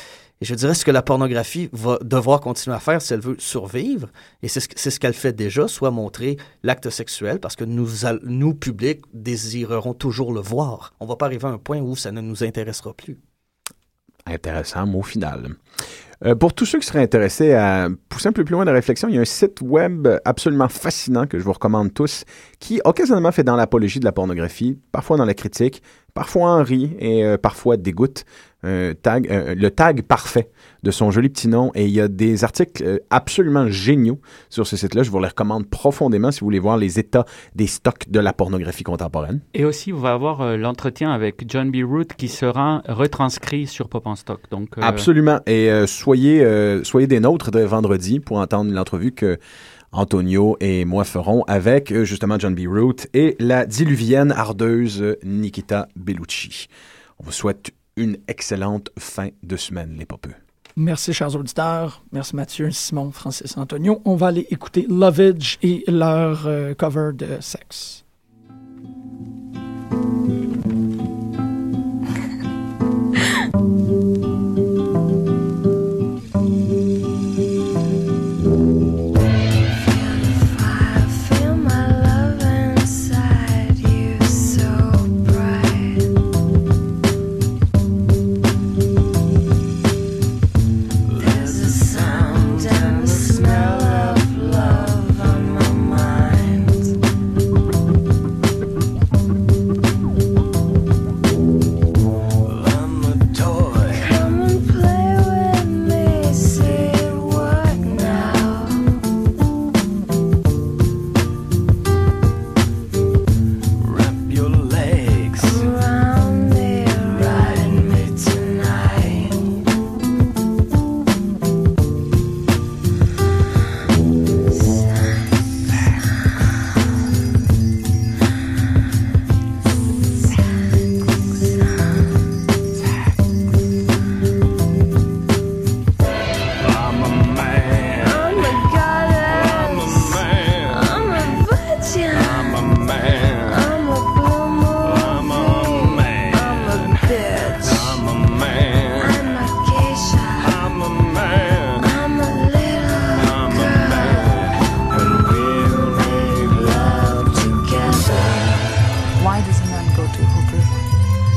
Et 0.41 0.47
je 0.47 0.55
dirais 0.55 0.75
ce 0.75 0.87
que 0.87 0.91
la 0.91 1.03
pornographie 1.03 1.69
va 1.73 1.99
devoir 2.01 2.41
continuer 2.41 2.75
à 2.75 2.81
faire 2.81 3.03
si 3.03 3.13
elle 3.13 3.21
veut 3.21 3.37
survivre, 3.39 4.09
et 4.43 4.49
c'est 4.49 4.61
ce, 4.61 4.99
qu'elle 4.99 5.13
fait 5.13 5.35
déjà, 5.35 5.69
soit 5.69 5.91
montrer 5.91 6.39
l'acte 6.63 6.89
sexuel, 6.89 7.41
parce 7.41 7.57
que 7.57 7.65
nous, 7.65 7.89
nous, 8.23 8.55
publics, 8.55 9.03
désirerons 9.13 9.93
toujours 9.93 10.33
le 10.33 10.41
voir. 10.41 10.95
On 10.99 11.07
va 11.07 11.17
pas 11.17 11.27
arriver 11.27 11.47
à 11.47 11.51
un 11.51 11.59
point 11.59 11.81
où 11.81 11.95
ça 11.95 12.11
ne 12.11 12.23
nous 12.23 12.43
intéressera 12.43 12.95
plus. 12.95 13.19
Intéressant 14.25 14.87
mot 14.87 15.03
final. 15.03 15.57
Euh, 16.25 16.35
pour 16.35 16.53
tous 16.53 16.66
ceux 16.66 16.79
qui 16.79 16.87
seraient 16.87 17.03
intéressés 17.03 17.55
à 17.55 17.89
pousser 18.11 18.29
un 18.29 18.33
peu 18.33 18.45
plus 18.45 18.53
loin 18.53 18.64
la 18.64 18.73
réflexion, 18.73 19.09
il 19.09 19.14
y 19.14 19.18
a 19.18 19.23
un 19.23 19.25
site 19.25 19.61
web 19.62 20.07
absolument 20.27 20.68
fascinant 20.68 21.27
que 21.27 21.39
je 21.39 21.45
vous 21.45 21.53
recommande 21.53 21.95
tous, 21.95 22.25
qui 22.59 22.81
occasionnellement 22.85 23.33
fait 23.33 23.45
dans 23.45 23.57
l'apologie 23.57 24.01
de 24.01 24.05
la 24.05 24.12
pornographie, 24.12 24.79
parfois 24.93 25.16
dans 25.16 25.25
la 25.25 25.33
critique, 25.33 25.83
parfois 26.12 26.51
en 26.51 26.62
rit 26.62 26.95
et 26.99 27.25
euh, 27.25 27.39
parfois 27.39 27.77
dégoûte. 27.77 28.25
Tag, 28.62 29.27
euh, 29.31 29.55
le 29.55 29.71
tag 29.71 30.03
parfait 30.03 30.51
de 30.83 30.91
son 30.91 31.11
joli 31.11 31.28
petit 31.28 31.49
nom 31.49 31.70
et 31.74 31.87
il 31.87 31.93
y 31.93 32.01
a 32.01 32.09
des 32.09 32.45
articles 32.45 32.83
euh, 32.83 32.99
absolument 33.11 33.68
géniaux 33.68 34.20
sur 34.49 34.66
ce 34.66 34.76
site-là. 34.76 35.03
Je 35.03 35.11
vous 35.11 35.20
les 35.20 35.28
recommande 35.28 35.68
profondément 35.68 36.31
si 36.31 36.41
vous 36.41 36.47
voulez 36.47 36.59
voir 36.59 36.76
les 36.76 36.99
états 36.99 37.24
des 37.55 37.66
stocks 37.66 38.09
de 38.09 38.20
la 38.20 38.33
pornographie 38.33 38.85
contemporaine. 38.85 39.41
Et 39.55 39.64
aussi, 39.64 39.91
vous 39.91 40.01
va 40.01 40.12
avoir 40.12 40.41
euh, 40.41 40.57
l'entretien 40.57 41.11
avec 41.11 41.45
John 41.49 41.70
B. 41.70 41.85
Root 41.85 42.07
qui 42.16 42.28
sera 42.28 42.83
retranscrit 42.89 43.66
sur 43.66 43.89
Pop 43.89 44.07
en 44.07 44.16
Stock. 44.16 44.41
Donc, 44.51 44.78
euh, 44.78 44.83
Absolument. 44.83 45.41
Et 45.47 45.70
euh, 45.70 45.87
soyez, 45.87 46.45
soyez 46.85 47.07
des 47.07 47.20
nôtres 47.20 47.51
de 47.51 47.61
vendredi 47.61 48.20
pour 48.20 48.39
entendre 48.39 48.72
l'entrevue 48.72 49.12
que 49.12 49.39
Antonio 49.93 50.57
et 50.61 50.85
moi 50.85 51.05
ferons 51.05 51.43
avec 51.49 51.93
justement 52.05 52.39
John 52.39 52.55
B. 52.55 52.61
Root 52.68 53.07
et 53.12 53.37
la 53.41 53.66
diluvienne 53.66 54.31
ardeuse 54.31 55.16
Nikita 55.24 55.89
Bellucci. 55.97 56.68
On 57.18 57.24
vous 57.24 57.33
souhaite 57.33 57.72
une 57.97 58.18
excellente 58.28 58.91
fin 58.99 59.28
de 59.43 59.57
semaine, 59.57 59.97
les 59.99 60.07
popeux. 60.07 60.35
Merci, 60.83 61.12
chers 61.12 61.37
auditeurs. 61.37 62.03
Merci, 62.11 62.35
Mathieu, 62.35 62.70
Simon, 62.70 63.11
Francis, 63.11 63.55
Antonio. 63.59 64.01
On 64.07 64.16
va 64.16 64.28
aller 64.28 64.47
écouter 64.51 64.87
Lovage 64.89 65.59
et 65.62 65.85
leur 65.87 66.47
euh, 66.47 66.72
cover 66.72 67.11
de 67.12 67.37
Sexe. 67.41 68.07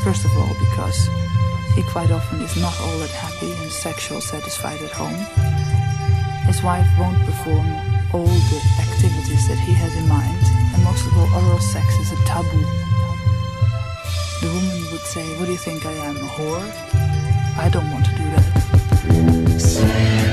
First 0.04 0.26
of 0.26 0.38
all, 0.38 0.54
because 0.60 1.08
he 1.76 1.82
quite 1.84 2.12
often 2.12 2.42
is 2.42 2.56
not 2.58 2.78
all 2.82 2.98
that 3.00 3.10
happy 3.10 3.52
and 3.54 3.72
sexual 3.72 4.20
satisfied 4.20 4.82
at 4.82 4.92
home. 4.92 5.16
His 6.46 6.62
wife 6.62 6.88
won't 7.00 7.24
perform 7.26 7.68
all 8.14 8.28
the 8.28 8.62
activities 8.80 9.48
that 9.48 9.58
he 9.60 9.74
has 9.74 9.96
in 9.96 10.08
mind, 10.08 10.44
and 10.74 10.84
most 10.84 11.08
of 11.08 11.18
all, 11.18 11.34
oral 11.34 11.60
sex 11.60 11.88
is 12.00 12.12
a 12.12 12.18
taboo. 12.26 12.66
The 14.42 14.52
woman 14.54 14.92
would 14.92 15.06
say, 15.08 15.26
What 15.40 15.46
do 15.46 15.54
you 15.54 15.58
think 15.58 15.86
I 15.86 15.94
am, 15.94 16.18
a 16.18 16.28
whore? 16.36 16.68
I 17.58 17.70
don't 17.70 17.90
want 17.90 18.06
to 18.06 18.12
do 18.12 18.24
that. 18.36 20.33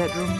Bedroom, 0.00 0.39